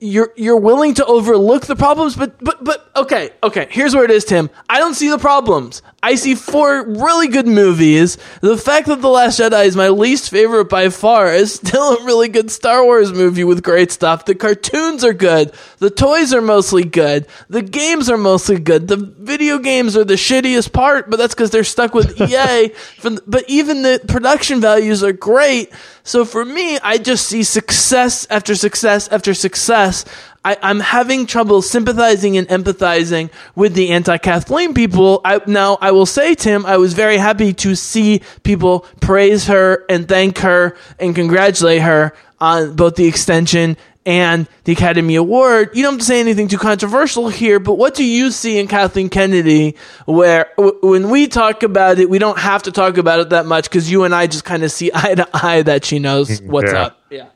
[0.00, 3.68] you're you're willing to overlook the problems, but but but okay, okay.
[3.70, 4.50] Here's where it is, Tim.
[4.68, 5.82] I don't see the problems.
[6.02, 8.16] I see four really good movies.
[8.40, 12.04] The fact that The Last Jedi is my least favorite by far is still a
[12.04, 14.24] really good Star Wars movie with great stuff.
[14.24, 15.52] The cartoons are good.
[15.78, 17.26] The toys are mostly good.
[17.48, 18.88] The games are mostly good.
[18.88, 22.68] The video games are the shittiest part, but that's because they're stuck with EA.
[22.98, 25.70] From, but even the production values are great.
[26.02, 30.04] So for me, I just see success after success after success.
[30.44, 35.20] I, I'm having trouble sympathizing and empathizing with the anti-Kathleen people.
[35.24, 39.84] I, now, I will say, Tim, I was very happy to see people praise her
[39.90, 43.76] and thank her and congratulate her on both the extension
[44.06, 45.72] and the Academy Award.
[45.74, 48.66] You don't have to say anything too controversial here, but what do you see in
[48.66, 49.76] Kathleen Kennedy
[50.06, 53.44] where w- when we talk about it, we don't have to talk about it that
[53.44, 56.40] much because you and I just kind of see eye to eye that she knows
[56.40, 56.82] what's Yeah.
[56.82, 56.98] up.
[57.10, 57.26] Yeah.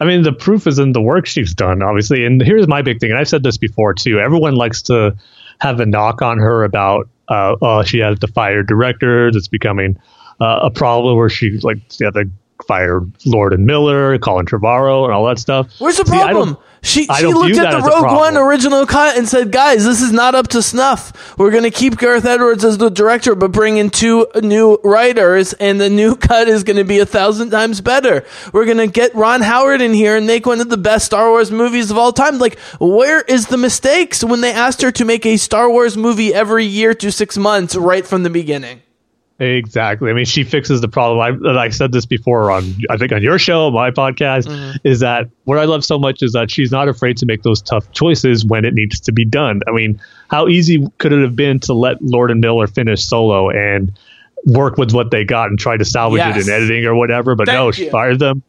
[0.00, 2.24] I mean, the proof is in the work she's done, obviously.
[2.24, 4.20] And here's my big thing, and I've said this before too.
[4.20, 5.16] Everyone likes to
[5.60, 9.34] have a knock on her about, uh, oh, she has to fire directors.
[9.34, 9.98] It's becoming
[10.40, 12.10] uh, a problem where she like yeah,
[12.66, 15.68] fire Lord and Miller, Colin Trevorrow, and all that stuff.
[15.78, 16.56] Where's the See, I don't- problem?
[16.80, 20.36] She she looked at the Rogue One original cut and said, "Guys, this is not
[20.36, 21.36] up to snuff.
[21.36, 25.54] We're going to keep Gareth Edwards as the director, but bring in two new writers,
[25.54, 28.24] and the new cut is going to be a thousand times better.
[28.52, 31.28] We're going to get Ron Howard in here and make one of the best Star
[31.30, 32.38] Wars movies of all time.
[32.38, 36.32] Like, where is the mistakes when they asked her to make a Star Wars movie
[36.32, 38.82] every year to six months right from the beginning?
[39.40, 40.10] Exactly.
[40.10, 41.20] I mean, she fixes the problem.
[41.20, 44.78] I, and I said this before on, I think, on your show, my podcast, Mm-hmm.
[44.86, 47.62] is that what I love so much is that she's not afraid to make those
[47.62, 49.60] tough choices when it needs to be done.
[49.68, 53.50] I mean, how easy could it have been to let Lord and Miller finish solo
[53.50, 53.92] and
[54.44, 56.36] work with what they got and try to salvage Yes.
[56.36, 57.34] it in editing or whatever?
[57.36, 57.90] But no, Thank she you.
[57.90, 58.42] fired them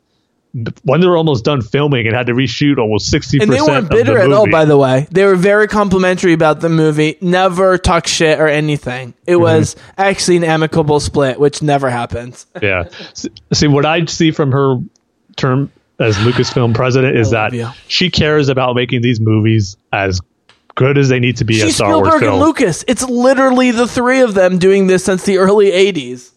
[0.84, 3.84] when they were almost done filming and had to reshoot almost 60% And they weren't
[3.84, 5.08] of the bitter at all, by the way.
[5.12, 7.18] They were very complimentary about the movie.
[7.22, 9.14] Never talk shit or anything.
[9.28, 9.42] It Mm-hmm.
[9.42, 12.48] was actually an amicable split, which never happens.
[12.64, 12.86] yeah.
[13.54, 14.78] See, what I see from her
[15.36, 17.70] term as Lucasfilm president is that you.
[17.88, 20.20] she cares about making these movies as
[20.76, 22.40] good as they need to be as She's Star Wars Spielberg and.
[22.40, 22.84] Lucas.
[22.88, 26.32] It's literally the three of them doing this since the early 80s.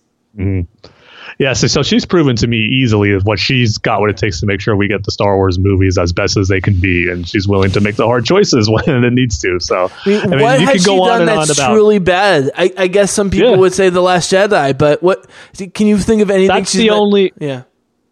[1.38, 4.40] Yeah, so, so she's proven to me easily is what she's got what it takes
[4.40, 7.09] to make sure we get the Star Wars movies as best as they can be,
[7.10, 9.59] and she's willing to make the hard choices when it needs to.
[9.60, 12.50] So I mean, I mean, what has she on done that's about truly bad?
[12.56, 13.56] I, I guess some people Yeah.
[13.56, 15.26] would say The Last Jedi, but what
[15.74, 16.48] can you think of anything?
[16.56, 17.62] That's she's the done- only- Yeah.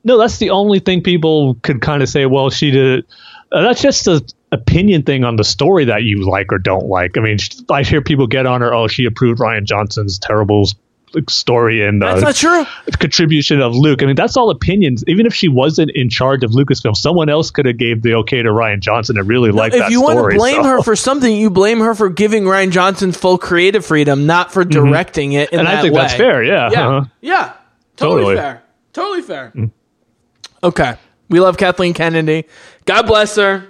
[0.02, 2.24] No, that's the only thing people could kind of say.
[2.24, 3.04] Well, she did.
[3.52, 7.18] Uh, that's just a opinion thing on the story that you like or don't like.
[7.18, 7.36] I mean,
[7.70, 8.72] I hear people get on her.
[8.72, 10.64] Oh, she approved Rian Johnson's terrible
[11.28, 12.64] story and That's uh, not true.
[12.98, 14.02] contribution of Luke.
[14.02, 15.02] I mean, that's all opinions.
[15.08, 18.42] Even if she wasn't in charge of Lucasfilm, someone else could have gave the okay
[18.42, 21.34] to Rian Johnson and really liked if you want to blame so- her for something,
[21.34, 25.58] you blame her for giving Rian Johnson full creative freedom, not for directing it in
[25.58, 25.58] Mm-hmm.
[25.58, 26.00] and that I think way.
[26.02, 26.42] that's fair.
[26.44, 27.04] Yeah, Yeah, uh-huh.
[27.20, 27.52] yeah,
[27.96, 28.36] totally, Totally.
[28.36, 28.62] fair,
[28.92, 29.52] totally fair.
[30.62, 30.94] Okay,
[31.28, 32.44] we love Kathleen Kennedy.
[32.84, 33.66] God bless her.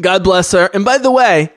[0.00, 0.68] God bless her.
[0.72, 1.52] And by the way,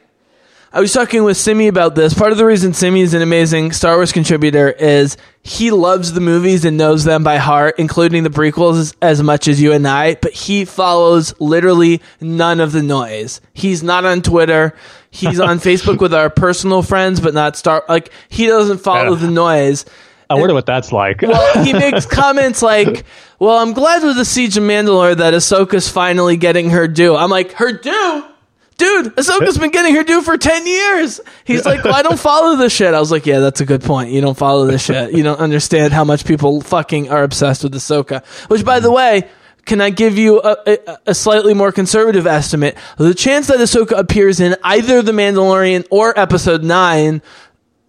[0.73, 2.13] I was talking with Simi about this.
[2.13, 6.21] Part of the reason Simi is an amazing Star Wars contributor is he loves the
[6.21, 10.15] movies and knows them by heart, including the prequels as, much as you and I,
[10.15, 13.41] but he follows literally none of the noise.
[13.53, 14.73] He's not on Twitter.
[15.09, 19.29] He's on Facebook with our personal friends, but not Star, like, he doesn't follow the
[19.29, 19.83] noise.
[20.29, 21.21] I wonder what that's like.
[21.21, 23.03] Well, he makes comments like,
[23.37, 27.29] "Well, I'm glad with the Siege of Mandalore that Ahsoka's finally getting her due." I'm
[27.29, 28.30] like, "Her due."
[28.81, 31.21] Dude, Ahsoka's been getting her due for 10 years.
[31.43, 32.95] He's like, well, I don't follow this shit.
[32.95, 34.09] I was like, yeah, that's a good point.
[34.09, 35.13] You don't follow this shit.
[35.13, 38.25] You don't understand how much people fucking are obsessed with Ahsoka.
[38.49, 38.95] Which, by the hmm.
[38.95, 39.29] way,
[39.65, 42.75] can I give you a, a, a slightly more conservative estimate?
[42.97, 47.21] The chance that Ahsoka appears in either The Mandalorian or Episode 9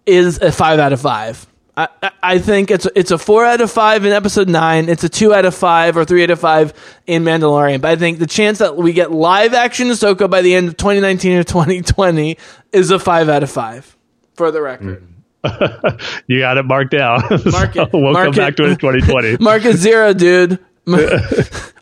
[0.05, 1.43] is a five out of five.
[1.75, 1.87] I,
[2.21, 4.89] I- think it's it's a four out of five in episode nine.
[4.89, 6.73] It's a two out of five or three out of five
[7.07, 7.81] in Mandalorian.
[7.81, 10.77] But I think the chance that we get live action Ahsoka by the end of
[10.77, 12.37] 2019 or 2020
[12.71, 13.95] is a five out of five.
[14.35, 15.07] For the record,
[16.27, 17.21] you got it marked down.
[17.45, 17.89] Mark it.
[17.91, 19.37] So we'll Mark come back to it in 2020.
[19.43, 20.59] market zero, dude.
[20.87, 20.97] Over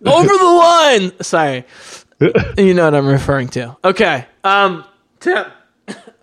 [0.05, 1.11] the line.
[1.21, 1.65] Sorry,
[2.57, 3.75] you know what I'm referring to.
[3.83, 4.85] Okay, um,
[5.19, 5.45] Tim.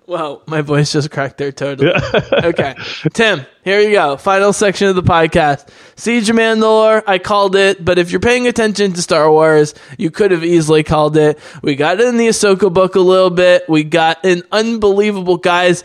[0.08, 1.92] Well, my voice just cracked there totally.
[2.32, 2.74] okay.
[3.12, 4.16] Tim, here you go.
[4.16, 5.68] Final section of the podcast.
[5.96, 7.02] Siege of Mandalore.
[7.06, 10.82] I called it, but if you're paying attention to Star Wars, you could have easily
[10.82, 11.38] called it.
[11.62, 13.68] We got in the Ahsoka book a little bit.
[13.68, 15.84] We got an unbelievable, guys.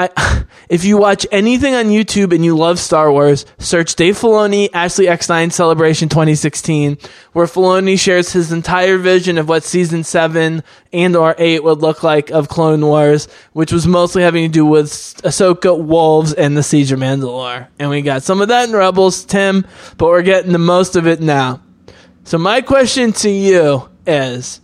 [0.00, 4.70] I, if you watch anything on YouTube and you love Star Wars, search Dave Filoni
[4.72, 6.96] Ashley Eckstein Celebration 2016,
[7.32, 10.62] where Filoni shares his entire vision of what season seven
[10.92, 14.64] and or eight would look like of Clone Wars, which was mostly having to do
[14.64, 14.90] with
[15.22, 17.68] Ahsoka, Wolves, and the Siege of Mandalore.
[17.78, 19.66] And we got some of that in Rebels, Tim,
[19.98, 21.60] but we're getting the most of it now.
[22.24, 24.60] So my question to you is,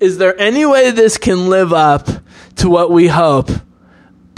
[0.00, 2.08] is there any way this can live up
[2.56, 3.50] to what we hope?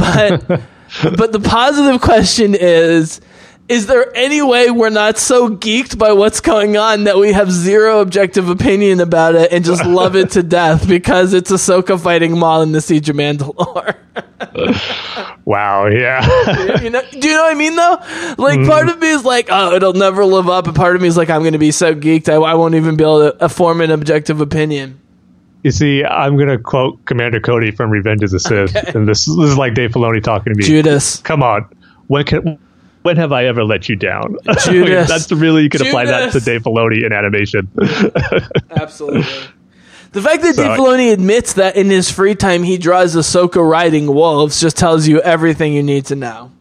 [0.04, 0.62] But
[1.16, 3.20] but the positive question is
[3.66, 7.50] is there any way we're not so geeked by what's going on that we have
[7.50, 12.38] zero objective opinion about it and just love it to death because it's Ahsoka fighting
[12.38, 13.96] Maul in the Siege of Mandalore?
[15.46, 15.86] wow.
[15.86, 16.82] Yeah.
[16.82, 17.96] you know, do you know what I mean though?
[18.36, 21.08] Like part of me is like, oh, it'll never live up, and part of me
[21.08, 23.44] is like, I'm going to be so geeked, I, I won't even be able to
[23.44, 25.00] uh, form an objective opinion.
[25.64, 29.24] You see, I'm going to quote Commander Cody from Revenge of the Sith, and this,
[29.24, 30.62] this is like Dave Filoni talking to me.
[30.64, 31.16] Judas.
[31.20, 31.66] Come on,
[32.06, 32.58] when can
[33.02, 34.36] when have I ever let you down?
[34.64, 35.08] Judas.
[35.08, 37.68] That's really you can apply that to Dave Filoni in animation.
[38.70, 39.22] Absolutely.
[40.12, 43.66] The fact that So- Dave Filoni admits that in his free time he draws Ahsoka
[43.66, 46.52] riding wolves just tells you everything you need to know.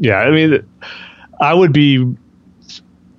[0.00, 0.66] yeah, I mean,
[1.40, 1.98] I would be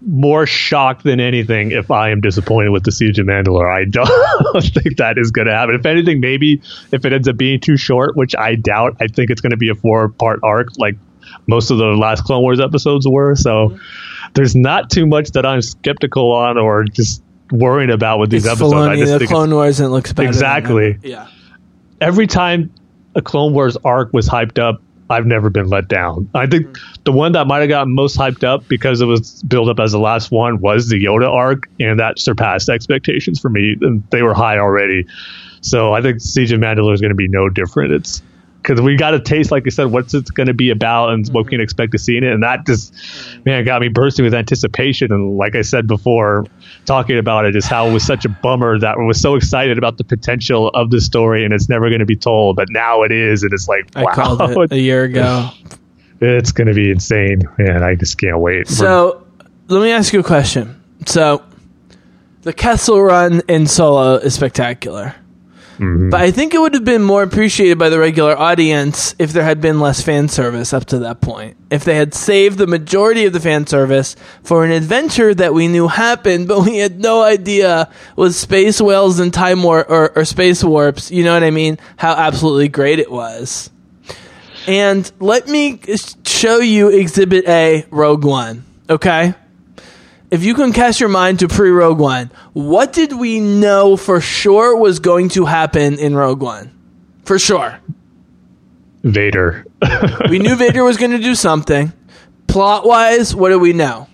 [0.01, 3.69] more shocked than anything if I am disappointed with the Siege of Mandalore.
[3.69, 5.75] I don't think that is going to happen.
[5.75, 6.61] If anything, maybe
[6.91, 9.57] if it ends up being too short, which I doubt, I think it's going to
[9.57, 10.95] be a four part arc like
[11.47, 13.35] most of the last Clone Wars episodes were.
[13.35, 13.77] So mm-hmm.
[14.33, 17.21] there's not too much that I'm skeptical on or just
[17.51, 18.73] worrying about with these It's episodes.
[18.73, 20.27] I Filoni, just the think Clone Wars, and it looks better.
[20.27, 20.97] Exactly.
[21.03, 21.27] Yeah.
[21.99, 22.71] every time
[23.15, 26.29] a Clone Wars arc was hyped up, I've never been let down.
[26.35, 26.83] I think hmm.
[27.03, 29.91] the one that might have gotten most hyped up because it was built up as
[29.91, 34.21] the last one was the Yoda arc, and that surpassed expectations for me, and they
[34.21, 35.05] were high already.
[35.61, 37.91] So I think Siege of Mandalore is going to be no different.
[37.91, 38.21] It's
[38.61, 41.27] because we got a taste, like I said, what's it's going to be about and
[41.29, 43.41] what we can expect to see in it, and that just mm-hmm.
[43.45, 45.11] man got me bursting with anticipation.
[45.11, 46.45] And like I said before,
[46.85, 49.77] talking about it is how it was such a bummer that we was so excited
[49.77, 53.03] about the potential of the story, and it's never going to be told, but now
[53.03, 55.49] it is, and it's like I wow, called it a year ago.
[56.21, 57.83] it's going to be insane, man.
[57.83, 58.67] I just can't wait.
[58.67, 59.25] So
[59.67, 60.81] let me ask you a question.
[61.05, 61.43] So
[62.41, 65.15] the Kessel run in Solo is spectacular.
[65.79, 66.09] Mm-hmm.
[66.09, 69.45] But I think it would have been more appreciated by the regular audience if there
[69.45, 71.55] had been less fan service up to that point.
[71.71, 75.69] If they had saved the majority of the fan service for an adventure that we
[75.69, 80.25] knew happened, but we had no idea was space whales and time war or, or
[80.25, 81.11] space warps.
[81.11, 81.79] You know what I mean?
[81.95, 83.69] How absolutely great it was.
[84.67, 85.79] And let me
[86.25, 88.65] show you Exhibit A, Rogue One.
[88.89, 89.33] Okay?
[90.31, 94.21] If you can cast your mind to pre Rogue One, what did we know for
[94.21, 96.71] sure was going to happen in Rogue One?
[97.25, 97.79] For sure.
[99.03, 99.65] Vader.
[100.29, 101.93] We knew Vader was going to do something.
[102.47, 104.07] Plot wise, what do we know?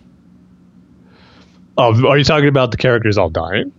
[1.77, 3.71] oh, are you talking about the characters all dying?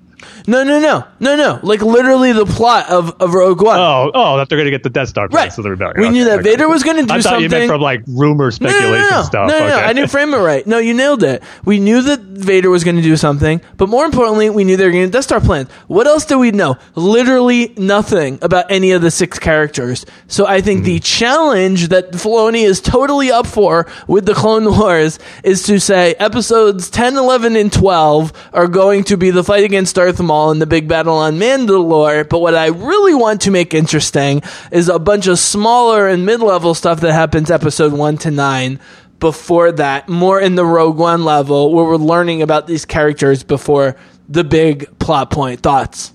[0.47, 1.61] No, no, no, no, no.
[1.63, 3.79] Like literally the plot of, of Rogue One.
[3.79, 5.29] Oh, oh, that they're going to get the Death Star.
[5.29, 5.53] Right.
[5.53, 5.95] So the rebellion.
[5.99, 6.51] We knew that okay.
[6.51, 8.93] Vader was gonna do I thought you meant something- from like rumor No, no, speculation
[8.93, 9.49] no, no, stuff.
[9.49, 9.77] no, no, no.
[9.77, 10.67] I didn't frame it right.
[10.67, 11.43] No, you nailed it.
[11.65, 14.85] We knew that Vader was going to do something, but more importantly, we knew they
[14.87, 15.69] were going to Death Star plans.
[15.89, 16.77] What else did we know?
[16.95, 20.05] Literally nothing about any of the six characters.
[20.29, 20.85] So I think Hmm.
[20.87, 26.15] the challenge that Filoni is totally up for with the Clone Wars is to say
[26.19, 30.61] episodes 10, 11, and 12 are going to be the fight against Darth Maul and
[30.61, 32.29] the big battle on Mandalore.
[32.29, 36.75] But what I really want to make interesting is a bunch of smaller and mid-level
[36.75, 38.81] stuff that happens episode 1 to 9
[39.19, 43.97] before that, more in the Rogue One level, where we're learning about these characters before
[44.29, 45.61] the big plot point.
[45.61, 46.13] Thoughts?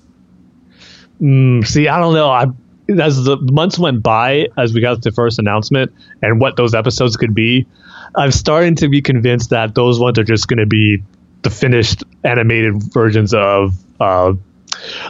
[1.20, 2.30] Mm, see, I don't know.
[2.30, 2.46] I
[3.00, 7.16] as the months went by, as we got the first announcement and what those episodes
[7.16, 7.66] could be,
[8.14, 11.02] I'm starting to be convinced that those ones are just going to be
[11.42, 14.32] the finished animated versions of uh,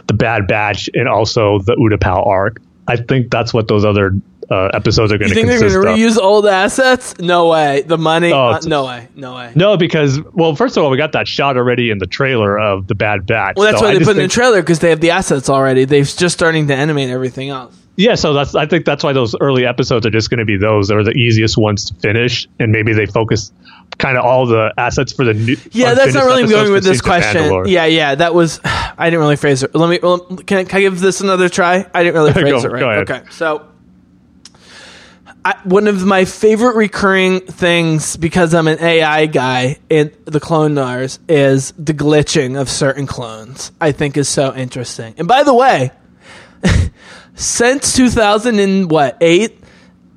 [0.07, 2.59] the Bad Batch and also the Utapau arc.
[2.87, 4.11] I think that's what those other
[4.51, 5.35] uh, episodes are going to.
[5.39, 7.17] You think they're going to reuse old assets?
[7.17, 7.81] No way.
[7.81, 8.31] The money?
[8.33, 9.07] Oh, Uh, no way.
[9.15, 9.53] No way.
[9.55, 12.87] No, because well, first of all, we got that shot already in the trailer of
[12.87, 13.55] the Bad Batch.
[13.55, 15.11] Well, that's So why I they put it in the trailer because they have the
[15.11, 15.85] assets already.
[15.85, 17.73] They're just starting to animate everything else.
[17.95, 20.57] Yeah, so that's I think that's why those early episodes are just going to be
[20.57, 20.87] those.
[20.87, 23.51] They're the easiest ones to finish, and maybe they focus
[23.99, 25.55] kind of all the assets for the new.
[25.71, 27.65] Yeah, that's not really going with this question.
[27.67, 28.59] Yeah, yeah, that was.
[28.65, 29.75] I didn't really phrase it.
[29.75, 29.99] Let me.
[30.01, 31.85] well, Can I, can I give this another try?
[31.93, 32.79] I didn't really phrase Go- it right.
[32.79, 33.11] go ahead.
[33.11, 33.67] Okay, so.
[35.45, 40.73] I, one of my favorite recurring things because I'm an AI guy in the Clone
[40.73, 43.73] Wars is the glitching of certain clones.
[43.81, 45.15] I think is so interesting.
[45.17, 45.91] And by the way,
[47.35, 49.59] since 2000 and what eight,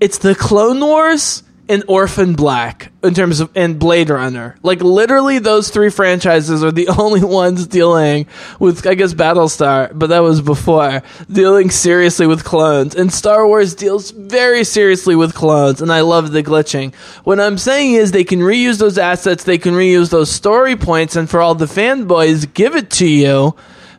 [0.01, 4.57] it's the Clone Wars and Orphan Black in terms of and Blade Runner.
[4.63, 8.27] Like literally, those three franchises are the only ones dealing
[8.61, 12.95] with, I guess, Battlestar, but that was before dealing seriously with clones.
[12.95, 16.95] And Star Wars deals very seriously with clones, and I love the glitching.
[17.25, 21.17] What I'm saying is they can reuse those assets, they can reuse those story points,
[21.17, 23.57] and for all the fanboys, give it to you.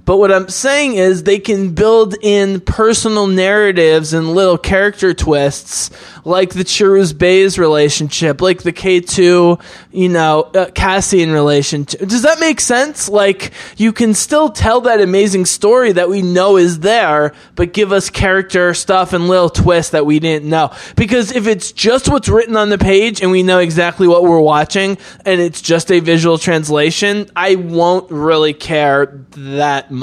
[0.07, 5.91] But what I'm saying is they can build in personal narratives and little character twists,
[6.23, 9.61] like the Chirrut Baze relationship, like the K2,
[9.91, 12.07] you know, uh, Cassian relationship.
[12.07, 13.09] Does that make sense?
[13.09, 17.91] Like, you can still tell that amazing story that we know is there, but give
[17.91, 20.71] us character stuff and little twists that we didn't know.
[20.95, 24.39] Because if it's just what's written on the page and we know exactly what we're
[24.39, 29.96] watching and it's just a visual translation, I won't really care that much,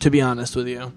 [0.00, 0.92] to be honest with you.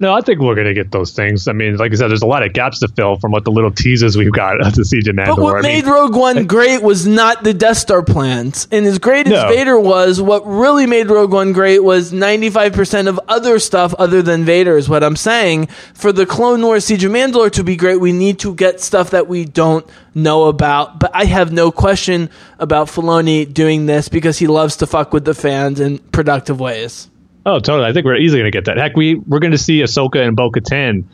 [0.00, 1.48] No, I think we're gonna get those things.
[1.48, 3.50] I mean, like I said, there's a lot of gaps to fill from what the
[3.50, 5.26] little teasers we've got to Siege of Mandalore.
[5.26, 8.68] But what I mean, made Rogue One great was not the Death Star plans.
[8.70, 9.48] And as great as No.
[9.48, 14.44] Vader was, what really made Rogue One great was 95% of other stuff other than
[14.44, 15.66] Vader, is what I'm saying.
[15.94, 19.10] For the Clone Wars Siege of Mandalore to be great, we need to get stuff
[19.10, 21.00] that we don't know about.
[21.00, 22.30] But I have no question
[22.60, 27.08] about Filoni doing this because he loves to fuck with the fans in productive ways.
[27.48, 27.88] Oh, totally.
[27.88, 28.76] I think we're easily going to get that.
[28.76, 31.04] Heck, we we're going to see Ahsoka and Bo Katan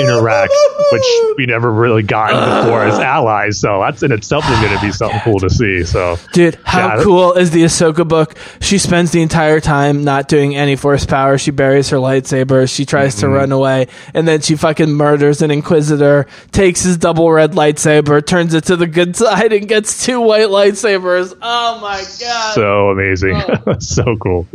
[0.00, 0.52] interact,
[0.92, 1.04] which
[1.36, 3.58] we never really gotten before as allies.
[3.58, 5.84] So that's in itself is going to be something cool to see.
[5.84, 8.36] So, Dude, how Yeah, cool is the Ahsoka book?
[8.60, 11.38] She spends the entire time not doing any force power.
[11.38, 12.72] She buries her lightsaber.
[12.72, 13.20] She tries Mm-hmm.
[13.20, 18.24] to run away, and then she fucking murders an Inquisitor, takes his double red lightsaber,
[18.24, 21.34] turns it to the good side, and gets two white lightsabers.
[21.42, 22.54] Oh my god!
[22.54, 23.34] so amazing,
[23.66, 23.76] Oh.
[23.80, 24.46] so cool.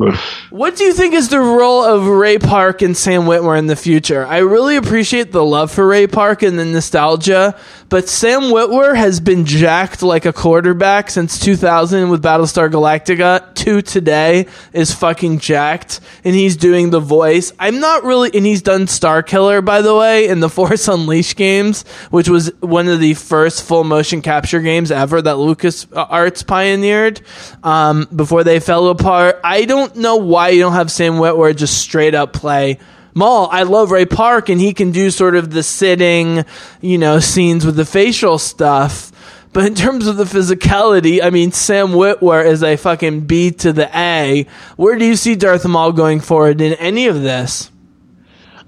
[0.50, 3.76] What do you think is the role of Ray Park and Sam Witwer in the
[3.76, 4.26] future?
[4.26, 7.60] I really appreciate the love for Ray Park and the nostalgia,
[7.90, 13.82] but Sam Witwer has been jacked like a quarterback since 2000 with Battlestar Galactica to
[13.82, 17.52] today is fucking jacked, and he's doing the voice.
[17.60, 21.84] I'm not really, and he's done Starkiller, by the way, in the Force Unleashed games,
[22.12, 27.22] which was one of the first full motion capture games ever that LucasArts pioneered
[27.62, 29.42] um, before they fell apart.
[29.44, 32.80] I don't know why you don't have Sam Witwer just straight up play
[33.16, 33.48] Maul.
[33.50, 36.46] I love Ray Park, and he can do sort of the sitting,
[36.82, 39.12] you know, scenes with the facial stuff.
[39.54, 43.72] But in terms of the physicality, I mean, Sam Witwer is a fucking B to
[43.72, 44.46] the A.
[44.76, 47.72] Where do you see Darth Maul going forward in any of this?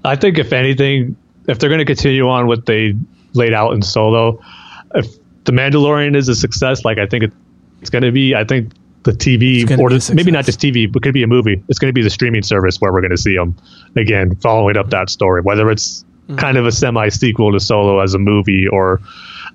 [0.02, 1.14] I think if anything,
[1.46, 2.94] if they're going to continue on what they
[3.34, 4.40] laid out in Solo,
[4.94, 5.06] if
[5.44, 7.32] the Mandalorian is a success, like I think it,
[7.82, 8.72] it's going to be, I think
[9.10, 11.62] the TV or the, maybe not just TV, but could be a movie.
[11.68, 13.56] It's going to be the streaming service where we're going to see them
[13.96, 15.40] again, following up that story.
[15.42, 16.36] Whether it's Mm-hmm.
[16.40, 19.00] kind of a semi sequel to Solo as a movie or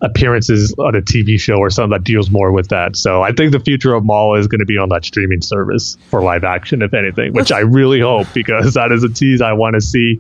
[0.02, 2.96] appearances on a TV show or something that deals more with that.
[2.96, 6.00] So I think the future of Maul is going to be on that streaming service
[6.10, 9.54] for live action, if anything, which I really hope because that is a tease I
[9.54, 10.20] want to see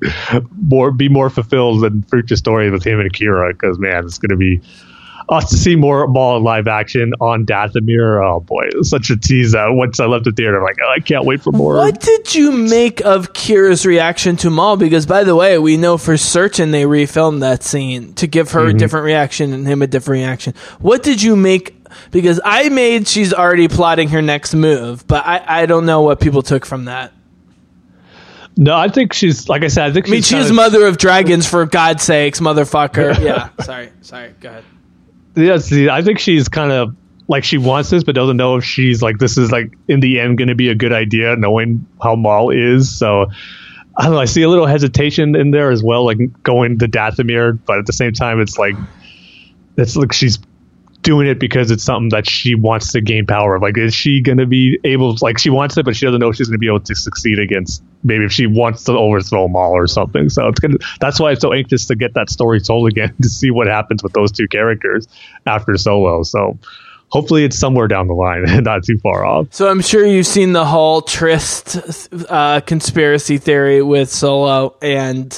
[0.61, 3.51] more be more fulfilled than future story with him and Kira.
[3.53, 4.61] Because man, it's going to be
[5.29, 8.23] us to see more Maul in live action on Dathomir.
[8.23, 10.77] Oh boy, it was such a tease that once I left the theater, I'm like,
[10.83, 11.75] oh, I can't wait for more.
[11.75, 14.77] What did you make of Qi'ra's reaction to Maul?
[14.77, 18.61] Because, by the way, we know for certain they refilmed that scene to give her
[18.61, 18.77] a mm-hmm.
[18.77, 20.53] different reaction and him a different reaction.
[20.79, 21.75] What did you make?
[22.11, 26.19] Because I made she's already plotting her next move, but I, I don't know what
[26.19, 27.13] people took from that.
[28.55, 29.89] No, I think she's like I said.
[29.89, 33.19] I think I mean, she's she's mother of dragons, for God's sakes, motherfucker.
[33.23, 34.63] Yeah, sorry, sorry, go ahead.
[35.35, 36.95] Yeah, see, I think she's kind of
[37.27, 40.19] like she wants this, but doesn't know if she's like this is like in the
[40.19, 42.95] end going to be a good idea, knowing how Maul is.
[42.95, 43.27] So
[43.97, 44.19] I don't know.
[44.19, 47.85] I see a little hesitation in there as well, like going to Dathomir, but at
[47.85, 48.75] the same time, it's like
[49.77, 50.39] it's like she's
[51.03, 53.61] doing it because it's something that she wants to gain power of.
[53.61, 55.15] Like, is she going to be able?
[55.21, 57.39] Like, she wants it, but she doesn't know she's going to be able to succeed
[57.39, 57.83] against.
[58.03, 60.29] Maybe if she wants to overthrow Maul or something.
[60.29, 60.77] So it's gonna.
[60.99, 64.01] That's why I'm so anxious to get that story told again to see what happens
[64.01, 65.07] with those two characters
[65.45, 66.23] after Solo.
[66.23, 66.57] So
[67.13, 69.47] hopefully it's somewhere down the line and not too far off.
[69.51, 75.29] So I'm sure you've seen the whole Trist uh, conspiracy theory with Solo and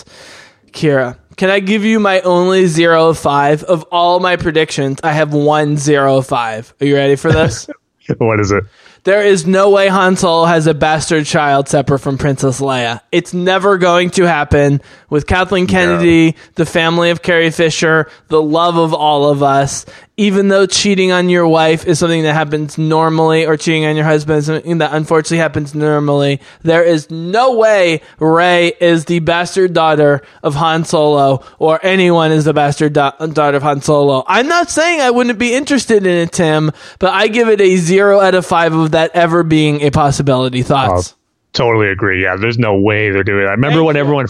[0.71, 1.17] Qi'ra.
[1.37, 4.99] Can I give you my only zero five of all my predictions?
[5.03, 6.73] I have one zero five.
[6.79, 7.67] Are you ready for this?
[8.17, 8.63] what is it?
[9.05, 13.01] There is no way Han Solo has a bastard child separate from Princess Leia.
[13.11, 14.81] It's never going to happen
[15.11, 19.85] with Kathleen Kennedy, the family of Carrie Fisher, the love of all of us.
[20.17, 24.05] Even though cheating on your wife is something that happens normally, or cheating on your
[24.05, 29.73] husband is something that unfortunately happens normally, there is no way Rey is the bastard
[29.73, 34.23] daughter of Han Solo, or anyone is the bastard da- daughter of Han Solo.
[34.25, 37.75] I'm not saying I wouldn't be interested in it, Tim, but I give it a
[37.75, 40.61] zero out of five of that ever being a possibility.
[40.63, 41.13] Thoughts?
[41.13, 41.17] Oh,
[41.51, 42.23] totally agree.
[42.23, 43.47] Yeah, there's no way they're doing it.
[43.47, 44.01] I remember Thank when you.
[44.01, 44.27] everyone.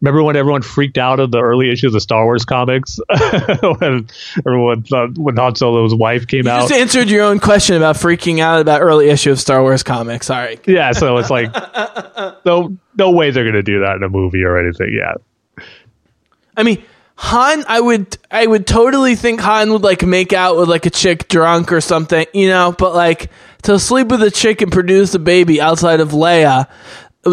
[0.00, 3.00] Remember when everyone freaked out of the early issues of Star Wars comics?
[3.78, 4.08] when
[4.46, 6.68] everyone thought when Han Solo's wife came You out.
[6.68, 10.26] just answered your own question about freaking out about early issue of Star Wars comics.
[10.26, 10.58] Sorry.
[10.66, 11.50] Yeah, so it's like
[12.44, 14.92] no no way they're gonna do that in a movie or anything.
[14.94, 15.14] Yeah.
[16.56, 16.82] I mean,
[17.18, 20.90] Han, I would, I would totally think Han would like make out with like a
[20.90, 22.74] chick drunk or something, you know.
[22.76, 23.30] But like
[23.62, 26.68] to sleep with a chick and produce a baby outside of Leia,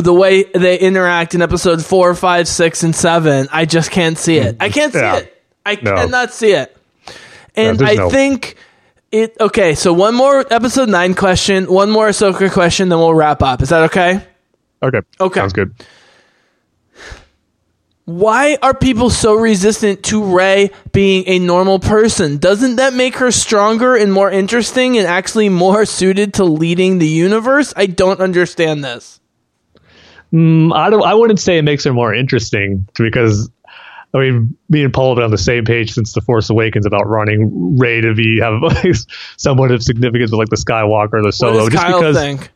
[0.02, 4.38] the way they interact in episodes four, five, six, and seven, I just can't see
[4.38, 4.58] it.
[4.60, 5.18] I can't see Yeah.
[5.18, 5.44] it.
[5.66, 5.96] I No.
[5.96, 6.76] cannot see it.
[7.56, 8.56] And there's I no- think
[9.12, 9.36] it.
[9.40, 13.62] Okay, so one more episode nine question, one more Ahsoka question, then we'll wrap up.
[13.62, 14.22] Is that okay?
[14.82, 15.00] Okay.
[15.22, 15.40] Okay.
[15.40, 15.72] Sounds good.
[18.06, 22.36] Why are people so resistant to Rey being a normal person?
[22.38, 27.08] Doesn't that make her stronger and more interesting and actually more suited to leading the
[27.08, 27.74] universe?
[27.78, 29.22] I don't understand this.
[30.34, 31.04] Mm, I don't.
[31.04, 33.50] I wouldn't say it makes her more interesting because
[34.14, 36.86] I mean, me and Paul have been on the same page since The Force Awakens
[36.86, 38.96] about running Rey to be have like,
[39.38, 41.68] somewhat of significance with like the Skywalker, the Solo.
[41.70, 42.52] just Kyle because think?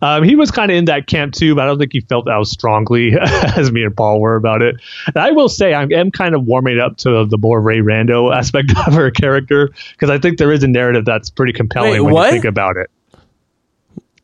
[0.00, 2.28] um, he was kind of in that camp too, but I don't think he felt
[2.28, 4.76] as strongly as me and Paul were about it.
[5.06, 8.34] And I will say, I am kind of warming up to the more Rey Rando
[8.34, 12.00] aspect of her character because I think there is a narrative that's pretty compelling Wait,
[12.00, 12.26] when what?
[12.26, 12.88] you think about it.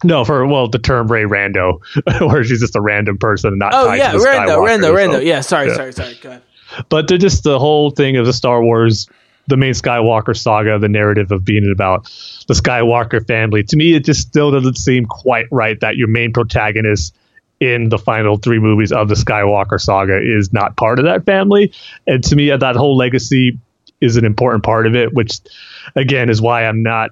[0.04, 1.80] No, for well, the term Rey Rando,
[2.20, 5.24] where she's just a random person, and not Oh tied yeah, Rando, Rando, Rando.
[5.24, 5.74] Yeah, sorry, Yeah.
[5.74, 6.18] sorry, sorry.
[6.22, 6.42] Go ahead.
[6.88, 9.08] but they're just the whole thing of the Star Wars,
[9.48, 12.04] the main Skywalker saga, the narrative of being about
[12.46, 13.64] the Skywalker family.
[13.64, 17.16] To me, it just still doesn't seem quite right that your main protagonist
[17.58, 21.72] in the final three movies of the Skywalker saga is not part of that family.
[22.06, 23.58] And to me, that whole legacy
[24.00, 25.40] is an important part of it, which
[25.96, 27.10] again is why I'm not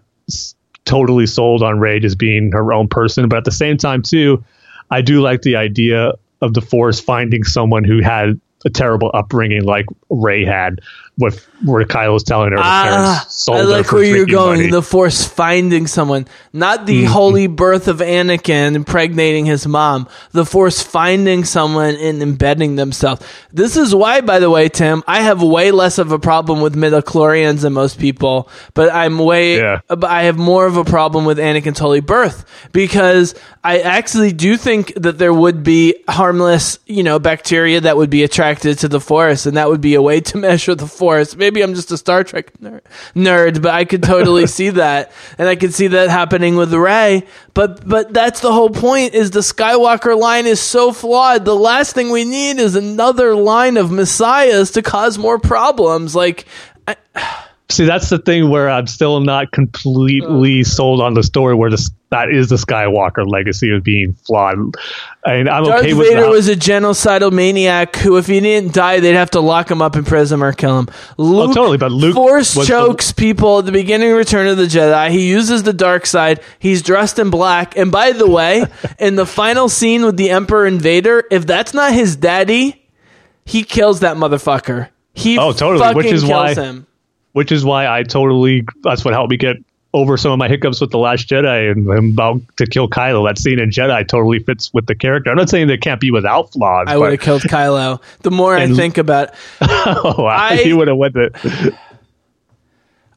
[0.86, 3.28] totally sold on Rey just being her own person.
[3.28, 4.42] But at the same time, too,
[4.90, 9.64] I do like the idea of the Force finding someone who had a terrible upbringing
[9.64, 10.80] like Rey had,
[11.18, 14.59] with where Kyle was telling her her Ah, I like for where you're going.
[14.59, 14.70] money.
[14.70, 17.12] The Force finding someone, not the Mm-hmm.
[17.12, 20.09] holy birth of Anakin impregnating his mom.
[20.32, 23.22] The Force finding someone and embedding themselves.
[23.52, 26.74] This is why, by the way, Tim, I have way less of a problem with
[26.74, 29.80] midichlorians than most people, but I'm way, Yeah.
[29.88, 33.34] but I have more of a problem with Anakin's holy birth because
[33.64, 38.22] I actually do think that there would be harmless, you know, bacteria that would be
[38.22, 41.05] attracted to the Force, and that would be a way to measure the Force.
[41.36, 42.82] Maybe I'm just a Star Trek ner-
[43.14, 47.26] nerd, but I could totally see that, and I could see that happening with Rey.
[47.54, 51.44] But but that's the whole point: is the Skywalker line is so flawed.
[51.44, 56.14] The last thing we need is another line of messiahs to cause more problems.
[56.14, 56.46] Like.
[56.88, 56.96] I,
[57.68, 61.90] See, that's the thing where I'm still not completely sold on the story where this
[62.10, 64.56] that is the Skywalker legacy of being flawed.
[65.24, 66.30] I mean, I'm Darth okay with Vader that.
[66.30, 69.97] was a genocidal maniac who, if he didn't die, they'd have to lock him up
[69.97, 70.88] in prison or kill him.
[71.18, 74.16] Oh, Luke Oh, totally, but Luke force was the- chokes people at the beginning of
[74.18, 75.10] Return of the Jedi.
[75.10, 76.40] He uses the dark side.
[76.60, 77.76] He's dressed in black.
[77.76, 78.64] And by the way,
[79.01, 82.86] in the final scene with the Emperor and Vader, if that's not his daddy,
[83.44, 84.90] he kills that motherfucker.
[85.14, 86.86] He Oh, totally, fucking which is kills why- him.
[87.36, 89.56] Which is why I totally that's what helped me get
[89.92, 93.28] over some of my hiccups with the Last Jedi and I'm about to kill Kylo.
[93.28, 95.28] That scene in Jedi totally fits with the character.
[95.30, 96.86] I'm not saying they can't be without flaws.
[96.88, 98.00] I would have killed Kylo.
[98.22, 101.36] The more I think about oh, wow, I- he would have went it.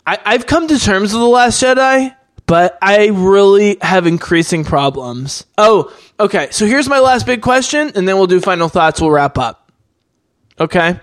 [0.06, 2.14] I, I've come to terms with the Last Jedi,
[2.46, 5.46] but I really have increasing problems.
[5.58, 6.50] Oh, okay.
[6.52, 9.00] So here's my last big question, and then we'll do final thoughts.
[9.00, 9.72] We'll wrap up.
[10.60, 11.00] Okay.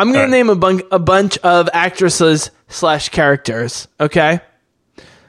[0.00, 3.86] I'm gonna name a, bun- a bunch of actresses slash characters.
[4.00, 4.40] Okay.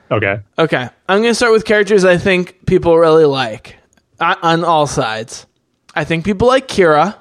[0.10, 0.40] Okay.
[0.58, 0.90] Okay.
[1.10, 3.76] I'm gonna start with characters I think people really like
[4.20, 5.46] uh, on all sides.
[5.94, 7.18] I think people like Qi'ra.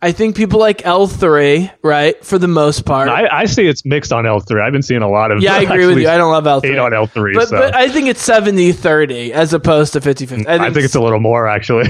[0.00, 2.22] I think people like L3, right?
[2.24, 3.08] For the most part.
[3.08, 4.60] I, I see it's mixed on L3.
[4.60, 6.08] I've been seeing a lot of Yeah, I agree with you.
[6.08, 6.68] I don't love L3.
[6.68, 7.34] hate on L3.
[7.34, 10.48] But, so but I think it's 70 30 as opposed to 50 50.
[10.48, 11.88] I think it's a little more actually.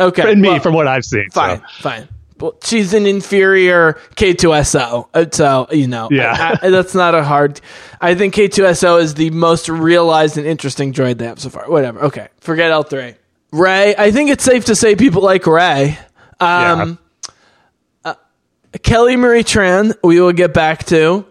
[0.00, 1.30] Okay, in me well, from what I've seen.
[1.30, 1.40] so.
[1.40, 2.00] fine, fine.
[2.00, 2.17] Well,
[2.64, 5.08] she's an inferior K2SO.
[5.14, 6.56] uh, So, you know, Yeah.
[6.62, 7.60] I- I- that's not a hard.
[8.00, 11.64] I think K2SO is the most realized and interesting droid they have so far.
[11.68, 12.00] Whatever.
[12.04, 12.28] Okay.
[12.40, 13.14] Forget L3.
[13.52, 15.98] Rey, I think it's safe to say people like Rey.
[16.40, 16.98] Um,
[18.04, 18.14] uh,
[18.82, 21.24] Kelly Marie Tran, we will get back to.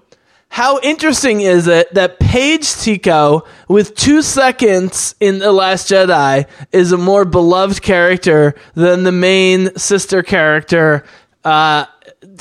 [0.50, 6.92] How interesting is it that Paige Tico, with two seconds in The Last Jedi, is
[6.92, 11.04] a more beloved character than the main sister character,
[11.44, 11.86] uh,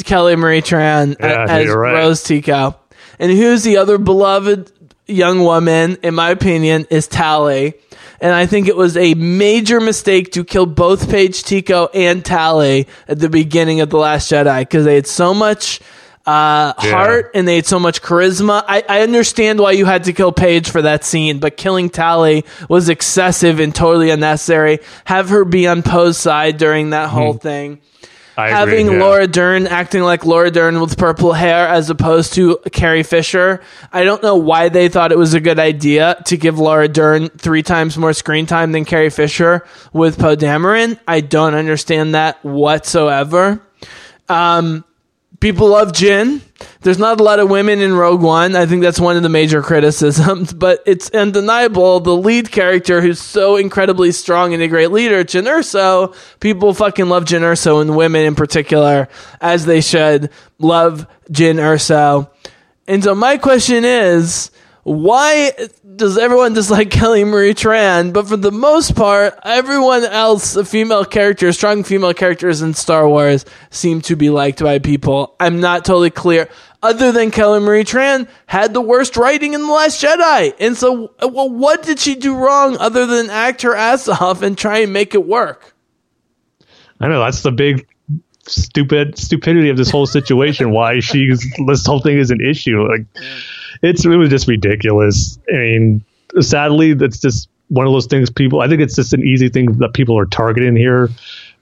[0.04, 1.94] Kelly Marie Tran, Yeah, as right.
[1.94, 2.76] Rose Tico.
[3.18, 4.72] And who's the other beloved
[5.06, 7.74] young woman, in my opinion, is Tallie.
[8.20, 12.88] And I think it was a major mistake to kill both Paige Tico and Tallie
[13.08, 15.80] at the beginning of The Last Jedi because they had so much
[16.26, 16.90] uh, Yeah.
[16.90, 18.64] heart and they had so much charisma.
[18.66, 22.44] I, I understand why you had to kill Paige for that scene, but killing Tallie
[22.68, 24.80] was excessive and totally unnecessary.
[25.04, 27.80] Have her be on Poe's side during that whole thing
[28.38, 29.04] I having agree, yeah.
[29.04, 33.62] Laura Dern acting like Laura Dern with purple hair as opposed to Carrie Fisher.
[33.92, 37.30] I don't know why they thought it was a good idea to give Laura Dern
[37.30, 40.98] three times more screen time than Carrie Fisher with Poe Dameron.
[41.08, 43.62] I don't understand that whatsoever.
[44.28, 44.84] Um,
[45.40, 46.40] people love Jyn.
[46.80, 48.56] There's not a lot of women in Rogue One.
[48.56, 52.00] I think that's one of the major criticisms, but it's undeniable.
[52.00, 57.08] The lead character, who's so incredibly strong and a great leader, Jyn Erso, people fucking
[57.08, 59.08] love Jyn Erso, and women in particular,
[59.40, 62.30] as they should, love Jyn Erso.
[62.88, 64.50] And so my question is,
[64.86, 65.50] why
[65.96, 68.12] does everyone dislike Kelly Marie Tran?
[68.12, 73.08] But for the most part, everyone else, the female characters, strong female characters in Star
[73.08, 75.34] Wars, seem to be liked by people.
[75.40, 76.48] I'm not totally clear.
[76.84, 80.54] Other than Kelly Marie Tran had the worst writing in The Last Jedi.
[80.60, 84.42] And so, uh, well, what did she do wrong other than act her ass off
[84.42, 85.74] and try and make it work?
[87.00, 87.88] I know that's the big
[88.46, 90.70] stupid stupidity of this whole situation.
[90.70, 92.86] why she's this whole thing is an issue.
[92.88, 93.06] Like
[93.82, 95.38] it's it was just ridiculous.
[95.52, 96.04] I mean,
[96.40, 98.30] sadly, that's just one of those things.
[98.30, 101.10] People, I think it's just an easy thing that people are targeting here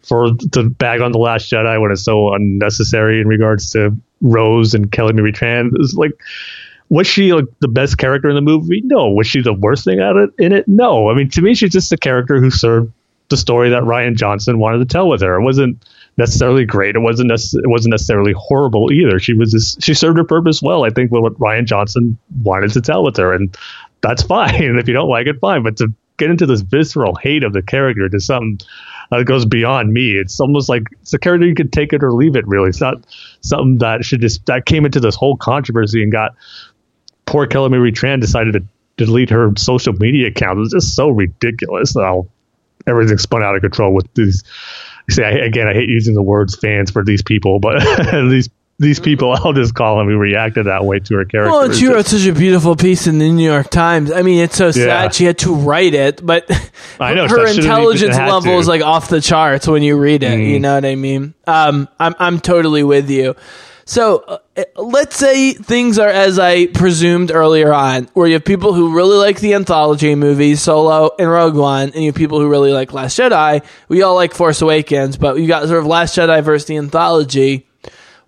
[0.03, 4.75] for to bag on the Last Jedi when it's so unnecessary in regards to Rose
[4.75, 5.71] and Kelly Marie Tran.
[5.75, 6.13] It's like.
[6.91, 8.83] Was she like the best character in the movie?
[8.85, 9.09] No.
[9.09, 10.69] Was she the worst thing at it in it?
[10.69, 11.09] No.
[11.09, 12.93] I mean, to me, she's just a character who served
[13.31, 15.35] the story that Rian Johnson wanted to tell with her.
[15.37, 15.83] It wasn't
[16.17, 16.97] necessarily great.
[16.97, 19.19] It wasn't nec- it wasn't necessarily horrible either.
[19.19, 20.85] She was just, she served her purpose well.
[20.85, 23.57] I think what Rian Johnson wanted to tell with her, and
[24.01, 24.63] that's fine.
[24.63, 25.63] And if you don't like it, fine.
[25.63, 28.61] But to get into this visceral hate of the character to something
[29.11, 32.13] that goes beyond me, it's almost like it's a character you could take it or
[32.13, 32.47] leave it.
[32.47, 33.05] Really, it's not
[33.41, 36.35] something that should just that came into this whole controversy and got
[37.27, 38.63] poor Kelly Marie Tran decided to
[38.97, 40.59] delete her social media account.
[40.59, 41.95] It was just so ridiculous.
[41.95, 42.29] How
[42.87, 44.45] everything spun out of control with these.
[45.11, 47.81] See, I, again, I hate using the words fans for these people, but
[48.31, 48.49] these
[48.79, 51.51] these people, I'll just call them, who reacted that way to her character.
[51.51, 54.11] Well, and she wrote such a beautiful piece in the New York Times.
[54.11, 55.09] I mean, it's so sad Yeah.
[55.11, 56.51] she had to write it, but
[57.01, 58.53] I know, her intelligence level.
[58.53, 58.59] Mm.
[58.59, 60.41] is like off the charts when you read it.
[60.41, 61.35] You know what I mean?
[61.47, 63.37] Um, I'm I'm totally with you.
[63.87, 68.73] So uh, let's say things are as I presumed earlier on, where you have people
[68.73, 72.49] who really like the anthology movies, Solo and Rogue One, and you have people who
[72.49, 73.65] really like Last Jedi.
[73.89, 77.67] We all like Force Awakens, but you got sort of Last Jedi versus the anthology.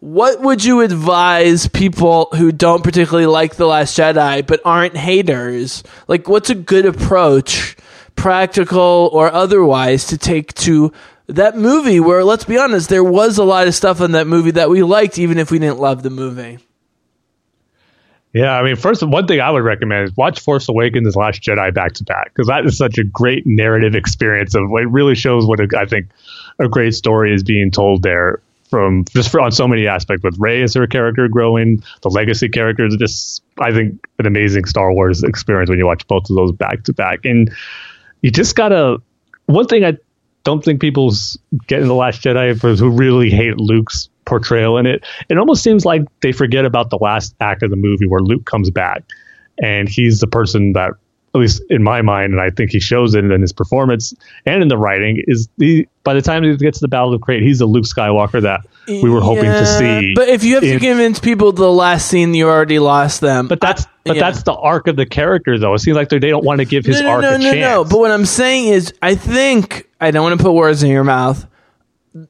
[0.01, 5.83] What would you advise people who don't particularly like The Last Jedi but aren't haters?
[6.07, 7.77] Like, what's a good approach,
[8.15, 10.93] practical or otherwise, to take to
[11.29, 14.53] that movie where, let's be honest, there was a lot of stuff in that movie
[14.53, 16.59] that we liked, even if we didn't love the movie?
[18.33, 21.43] Yeah, I mean, first, one thing I would recommend is watch Force Awakens and Last
[21.43, 24.55] Jedi back to back because that is such a great narrative experience.
[24.55, 26.09] Of it really shows what a, I think
[26.59, 30.39] a great story is being told there from just for, on so many aspects with
[30.39, 32.95] Rey as her character growing, the legacy characters.
[32.97, 36.83] Just I think an amazing Star Wars experience when you watch both of those back
[36.85, 37.51] to back, and
[38.21, 38.99] you just gotta.
[39.47, 39.97] One thing I
[40.47, 41.37] don't think people s-
[41.67, 45.05] get in the Last Jedi for who really hate Luke's portrayal in it.
[45.29, 48.45] It almost seems like they forget about the last act of the movie where Luke
[48.47, 49.03] comes back,
[49.63, 50.93] and he's the person that,
[51.35, 54.15] at least in my mind, and I think he shows it in his performance
[54.47, 57.21] and in the writing, is the by the time he gets to the Battle of
[57.21, 60.15] Crait, he's the Luke Skywalker that we were hoping to see.
[60.15, 63.49] But if you have to convince people the last scene, you already lost them.
[63.49, 64.23] but that's I- but yeah.
[64.23, 65.75] that's the arc of the character, though.
[65.75, 67.57] It seems like they don't want to give his no, arc no, a no, chance.
[67.57, 67.85] no, no.
[67.85, 71.05] But what I'm saying is, I think I don't want to put words in your
[71.05, 71.47] mouth.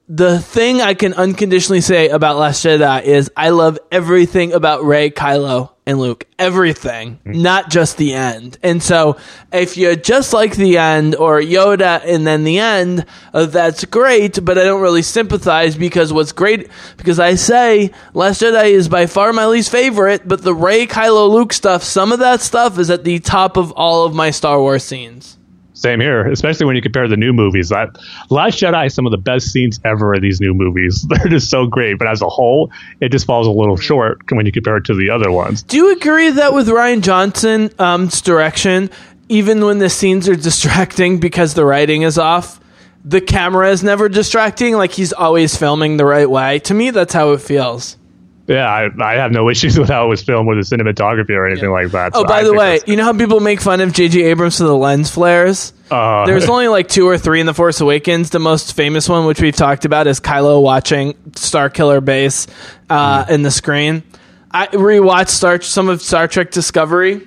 [0.09, 5.11] The thing I can unconditionally say about Last Jedi is I love everything about Rey,
[5.11, 6.27] Kylo, and Luke.
[6.41, 7.43] Everything, Hmm.
[7.43, 8.59] not just the end.
[8.65, 9.17] And so,
[9.53, 14.45] if you just like the end or Yoda and then the end, uh, that's great.
[14.45, 19.07] But I don't really sympathize because what's great because I say Last Jedi is by
[19.07, 20.27] far my least favorite.
[20.27, 23.71] But the Rey, Kylo, Luke stuff, some of that stuff is at the top of
[23.73, 25.36] all of my Star Wars scenes.
[25.77, 27.69] Same here, especially when you compare the new movies.
[27.69, 27.99] That
[28.31, 31.03] Last Jedi some of the best scenes ever in these new movies.
[31.09, 34.47] They're just so great, but as a whole, it just falls a little short when
[34.47, 35.63] you compare it to the other ones.
[35.63, 38.89] Do you agree that with Rian Johnson's um, direction,
[39.29, 42.59] even when the scenes are distracting because the writing is off,
[43.05, 44.77] the camera is never distracting?
[44.77, 46.59] Like he's always filming the right way.
[46.61, 47.99] To me, that's how it feels.
[48.49, 51.47] Yeah, I, I have no issues with how it was filmed with the cinematography or
[51.49, 52.13] anything like that.
[52.15, 54.23] Oh, So by I the way, you know how people make fun of J.J.
[54.23, 55.73] Abrams for the lens flares?
[55.91, 58.31] Uh, There's only like two or three in The Force Awakens.
[58.31, 62.47] The most famous one, which we've talked about, is Kylo watching Starkiller Base
[62.89, 63.33] uh, Hmm.
[63.33, 64.03] in the screen.
[64.51, 67.27] I rewatched Star some of Star Trek Discovery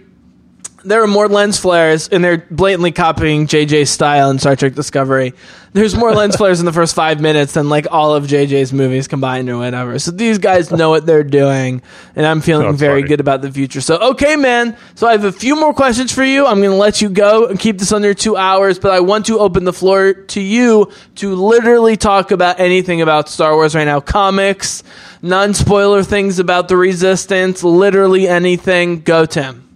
[0.84, 5.34] there are more lens flares, and they're blatantly copying JJ's style in Star Trek Discovery.
[5.74, 9.08] There's more lens flares in the first five minutes than like all of JJ's movies
[9.08, 10.00] combined or whatever.
[10.00, 11.82] So these guys know what they're doing,
[12.16, 13.10] and I'm feeling That's very funny.
[13.10, 13.82] good about the future.
[13.82, 14.76] So okay, man.
[14.96, 16.46] So I have a few more questions for you.
[16.46, 19.28] I'm going to let you go and keep this under two hours, but I want
[19.28, 23.86] to open the floor to you to literally talk about anything about Star Wars right
[23.86, 24.84] now, comics,
[25.22, 29.02] non spoiler things about the Resistance, literally anything.
[29.02, 29.69] Go, Tim.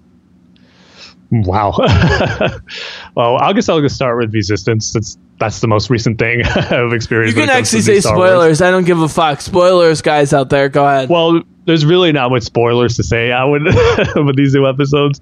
[1.42, 1.74] Wow.
[3.16, 4.94] well, I guess I'll just start with Resistance.
[4.94, 7.36] That's that's the most recent thing I've experienced.
[7.36, 8.62] You can it comes to actually say spoilers.
[8.62, 9.42] I don't give a fuck.
[9.42, 10.70] Spoilers, guys out there.
[10.70, 11.10] Go ahead.
[11.10, 13.32] Well, there's really not much spoilers to say.
[13.32, 13.64] I would
[14.16, 15.20] with these new episodes.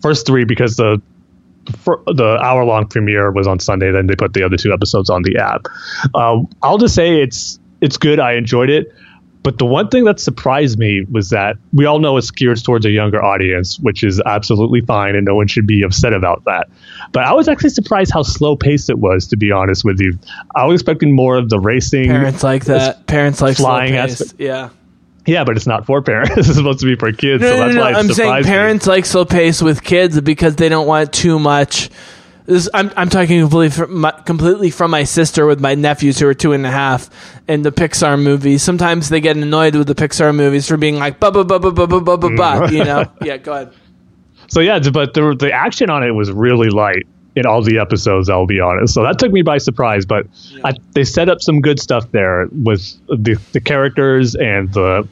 [0.00, 1.02] First three because the
[1.78, 3.90] for the hour long premiere was on Sunday.
[3.90, 5.66] Then they put the other two episodes on the app.
[6.14, 8.20] Um, I'll just say it's it's good.
[8.20, 8.94] I enjoyed it.
[9.42, 12.84] But the one thing that surprised me was that we all know it's geared towards
[12.84, 16.68] a younger audience, which is absolutely fine, and no one should be upset about that.
[17.12, 20.18] But I was actually surprised how slow paced it was, to be honest with you.
[20.54, 22.08] I was expecting more of the racing.
[22.08, 23.06] Parents like that.
[23.06, 24.34] Parents like flying slow aspect.
[24.38, 24.70] Yeah.
[25.26, 26.32] Yeah, but it's not for parents.
[26.36, 27.98] it's supposed to be for kids, No, so no, that's no, why no.
[27.98, 28.50] I'm saying surprised me.
[28.52, 31.90] parents like slow pace with kids because they don't want too much.
[32.48, 36.26] This, I'm, I'm talking completely from, my, completely from my sister with my nephews who
[36.28, 37.10] are two and a half
[37.46, 38.62] and the Pixar movies.
[38.62, 41.70] Sometimes they get annoyed with the Pixar movies for being like ba ba ba ba
[41.70, 42.66] ba ba ba ba ba.
[42.66, 42.72] Mm.
[42.72, 43.04] You know?
[43.22, 43.74] Yeah, go ahead.
[44.46, 47.06] So yeah, but the the action on it was really light
[47.36, 48.30] in all the episodes.
[48.30, 48.94] I'll be honest.
[48.94, 50.06] So that took me by surprise.
[50.06, 50.26] But
[50.64, 55.06] I, they set up some good stuff there with the the characters and the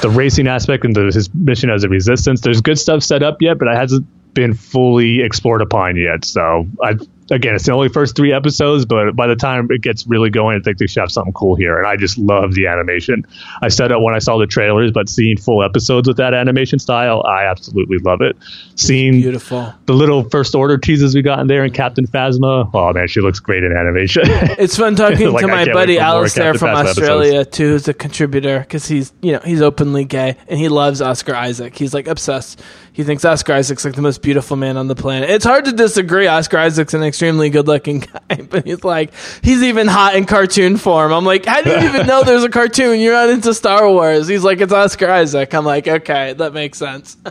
[0.00, 2.40] the racing aspect and the, his mission as a resistance.
[2.40, 6.24] There's good stuff set up yet, but it hasn't been fully explored upon yet.
[6.24, 6.94] So I
[7.32, 10.58] again, it's the only first three episodes, but by the time it gets really going,
[10.60, 11.78] I think they should have something cool here.
[11.78, 13.26] And I just love the animation.
[13.62, 16.78] I said it when I saw the trailers, but seeing full episodes with that animation
[16.78, 18.36] style, I absolutely love it.
[18.76, 19.74] Seeing Beautiful.
[19.86, 23.20] the little first order teases we got in there and Captain Phasma, oh man, she
[23.20, 24.22] looks great in animation.
[24.62, 28.60] It's fun talking Like, to my buddy Alistair from Phasma Australia too, who's a contributor
[28.60, 31.76] because he's you know he's openly gay and he loves Oscar Isaac.
[31.76, 32.62] He's like obsessed.
[32.94, 35.30] He thinks Oscar Isaac's like the most beautiful man on the planet.
[35.30, 36.26] It's hard to disagree.
[36.26, 39.12] Oscar Isaac's an extremely good-looking guy, but he's like
[39.42, 41.10] he's even hot in cartoon form.
[41.10, 43.00] I'm like, how do you even know there's a cartoon?
[43.00, 44.28] You're not into Star Wars.
[44.28, 45.54] He's like, it's Oscar Isaac.
[45.54, 47.16] I'm like, okay, that makes sense.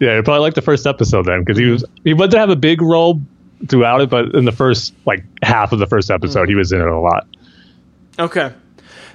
[0.00, 2.50] yeah, you probably like the first episode then because he was he went to have
[2.50, 3.20] a big role
[3.68, 6.80] throughout it, but in the first like half of the first episode, he was in
[6.80, 7.28] it a lot.
[8.18, 8.52] Okay.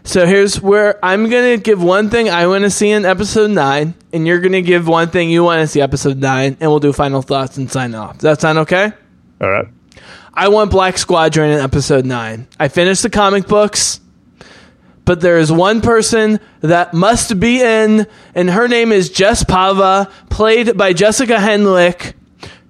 [0.06, 3.96] So here's where I'm gonna give one thing I want to see in episode nine,
[4.14, 6.94] and you're gonna give one thing you want to see episode nine, and we'll do
[6.94, 8.14] final thoughts and sign off.
[8.14, 8.94] Does that sound okay?
[9.42, 9.68] All right.
[10.34, 12.48] I want Black Squadron in episode nine.
[12.60, 14.00] I finished the comic books,
[15.06, 18.06] but there is one person that must be in,
[18.36, 22.14] and her name is Jess Pava, played by Jessica Henwick,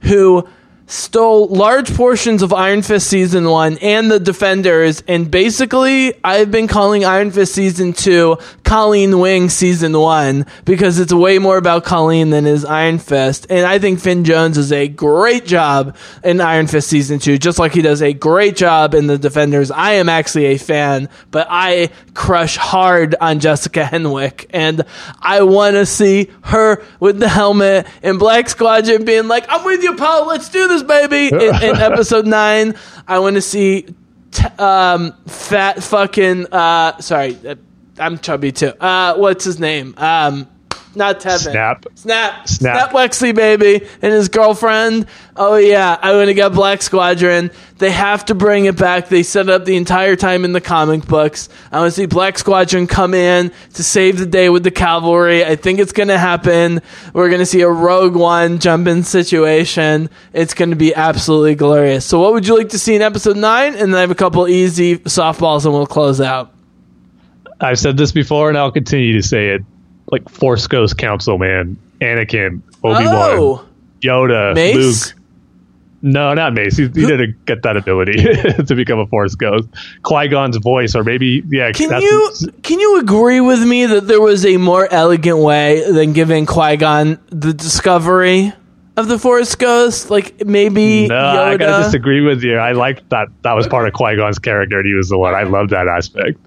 [0.01, 0.47] who
[0.87, 6.67] stole large portions of Iron Fist season one and the Defenders, and basically I've been
[6.67, 12.31] calling Iron Fist season two Colleen Wing season one because it's way more about Colleen
[12.31, 16.67] than is Iron Fist, and I think Finn Jones does a great job in Iron
[16.67, 19.69] Fist season two, just like he does a great job in the Defenders.
[19.71, 24.83] I am actually a fan, but I crush hard on Jessica Henwick, and
[25.21, 29.83] I want to see her with the helmet and Black Squadron being like, "I'm with
[29.83, 30.25] you, Paul.
[30.27, 32.75] Let's do this, baby." In, in episode nine,
[33.07, 33.85] I want to see
[34.31, 36.47] t- um, fat fucking.
[36.51, 37.55] Uh, sorry, uh,
[37.97, 38.73] I'm chubby too.
[38.79, 39.93] Uh, what's his name?
[39.97, 40.47] Um,
[40.95, 41.51] not Temmin.
[41.51, 41.85] Snap.
[41.95, 42.47] Snap.
[42.47, 42.47] Snap.
[42.47, 42.91] Snap.
[42.91, 45.07] Wexley, baby, and his girlfriend.
[45.35, 45.97] Oh, yeah.
[46.01, 47.51] I want to get Black Squadron.
[47.77, 49.09] They have to bring it back.
[49.09, 51.49] They set it up the entire time in the comic books.
[51.71, 55.43] I want to see Black Squadron come in to save the day with the cavalry.
[55.43, 56.81] I think it's going to happen.
[57.13, 60.09] We're going to see a Rogue One jump in situation.
[60.31, 62.05] It's going to be absolutely glorious.
[62.05, 63.75] So, what would you like to see in episode 9?
[63.75, 66.54] And then I have a couple easy softballs and we'll close out.
[67.61, 69.61] I've said this before, and I'll continue to say it.
[70.11, 73.05] Like Force Ghost Council, man, Anakin, Obi Wan,
[73.39, 73.65] Oh,
[74.01, 74.75] Yoda, Mace?
[75.13, 75.21] Luke.
[76.01, 76.77] No, not Mace.
[76.77, 78.13] He, he didn't get that ability
[78.67, 79.67] to become a Force Ghost.
[80.03, 81.71] Qui Gon's voice, or maybe yeah.
[81.71, 86.13] Can you can you agree with me that there was a more elegant way than
[86.13, 88.53] giving Qui Gon the discovery
[88.97, 90.11] of the Force Ghost?
[90.11, 91.39] Like maybe No, Yoda.
[91.39, 92.57] I gotta disagree with you.
[92.57, 93.29] I liked that.
[93.41, 95.33] That was part of Qui Gon's character, and he was the one.
[95.33, 96.37] I love that aspect.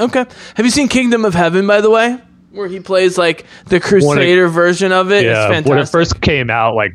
[0.00, 0.24] Okay.
[0.54, 1.66] Have you seen Kingdom of Heaven?
[1.66, 2.18] By the way,
[2.52, 5.24] where he plays like the Crusader version of it.
[5.24, 5.70] it's Yeah, fantastic.
[5.70, 6.94] when it first came out, like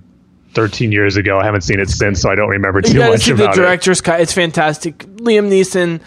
[0.54, 3.12] 13 years ago, I haven't seen it since, so I don't remember you too gotta
[3.14, 3.60] much see the about it.
[3.62, 4.22] director's cut.
[4.22, 5.00] It's fantastic.
[5.00, 6.00] Liam Neeson.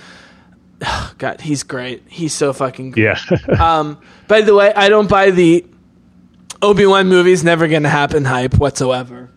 [1.18, 2.02] God, he's great.
[2.08, 3.04] He's so fucking great.
[3.04, 3.18] Yeah,
[3.78, 3.98] Um,
[4.28, 5.64] by the way, I don't buy the
[6.62, 8.24] Obi Wan movie's never going to happen.
[8.24, 9.30] Hype whatsoever.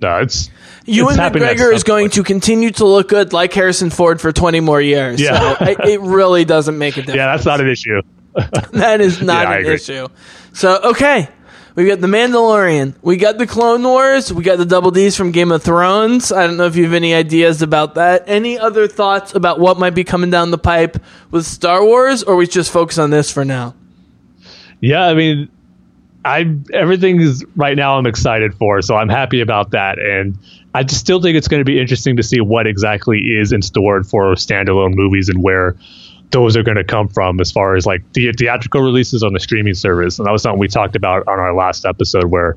[0.00, 0.50] No, it's
[0.86, 4.20] Ewan it's happening at McGregor is going to continue to look good like Harrison Ford
[4.20, 5.20] for 20 more years.
[5.20, 5.56] Yeah.
[5.58, 7.16] So it, it really doesn't make a difference.
[7.16, 8.02] Yeah, that's not an issue.
[8.72, 10.08] That is not Yeah, an issue.
[10.54, 11.28] So, okay.
[11.74, 12.94] We got The Mandalorian.
[13.00, 14.32] We got The Clone Wars.
[14.32, 16.30] We got the Double D's from Game of Thrones.
[16.30, 18.24] I don't know if you have any ideas about that.
[18.26, 22.36] Any other thoughts about what might be coming down the pipe with Star Wars, or
[22.36, 23.74] we just focus on this for now?
[24.80, 25.48] Yeah, I mean,
[26.24, 27.96] I everything is right now.
[27.96, 30.36] I'm excited for, so I'm happy about that, and
[30.74, 34.02] I still think it's going to be interesting to see what exactly is in store
[34.02, 35.76] for standalone movies and where
[36.30, 39.40] those are going to come from as far as like the theatrical releases on the
[39.40, 40.18] streaming service.
[40.18, 42.56] And that was something we talked about on our last episode, where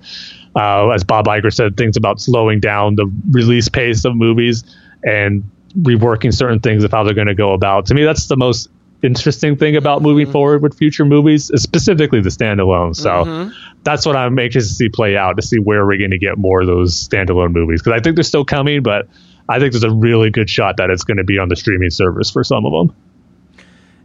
[0.55, 4.63] uh, as Bob Iger said, things about slowing down the release pace of movies
[5.03, 5.43] and
[5.77, 7.87] reworking certain things of how they're going to go about.
[7.87, 8.69] To me, that's the most
[9.01, 10.33] interesting thing about moving mm-hmm.
[10.33, 12.95] forward with future movies, specifically the standalone.
[12.95, 13.73] So mm-hmm.
[13.83, 16.37] that's what I'm anxious to see play out to see where we're going to get
[16.37, 19.07] more of those standalone movies because I think they're still coming, but
[19.47, 21.91] I think there's a really good shot that it's going to be on the streaming
[21.91, 22.95] service for some of them.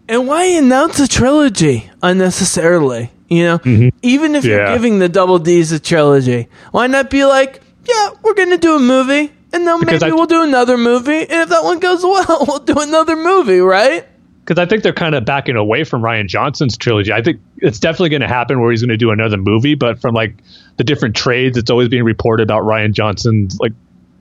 [0.08, 3.12] And why announce a trilogy unnecessarily?
[3.28, 3.96] You know, mm-hmm.
[4.02, 8.34] even if you're giving the Double D's a trilogy, why not be like, yeah, we're
[8.34, 11.42] going to do a movie, and then Because maybe I- we'll do another movie, and
[11.42, 14.04] if that one goes well, we'll do another movie, right?
[14.50, 17.12] Because I think they're kind of backing away from Rian Johnson's trilogy.
[17.12, 20.00] I think it's definitely going to happen where he's going to do another movie, but
[20.00, 20.34] from like
[20.76, 23.70] the different trades, it's always being reported about Rian Johnson's like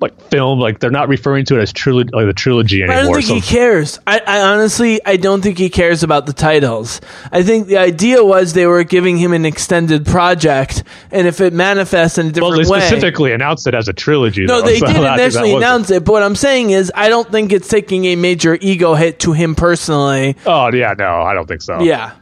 [0.02, 0.60] like film.
[0.60, 2.98] Like they're not referring to it as trilogy, like the trilogy anymore.
[2.98, 4.00] I don't think So he cares.
[4.08, 7.02] I, I honestly, I don't think he cares about the titles.
[7.32, 11.54] I think the idea was they were giving him an extended project, and if it
[11.54, 14.46] manifests in a well, different they way, specifically announced it as a trilogy.
[14.46, 16.70] No, though, they so did I think that initially announce it, but what I'm saying
[16.72, 20.36] is, I don't think it's taking a major ego hit to him personally.
[20.46, 21.82] Oh yeah, no, I don't think so.
[21.82, 22.14] Yeah.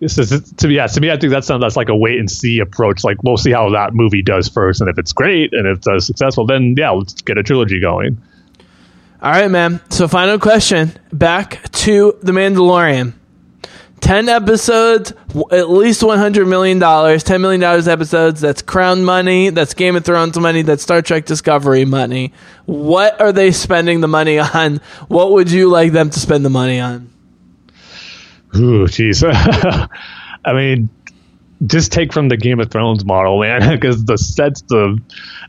[0.00, 0.76] This is to me.
[0.76, 3.04] Yeah, to me, I think that's something that's like a wait and see approach.
[3.04, 5.86] Like we'll see how that movie does first, and if it's great and if it's
[5.86, 8.20] uh, successful, then yeah, let's get a trilogy going.
[9.22, 9.82] All right, man.
[9.90, 10.92] So, final question.
[11.12, 13.12] Back to The Mandalorian.
[14.00, 15.12] 10 episodes,
[15.52, 18.40] at least $100 million, $10 million episodes.
[18.40, 19.50] That's Crown money.
[19.50, 20.62] That's Game of Thrones money.
[20.62, 22.32] That's Star Trek Discovery money.
[22.64, 24.80] What are they spending the money on?
[25.08, 27.10] What would you like them to spend the money on?
[28.56, 29.22] Ooh, jeez.
[30.44, 30.88] I mean,
[31.66, 34.98] just take from the Game of Thrones model, man, because the sets, the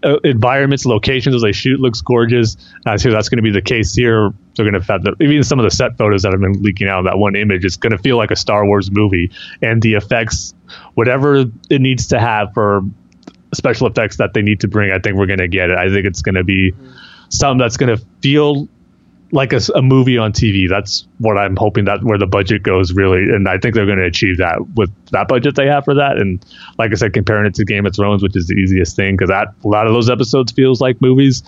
[0.04, 2.58] uh, environments, locations as they shoot looks gorgeous.
[2.86, 4.32] I see that's going to be the case here.
[4.56, 6.88] They're going to have the, even some of the set photos that have been leaking
[6.88, 7.64] out of that one image.
[7.64, 10.54] It's going to feel like a Star Wars movie, and the effects,
[10.96, 12.82] whatever it needs to have for
[13.54, 15.78] special effects that they need to bring, I think we're going to get it.
[15.78, 16.74] I think it's going to be
[17.30, 18.68] something that's going to feel
[19.32, 20.68] like a movie on TV.
[20.70, 24.00] That's what I'm hoping that where the budget goes really, and I think they're going
[24.00, 26.18] to achieve that with that budget they have for that.
[26.18, 26.44] And
[26.78, 29.30] like I said, comparing it to Game of Thrones, which is the easiest thing, because
[29.30, 31.44] that a lot of those episodes feels like movies.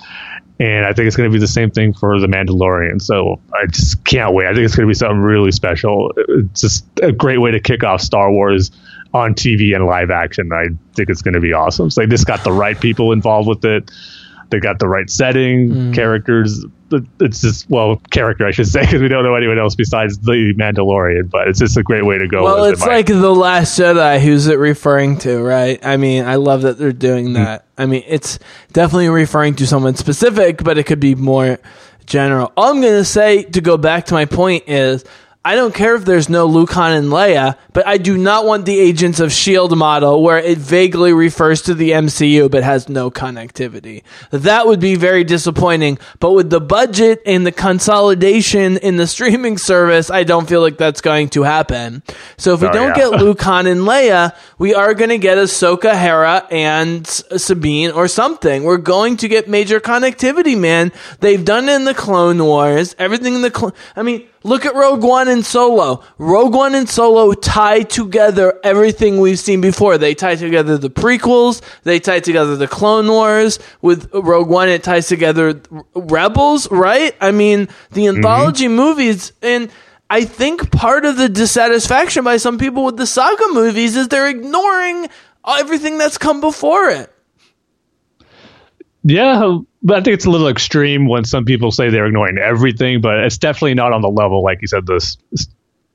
[0.60, 3.02] And I think it's going to be the same thing for The Mandalorian.
[3.02, 4.48] So I just can't wait.
[4.48, 6.14] I think it's going to be something really special.
[6.16, 8.70] It's just a great way to kick off Star Wars
[9.14, 10.52] on TV and live action.
[10.54, 10.66] I
[10.96, 11.90] think it's going to be awesome.
[11.90, 13.92] So they just got the right people involved with it.
[14.52, 15.96] They got the right setting, Mm.
[15.96, 16.64] characters.
[17.20, 20.54] It's just well, character I should say, because we don't know anyone else besides the
[20.58, 21.30] Mandalorian.
[21.30, 22.44] But it's just a great way to go.
[22.44, 22.90] Well, it, it's Mike.
[22.90, 24.20] like The Last Jedi.
[24.22, 25.84] Who's it referring to, right?
[25.86, 27.34] I mean, I love that they're doing hmm.
[27.34, 27.66] that.
[27.78, 28.40] I mean, it's
[28.72, 31.60] definitely referring to someone specific, but it could be more
[32.06, 32.52] general.
[32.56, 35.04] All I'm going to say to go back to my point is
[35.46, 38.66] I don't care if there's no Luke Han and Leia, but I do not want
[38.66, 39.76] the Agents of S.H.I.E.L.D.
[39.76, 44.04] Model where it vaguely refers to the MCU but has no connectivity.
[44.32, 46.00] That would be very disappointing.
[46.20, 50.78] But with the budget and the consolidation in the streaming service, I don't feel like
[50.78, 52.04] that's going to happen.
[52.38, 53.10] So if we Oh, don't yeah.
[53.10, 58.08] get Luke Han and Leia, we are going to get Ahsoka, Hera, and Sabine or
[58.08, 58.64] something.
[58.64, 60.92] We're going to get major connectivity, man.
[61.20, 62.96] They've done it in the Clone Wars.
[62.98, 63.74] Everything in the clone.
[63.96, 66.04] I mean, look at Rogue One and Solo.
[66.18, 69.98] Rogue One and Solo tie together everything we've seen before.
[69.98, 71.62] They tie together the prequels.
[71.84, 73.60] They tie together the Clone Wars.
[73.82, 75.62] With Rogue One, it ties together
[75.96, 77.16] Rebels, right?
[77.20, 78.18] I mean, the mm-hmm.
[78.18, 79.70] anthology movies and.
[80.10, 84.30] I think part of the dissatisfaction by some people with the saga movies is they're
[84.30, 85.08] ignoring
[85.48, 87.12] everything that's come before it.
[89.04, 93.02] Yeah, but I think it's a little extreme when some people say they're ignoring everything,
[93.02, 95.48] but it's definitely not on the level, like you said, the s- s-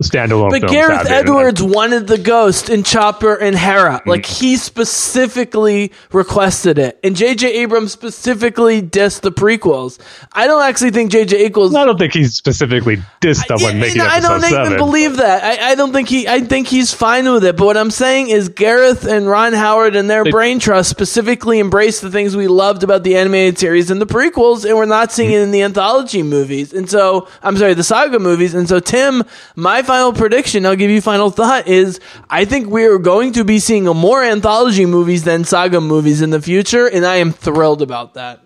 [0.02, 0.50] standalone.
[0.50, 1.10] But films Gareth.
[1.10, 3.98] Edwards wanted the ghost in Chopper and Hera.
[3.98, 4.10] Hmm.
[4.10, 7.52] Like he specifically requested it, and J.J.
[7.62, 9.98] Abrams specifically dissed the prequels.
[10.32, 11.36] I don't actually think J.J.
[11.36, 11.74] Abrams.
[11.74, 15.42] I don't think he specifically dissed someone Yeah, making I don't even believe that.
[15.42, 16.28] I, I don't think he.
[16.28, 17.56] I think he's fine with it.
[17.56, 22.02] But what I'm saying is, Gareth and Ron Howard and their brain trust specifically embraced
[22.02, 25.30] the things we loved about the animated series and the prequels, and we're not seeing
[25.30, 25.36] hmm.
[25.36, 26.72] it in the anthology movies.
[26.72, 28.54] And so, I'm sorry, the saga movies.
[28.54, 29.24] And so, Tim,
[29.56, 31.98] my final prediction, I'll give you final thought, is
[32.28, 36.28] I think we are going to be seeing more anthology movies than saga movies in
[36.28, 38.42] the future, and I am thrilled about that.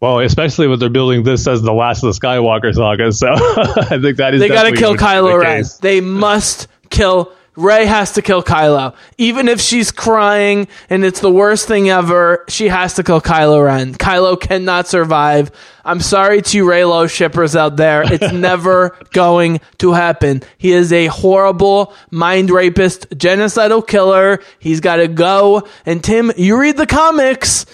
[0.00, 3.98] Well, especially when they're building this as the last of the Skywalker saga, so I
[4.00, 4.40] think that is.
[4.40, 5.64] They got to kill Kylo the Ren.
[5.80, 7.32] They must kill.
[7.56, 12.44] Rey has to kill Kylo, even if she's crying and it's the worst thing ever.
[12.48, 13.94] She has to kill Kylo Ren.
[13.94, 15.50] Kylo cannot survive.
[15.84, 18.02] I'm sorry to you Reylo shippers out there.
[18.12, 20.42] It's never going to happen.
[20.58, 24.40] He is a horrible mind rapist, genocidal killer.
[24.58, 25.66] He's got to go.
[25.86, 27.64] And Tim, you read the comics.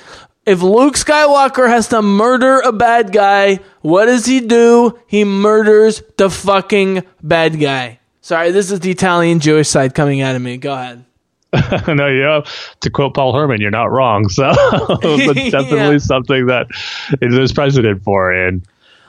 [0.45, 4.99] If Luke Skywalker has to murder a bad guy, what does he do?
[5.07, 8.01] He murders the fucking bad guy.
[8.23, 10.57] Sorry, this is the Italian Jewish side coming out of me.
[10.57, 11.05] Go ahead.
[11.89, 12.41] no, yeah.
[12.81, 14.29] To quote Paul Herman, you're not wrong.
[14.31, 14.45] So
[15.03, 15.99] that's definitely Yeah.
[15.99, 16.69] something that
[17.21, 18.33] there's precedent for.
[18.33, 18.63] And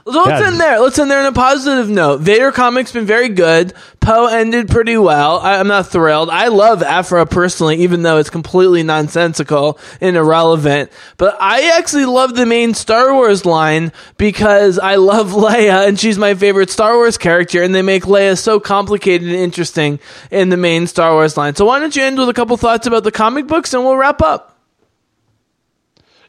[0.05, 0.47] So let's Yeah.
[0.47, 0.79] end there.
[0.81, 2.19] Let's end there on a positive note.
[2.19, 3.71] Vader comics been very good.
[4.01, 5.39] Poe ended pretty well.
[5.39, 6.29] I, I'm not thrilled.
[6.29, 10.91] I love Aphra personally, even though it's completely nonsensical and irrelevant.
[11.15, 16.17] But I actually love the main Star Wars line because I love Leia and she's
[16.17, 17.63] my favorite Star Wars character.
[17.63, 20.01] And they make Leia so complicated and interesting
[20.31, 21.55] in the main Star Wars line.
[21.55, 23.95] So why don't you end with a couple thoughts about the comic books and we'll
[23.95, 24.57] wrap up.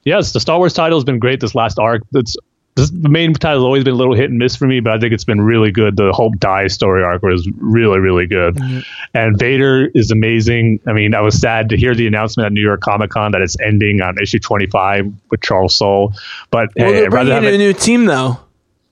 [0.05, 2.03] yes, the Star Wars title has been great this last arc.
[2.13, 2.37] That's
[2.77, 4.93] this, the main title has always been a little hit and miss for me, but
[4.93, 5.97] I think it's been really good.
[5.97, 8.57] The whole Die story arc was really, really good.
[8.57, 8.81] Mm-hmm.
[9.15, 10.81] And Vader is amazing.
[10.87, 13.43] I mean, I was sad to hear the announcement at New York Comic Con that
[13.43, 16.13] it's ending on issue 25 with Charles Soule.
[16.51, 18.39] But Well, hey, they're rather bringing in a new team though.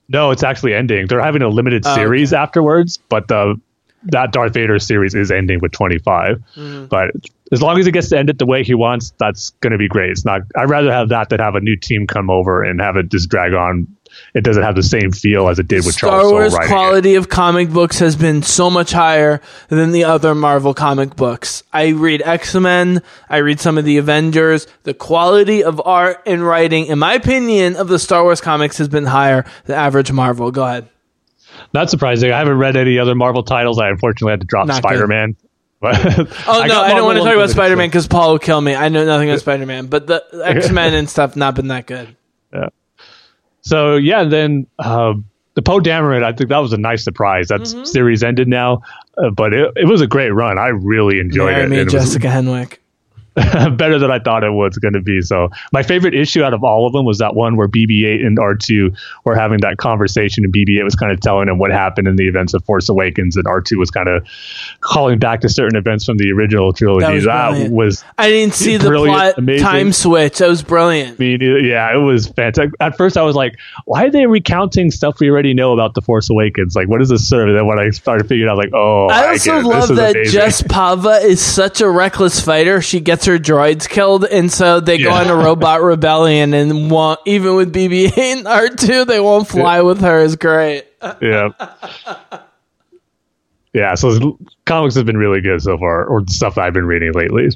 [0.07, 1.07] no, it's actually ending.
[1.07, 3.59] They're having a limited Oh, series afterwards, but the
[4.05, 6.37] that Darth Vader series is ending with 25.
[6.55, 6.85] Mm-hmm.
[6.85, 7.11] But
[7.51, 9.77] as long as it gets to end it the way he wants, that's going to
[9.77, 10.11] be great.
[10.11, 10.41] It's not.
[10.57, 13.29] I'd rather have that than have a new team come over and have it just
[13.29, 13.87] drag on.
[14.35, 16.67] It doesn't have the same feel as it did with Star Charles Soule Wars writing
[16.67, 16.71] it.
[16.71, 21.63] quality of comic books has been so much higher than the other Marvel comic books.
[21.73, 24.67] I read X Men, I read some of the Avengers.
[24.83, 28.87] The quality of art and writing, in my opinion, of the Star Wars comics has
[28.87, 30.51] been higher than average Marvel.
[30.51, 30.89] Go ahead.
[31.73, 32.31] Not surprising.
[32.31, 33.79] I haven't read any other Marvel titles.
[33.79, 35.35] I unfortunately had to drop Spider Man.
[35.85, 38.73] Oh no, I don't want to talk about Spider Man because Paul will kill me.
[38.73, 41.87] I know nothing about Spider Man, but the X Men and stuff not been that
[41.87, 42.15] good.
[42.53, 42.69] Yeah.
[43.63, 45.13] So yeah, then uh,
[45.55, 47.49] the Poe Dameron, I think that was a nice surprise.
[47.49, 47.83] That Mm-hmm.
[47.83, 48.81] series ended now,
[49.17, 50.57] uh, but it, it was a great run.
[50.57, 51.69] I really enjoyed Marry it.
[51.69, 52.77] me, and it was Jessica Henwick.
[53.77, 55.21] better than I thought it was going to be.
[55.21, 58.37] So my favorite issue out of all of them was that one where BB-8 and
[58.37, 58.95] R2
[59.25, 62.27] were having that conversation, and BB-8 was kind of telling him what happened in the
[62.27, 64.25] events of Force Awakens, and R2 was kind of
[64.81, 67.05] calling back to certain events from the original trilogy.
[67.05, 69.65] That was That was I didn't see the plot amazing.
[69.65, 70.37] time switch.
[70.37, 71.19] That was brilliant.
[71.19, 72.71] I mean, yeah, it was fantastic.
[72.79, 76.01] At first, I was like, "Why are they recounting stuff we already know about the
[76.01, 76.75] Force Awakens?
[76.75, 79.23] Like, what does this serve?" And then when I started figuring out, like, "Oh, I
[79.23, 79.55] I also.
[79.55, 80.25] This love that.
[80.25, 82.81] Jess Pava is such a reckless fighter.
[82.81, 85.21] She gets her droids killed, and so they go Yeah.
[85.21, 90.01] on a robot rebellion, and won't, even with BB-8 and R2, they won't fly with
[90.01, 90.19] her.
[90.19, 90.85] Is great.
[91.21, 91.49] yeah,
[93.73, 97.13] yeah." So comics have been really good so far, or the stuff I've been reading
[97.13, 97.49] lately.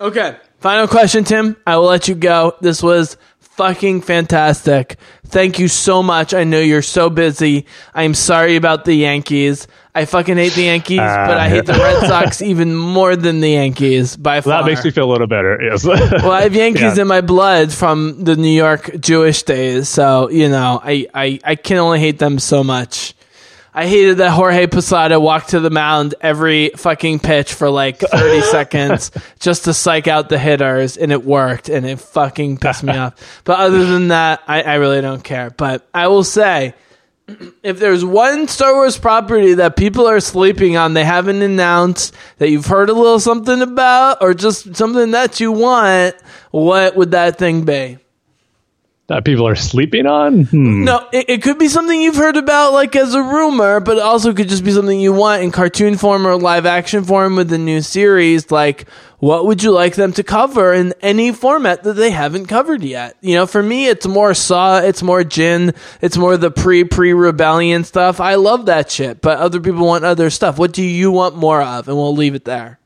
[0.00, 1.56] Okay, final question, Tim.
[1.66, 2.54] I will let you go.
[2.60, 3.16] This was
[3.58, 4.96] fucking fantastic.
[5.26, 6.32] Thank you so much.
[6.32, 7.66] I know you're so busy.
[7.92, 9.66] I'm sorry about the Yankees.
[9.94, 13.40] I fucking hate the Yankees, uh, but I hate the Red Sox even more than
[13.40, 14.62] the Yankees by far.
[14.62, 15.58] That makes me feel a little better.
[15.60, 15.84] Yes.
[15.84, 17.02] Well, I have Yankees Yeah.
[17.02, 21.54] in my blood from the New York Jewish days, so you know, I, I, I
[21.56, 23.12] can only hate them so much.
[23.78, 28.40] I hated that Jorge Posada walked to the mound every fucking pitch for like 30
[28.50, 32.96] seconds just to psych out the hitters, and it worked, and it fucking pissed me
[32.96, 33.14] off.
[33.44, 35.50] But other than that, I, I really don't care.
[35.50, 36.74] But I will say,
[37.62, 42.50] if there's one Star Wars property that people are sleeping on, they haven't announced that
[42.50, 46.16] you've heard a little something about, or just something that you want,
[46.50, 47.98] what would that thing be?
[49.08, 50.44] That people are sleeping on.
[50.44, 50.84] Hmm.
[50.84, 54.02] No, it, it could be something you've heard about, like as a rumor, but it
[54.02, 57.48] also could just be something you want in cartoon form or live action form with
[57.48, 58.50] the new series.
[58.50, 58.86] Like,
[59.18, 63.16] what would you like them to cover in any format that they haven't covered yet?
[63.22, 67.14] You know, for me, it's more Saw, it's more Jyn, it's more the pre pre
[67.14, 68.20] rebellion stuff.
[68.20, 70.58] I love that shit, but other people want other stuff.
[70.58, 71.88] What do you want more of?
[71.88, 72.78] And we'll leave it there.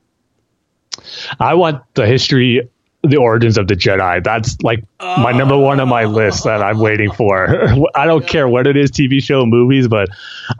[1.40, 2.70] I want the history,
[3.02, 4.22] the origins of the Jedi.
[4.22, 7.48] That's like my number one on my list that I'm waiting for.
[7.94, 10.08] I don't care what it is, TV show, movies, but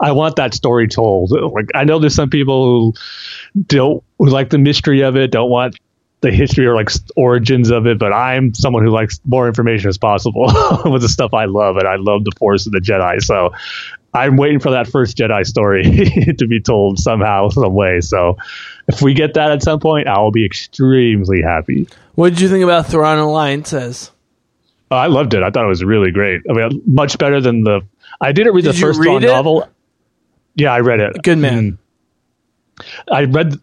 [0.01, 1.31] I want that story told.
[1.31, 2.93] Like I know there's some people who
[3.67, 5.77] don't who like the mystery of it, don't want
[6.21, 9.97] the history or like origins of it, but I'm someone who likes more information as
[9.97, 10.45] possible
[10.85, 13.21] with the stuff I love, and I love the Force and the Jedi.
[13.21, 13.51] So
[14.13, 15.83] I'm waiting for that first Jedi story
[16.37, 17.99] to be told somehow, some way.
[18.01, 18.37] So
[18.87, 21.87] if we get that at some point, I will be extremely happy.
[22.15, 24.11] What did you think about Thrawn Alliances?
[24.91, 25.41] Oh, I loved it.
[25.41, 26.41] I thought it was really great.
[26.47, 27.81] I mean, much better than the.
[28.21, 29.27] I didn't read Did the you first read Thrawn it?
[29.27, 29.67] novel.
[30.55, 31.23] Yeah, I read it.
[31.23, 31.79] Good man.
[32.79, 32.83] Mm.
[33.11, 33.59] I read.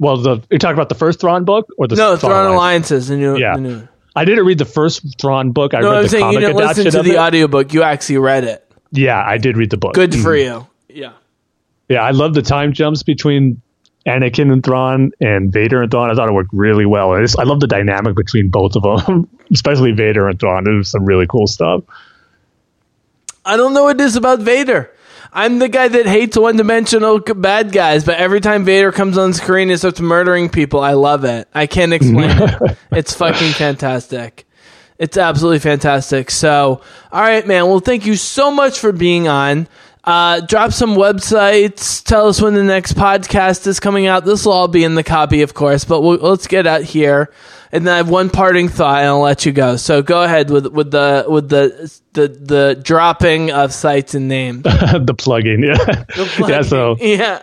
[0.00, 2.90] Well, the you talking about the first Thrawn book or the No, Thrawn Thrawn Alliance?
[2.90, 3.08] Alliances.
[3.08, 3.54] The new, Yeah.
[3.54, 3.88] the new.
[4.16, 5.74] I didn't read the first Thrawn book.
[5.74, 7.18] I No, read I'm the saying you comic didn't listen adaptation to the it.
[7.18, 7.72] audiobook.
[7.72, 8.63] You actually read it.
[8.94, 9.94] Yeah, I did read the book.
[9.94, 10.44] Good for Mhm.
[10.44, 10.66] you.
[10.88, 11.12] Yeah.
[11.88, 13.60] Yeah, I love the time jumps between
[14.06, 16.10] Anakin and Thrawn and Vader and Thrawn.
[16.10, 17.12] I thought it worked really well.
[17.12, 20.66] I, just, I love the dynamic between both of them, especially Vader and Thrawn.
[20.66, 21.82] It was some really cool stuff.
[23.44, 24.90] I don't know what it is about Vader.
[25.32, 29.32] I'm the guy that hates one dimensional bad guys, but every time Vader comes on
[29.32, 31.48] screen and starts murdering people, I love it.
[31.52, 32.78] I can't explain it.
[32.92, 34.46] It's fucking fantastic.
[34.98, 36.30] It's absolutely fantastic.
[36.30, 36.80] So,
[37.12, 37.66] all right, man.
[37.66, 39.66] Well, thank you so much for being on.
[40.04, 42.04] Uh, drop some websites.
[42.04, 44.24] Tell us when the next podcast is coming out.
[44.24, 47.32] This will all be in the copy, of course, but we'll, let's get out here.
[47.72, 49.76] And then I have one parting thought, and I'll let you go.
[49.76, 54.62] So go ahead with with the with the the the dropping of sites and names.
[54.62, 56.04] the plug-in, yeah.
[56.48, 57.42] yeah, so yeah.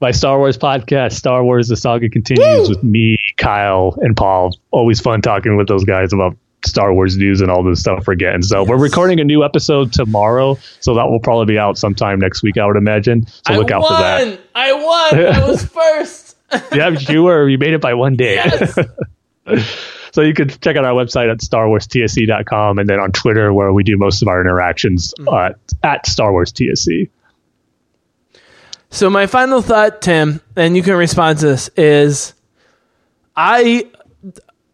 [0.00, 4.56] My Star Wars podcast, Star Wars The Saga Continues with me, Kyle, and Paul.
[4.70, 6.36] Always fun talking with those guys about
[6.66, 8.42] Star Wars news and all this stuff we're getting.
[8.42, 12.42] So we're recording a new episode tomorrow, so that will probably be out sometime next
[12.42, 13.26] week, I would imagine.
[13.46, 13.92] So look I out won.
[13.92, 14.40] for that.
[14.54, 15.26] I won.
[15.34, 16.36] I was first.
[16.72, 17.48] Yeah, you were.
[17.48, 18.34] You made it by one day.
[18.36, 18.78] Yes.
[20.12, 23.84] So you can check out our website at starwarstsc.com and then on Twitter where we
[23.84, 25.50] do most of our interactions uh,
[25.82, 27.10] at Star Wars TSC.
[28.90, 32.34] So my final thought, Tim, and you can respond to this is,
[33.34, 33.88] I,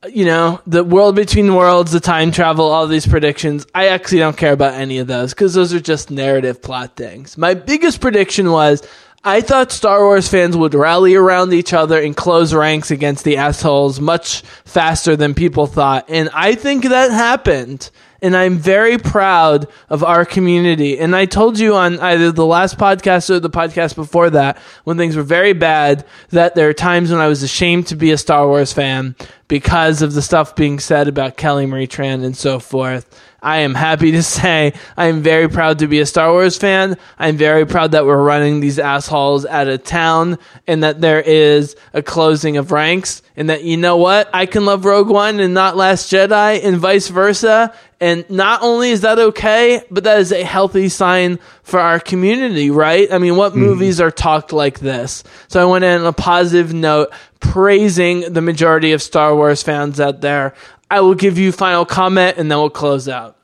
[0.09, 3.67] you know, the world between worlds, the time travel, all these predictions.
[3.75, 7.37] I actually don't care about any of those because those are just narrative plot things.
[7.39, 8.87] My biggest prediction was.
[9.25, 13.37] I thought Star Wars fans would rally around each other and close ranks against the
[13.37, 16.07] assholes much faster than people thought.
[16.09, 17.89] And I think that happened.
[18.23, 20.99] And I'm very proud of our community.
[20.99, 24.97] And I told you on either the last podcast or the podcast before that, when
[24.97, 28.19] things were very bad, that there are times when I was ashamed to be a
[28.19, 29.17] Star Wars fan
[29.49, 33.07] because of the stuff being said about Kelly Marie Tran and so forth.
[33.43, 36.97] I am happy to say I am very proud to be a Star Wars fan.
[37.19, 41.77] I'm very proud that we're running these assholes out of town and that there is
[41.93, 44.31] a closing of ranks and that you know what?
[44.33, 47.75] I can love Rogue One and not Last Jedi and vice versa.
[48.03, 52.69] And not only is that okay, but that is a healthy sign for our community,
[52.69, 53.11] right?
[53.13, 53.61] I mean, what hmm.
[53.61, 55.23] movies are talked like this?
[55.47, 60.01] So I went in on a positive note, praising the majority of Star Wars fans
[60.01, 60.55] out there.
[60.91, 63.39] I will give you final comment and then we'll close out.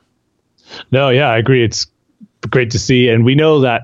[0.91, 1.63] No, yeah, I agree.
[1.63, 1.87] It's
[2.49, 3.07] great to see.
[3.07, 3.83] And we know that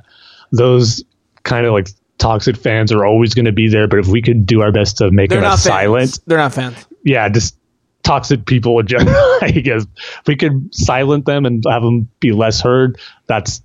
[0.52, 1.06] those
[1.44, 1.88] kind of like
[2.18, 3.88] toxic fans are always going to be there.
[3.88, 6.22] But if we could do our best to make They're them as silent, fans.
[6.28, 6.86] They're not fans.
[7.06, 7.58] yeah, just
[8.06, 12.32] toxic people in general, I guess if we could silent them and have them be
[12.32, 13.62] less heard, that's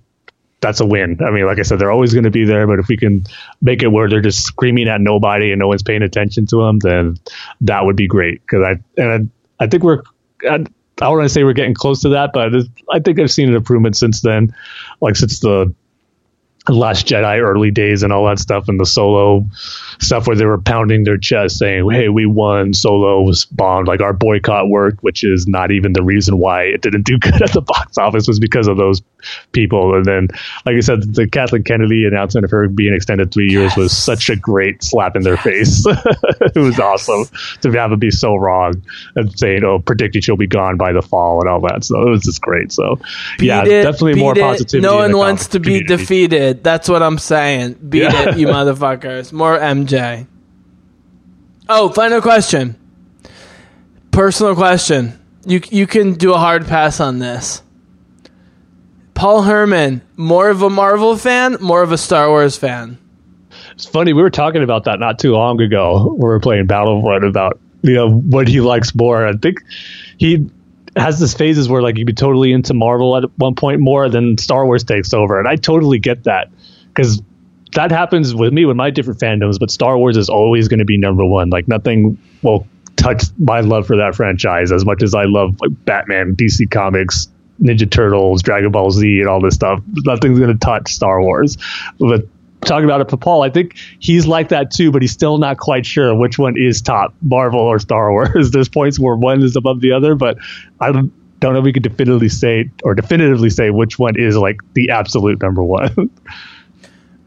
[0.59, 1.19] that's a win.
[1.25, 3.23] I mean, like I said, they're always going to be there, but if we can
[3.61, 6.79] make it where they're just screaming at nobody and no one's paying attention to them,
[6.79, 7.17] then
[7.61, 8.41] that would be great.
[8.41, 10.01] Because I and I, I think we're.
[10.47, 10.65] I,
[11.01, 12.53] I don't want to say we're getting close to that, but
[12.91, 14.53] I think I've seen an improvement since then,
[15.01, 15.73] like since the
[16.69, 19.45] Last Jedi early days and all that stuff, and the Solo
[19.99, 23.87] stuff where they were pounding their chest saying, "Hey, we won." Solo was bombed.
[23.87, 27.41] Like our boycott worked, which is not even the reason why it didn't do good
[27.41, 29.01] at the box office was because of those
[29.51, 29.95] people.
[29.95, 30.27] And then,
[30.65, 34.29] like I said, the Kathleen Kennedy announcement of her being extended three years was such
[34.29, 35.85] a great slap in their face.
[35.87, 37.25] it was awesome
[37.61, 38.83] to have it be so wrong
[39.15, 41.83] and saying, "Oh, predicted she'll be gone by the fall" and all that.
[41.83, 42.71] So it was just great.
[42.71, 42.99] So
[43.39, 44.41] yeah, it, definitely more it.
[44.41, 44.87] positivity.
[44.87, 46.50] No one wants to be community.
[46.53, 46.63] Defeated.
[46.63, 47.73] That's what I'm saying.
[47.89, 48.29] Beat Yeah.
[48.29, 49.31] it, you motherfuckers.
[49.33, 50.27] More MJ.
[51.69, 52.75] Oh, final question.
[54.11, 55.17] Personal question.
[55.45, 57.63] you you can do a hard pass on this.
[59.13, 62.97] Paul Herman, more of a Marvel fan, more of a Star Wars fan.
[63.73, 64.13] It's funny.
[64.13, 66.13] We were talking about that not too long ago.
[66.17, 69.25] We were playing Battlefront about you know what he likes more.
[69.27, 69.59] I think
[70.17, 70.49] he
[70.95, 74.37] has this phases where like you'd be totally into Marvel at one point more than
[74.37, 76.49] Star Wars takes over, and I totally get that
[76.87, 77.21] because
[77.73, 79.59] that happens with me with my different fandoms.
[79.59, 81.49] But Star Wars is always going to be number one.
[81.49, 85.85] Like nothing will touch my love for that franchise as much as I love like
[85.85, 87.29] Batman, DC Comics,
[87.61, 89.81] Ninja Turtles, Dragon Ball Z, and all this stuff.
[89.87, 91.57] Nothing's going to touch Star Wars.
[91.99, 92.25] But
[92.65, 95.57] talking about it for Paul, I think he's like that too, but he's still not
[95.57, 98.51] quite sure which one is top, Marvel or Star Wars.
[98.53, 100.37] There's points where one is above the other, but
[100.79, 101.11] I don't,
[101.41, 105.41] know if we could definitively say or definitively say which one is like the absolute
[105.41, 106.11] number one.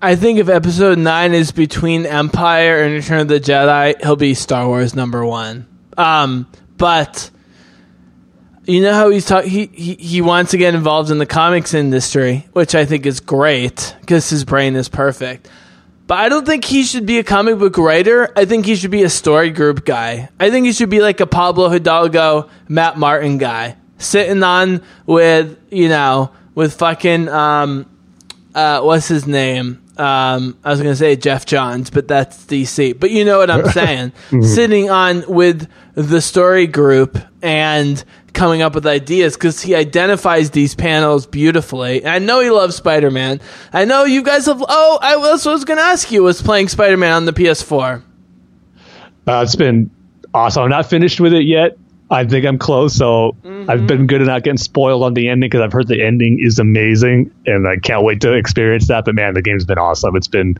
[0.02, 4.35] I think if episode nine is between Empire and Return of the Jedi, he'll be
[4.35, 5.66] Star Wars number one.
[5.97, 6.47] Um,
[6.77, 7.31] but
[8.66, 11.74] you know how he's talk he, he he wants to get involved in the comics
[11.74, 15.48] industry, which I think is great because his brain is perfect.
[16.06, 18.30] But I don't think he should be a comic book writer.
[18.36, 20.28] I think he should be a story group guy.
[20.38, 25.58] I think he should be like a Pablo Hidalgo, Matt Martin guy, sitting on with
[25.70, 27.86] you know with fucking um,
[28.54, 29.84] uh, what's his name?
[29.96, 32.98] Um, I was gonna say Jeff Johns, but that's DC.
[32.98, 34.12] But you know what I'm saying?
[34.42, 38.02] Sitting on with the story group and
[38.32, 42.00] coming up with ideas because he identifies these panels beautifully.
[42.02, 43.40] And I know he loves Spider Man.
[43.72, 44.62] I know you guys have.
[44.68, 48.02] Oh, I was, was gonna ask you was playing Spider Man on the PS4.
[49.26, 49.90] Uh, it's been
[50.34, 50.64] awesome.
[50.64, 51.78] I'm not finished with it yet.
[52.14, 55.48] I think I'm close, so I've been good at not getting spoiled on the ending
[55.48, 59.04] because I've heard the ending is amazing, and I can't wait to experience that.
[59.04, 60.14] But man, the game's been awesome.
[60.16, 60.56] It's been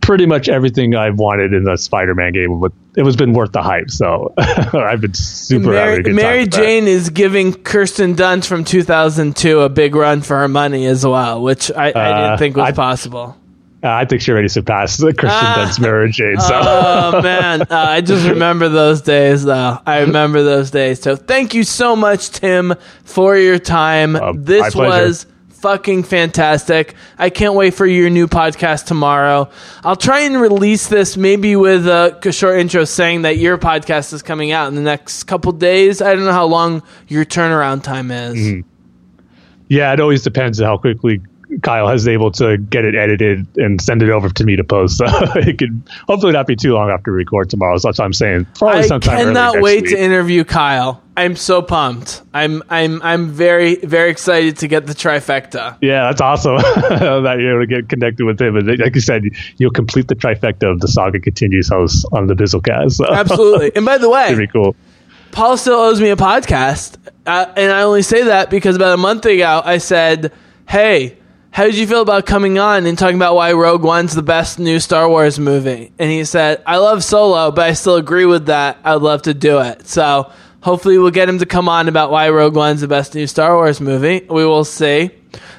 [0.00, 3.62] pretty much everything I've wanted in a Spider-Man game, but it was been worth the
[3.62, 3.90] hype.
[3.90, 6.56] So I've been super Mary, Mary time with that.
[6.62, 11.42] Jane is giving Kirsten Dunst from 2002 a big run for her money as well,
[11.42, 12.00] which I, I didn't
[12.32, 13.36] Uh, think was I- possible.
[13.82, 15.72] Uh, I think she already surpassed the Kirsten Ah.
[15.78, 16.40] Dunst Jane.
[16.40, 19.78] So Oh man, uh, I just remember those days though.
[19.86, 21.00] I remember those days.
[21.00, 22.74] So thank you so much, Tim,
[23.04, 24.16] for your time.
[24.16, 26.94] Uh, this was fucking fantastic.
[27.18, 29.48] I can't wait for your new podcast tomorrow.
[29.84, 34.12] I'll try and release this maybe with a, a short intro saying that your podcast
[34.12, 36.02] is coming out in the next couple days.
[36.02, 38.34] I don't know how long your turnaround time is.
[38.34, 38.68] Mm-hmm.
[39.68, 41.20] yeah, it always depends on how quickly
[41.62, 44.98] Kyle is able to get it edited and send it over to me to post.
[44.98, 45.06] So
[45.36, 47.78] it could hopefully not be too long after we record tomorrow.
[47.78, 48.46] So that's what I'm saying.
[48.54, 49.90] Probably I sometime early cannot wait week.
[49.92, 51.02] to interview Kyle.
[51.16, 52.22] I'm so pumped.
[52.32, 55.76] I'm I'm I'm very very excited to get the trifecta.
[55.80, 58.56] Yeah, that's awesome that you're able to get connected with him.
[58.56, 59.24] And like you said,
[59.56, 62.92] you'll complete the trifecta of the Saga Continues host on the Bizzlecast.
[62.92, 63.72] So Absolutely.
[63.74, 64.76] And by the way, Pretty cool.
[65.32, 66.96] Paul still owes me a podcast,
[67.26, 70.32] uh, and I only say that because about a month ago I said,
[70.68, 71.18] "Hey,
[71.50, 74.58] how did you feel about coming on and talking about why Rogue One's the best
[74.58, 78.46] new Star Wars movie?" And he said, "I love Solo, but I still agree with
[78.46, 78.78] that.
[78.84, 80.30] I'd love to do it." So
[80.60, 83.54] hopefully we'll get him to come on about why Rogue One's the best new Star
[83.54, 84.24] Wars movie.
[84.28, 85.10] We will see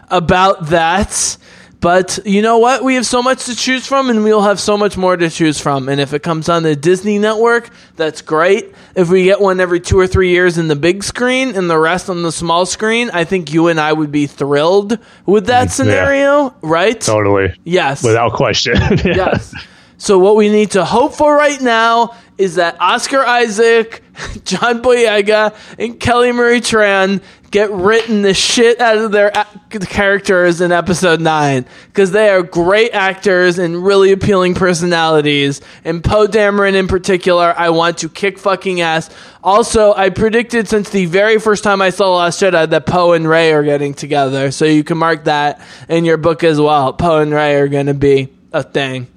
[0.09, 1.37] about that.
[1.81, 2.83] But you know what?
[2.83, 5.59] We have so much to choose from, and we'll have so much more to choose
[5.59, 5.87] from.
[5.87, 8.73] And if it comes on the Disney network, that's great.
[8.95, 11.77] If we get one every two or three years in the big screen and the
[11.79, 15.71] rest on the small screen, I think you and I would be thrilled with that
[15.71, 16.99] scenario, right?
[16.99, 17.55] Totally.
[17.63, 18.03] Yes.
[18.03, 18.75] Without question.
[18.99, 19.15] Yeah.
[19.15, 19.53] Yes.
[19.97, 24.01] So what we need to hope for right now is that Oscar Isaac,
[24.45, 30.61] John Boyega, and Kelly Marie Tran get written the shit out of their a- characters
[30.61, 36.75] in episode 9 because they are great actors and really appealing personalities and Poe Dameron
[36.75, 39.09] in particular I want to kick fucking ass
[39.43, 43.27] also I predicted since the very first time I saw Last Jedi that Poe and
[43.27, 47.19] Rey are getting together so you can mark that in your book as well Poe
[47.19, 49.07] and Rey are going to be a thing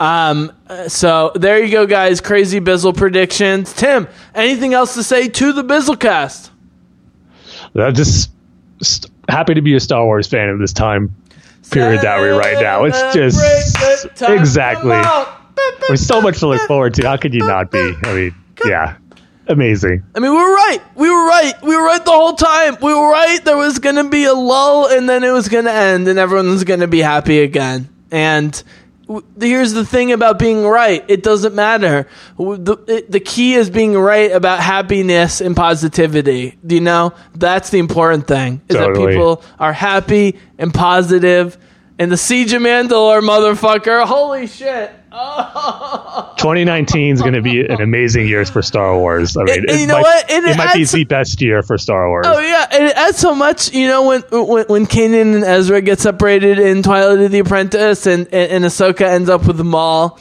[0.00, 0.52] um,
[0.88, 2.20] so there you go, guys.
[2.20, 3.72] Crazy Bizzle predictions.
[3.72, 6.50] Tim, anything else to say to the Bizzlecast?
[7.76, 8.30] I'm just
[8.82, 11.14] st- happy to be a Star Wars fan of this time
[11.70, 12.84] period that we're right now.
[12.84, 15.00] It's just exactly.
[15.88, 17.06] There's so much to look forward to.
[17.08, 17.94] How could you not be?
[18.04, 18.34] I mean,
[18.64, 18.96] yeah,
[19.48, 20.04] amazing.
[20.14, 20.78] I mean, we were right.
[20.94, 21.54] We were right.
[21.62, 22.76] We were right the whole time.
[22.80, 23.44] We were right.
[23.44, 26.18] There was going to be a lull, and then it was going to end, and
[26.18, 27.88] everyone was going to be happy again.
[28.10, 28.62] And
[29.38, 32.08] here's the thing about being right it doesn't matter.
[32.38, 36.58] The, it, the key is being right about happiness and positivity.
[36.66, 37.14] Do you know?
[37.34, 41.58] That's the important thing, is that people are happy and positive.
[41.98, 44.04] And the Siege of Mandalore, motherfucker.
[44.04, 44.90] Holy shit.
[45.16, 46.34] Oh.
[46.38, 49.36] 2019 is going to be an amazing year for Star Wars.
[49.36, 50.30] I mean, And- it, and you know might, what?
[50.30, 52.26] And it, it might be the best year for Star Wars.
[52.28, 53.72] Oh yeah, and it adds so much.
[53.72, 58.06] You know when when when Kanan and Ezra get separated in Twilight of the Apprentice,
[58.06, 60.18] and and, and Ahsoka ends up with Maul,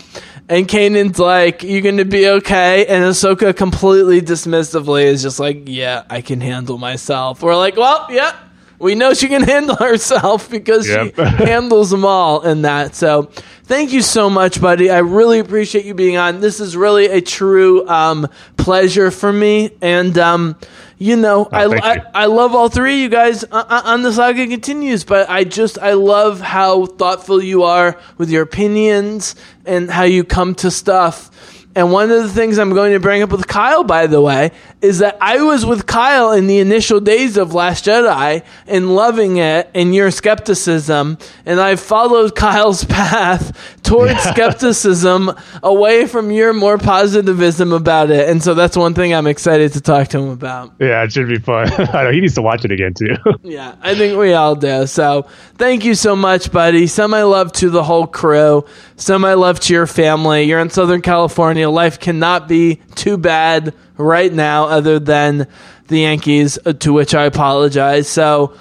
[0.48, 6.04] and Kanan's like, "You're gonna be okay," and Ahsoka completely dismissively is just like, "Yeah,
[6.08, 8.36] I can handle myself." We're like, "Well, yeah."
[8.80, 11.16] We know she can handle herself because Yep.
[11.16, 12.96] she handles them all in that.
[12.96, 13.30] So,
[13.64, 14.90] thank you so much, buddy.
[14.90, 16.42] I really appreciate you being on.
[16.42, 18.28] This is really a true um,
[18.58, 20.58] pleasure for me, and um,
[20.98, 22.02] you know, I, Oh, I you.
[22.14, 25.44] I love all three of you guys uh, uh, on the saga continues, but I
[25.44, 29.36] just I love how thoughtful you are with your opinions
[29.66, 31.30] and how you come to stuff.
[31.76, 34.52] And one of the things I'm going to bring up with Kyle, by the way,
[34.82, 39.38] is that I was with Kyle in the initial days of Last Jedi and loving
[39.38, 41.18] it and your skepticism.
[41.46, 45.32] And I've followed Kyle's path towards skepticism
[45.62, 48.30] away from your more positivism about it.
[48.30, 50.74] And so that's one thing I'm excited to talk to him about.
[50.80, 51.72] Yeah, it should be fun.
[51.94, 53.16] I know he needs to watch it again too.
[53.44, 54.88] Yeah, I think we all do.
[54.88, 56.88] So thank you so much, buddy.
[56.88, 58.66] Some I love to the whole crew.
[58.96, 60.44] Some I love to your family.
[60.44, 61.70] You're in Southern California.
[61.70, 65.48] Life cannot be too bad right now, other than
[65.88, 68.08] the Yankees, uh, to which I apologize.
[68.08, 68.56] So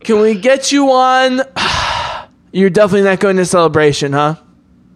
[0.00, 1.40] can we get you on?
[2.52, 4.36] You're definitely not going to celebration, huh?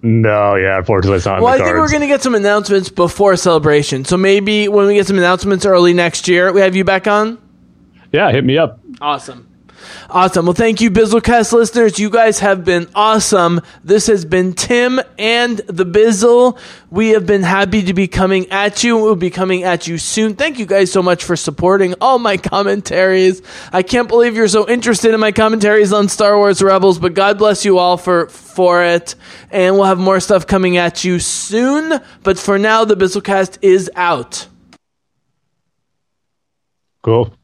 [0.05, 1.40] No, yeah, unfortunately, it's not.
[1.40, 4.05] Well, I in think we're going to get some announcements before celebration.
[4.05, 7.39] So maybe when we get some announcements early next year, we have you back on.
[8.12, 8.81] Yeah, hit me up.
[9.01, 9.48] Awesome.
[10.11, 10.47] Awesome.
[10.47, 11.98] Well, thank you, Bizzlecast listeners.
[11.98, 13.61] You guys have been awesome.
[13.82, 16.59] This has been Tim and the Bizzle.
[16.90, 18.97] We have been happy to be coming at you.
[18.97, 20.35] We'll be coming at you soon.
[20.35, 23.43] Thank you guys so much for supporting all my commentaries.
[23.73, 27.39] I can't believe you're so interested in my commentaries on Star Wars Rebels, but God
[27.39, 29.15] bless you all for for it.
[29.51, 32.01] And we'll have more stuff coming at you soon.
[32.23, 34.47] But for now, the Bizzlecast is out.
[37.02, 37.35] Cool.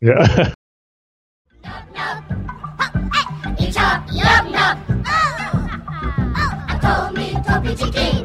[0.00, 0.52] Yeah.
[3.72, 4.76] Chop, yum, yum.
[5.06, 5.68] Oh,
[6.36, 8.15] oh, I told me chicken,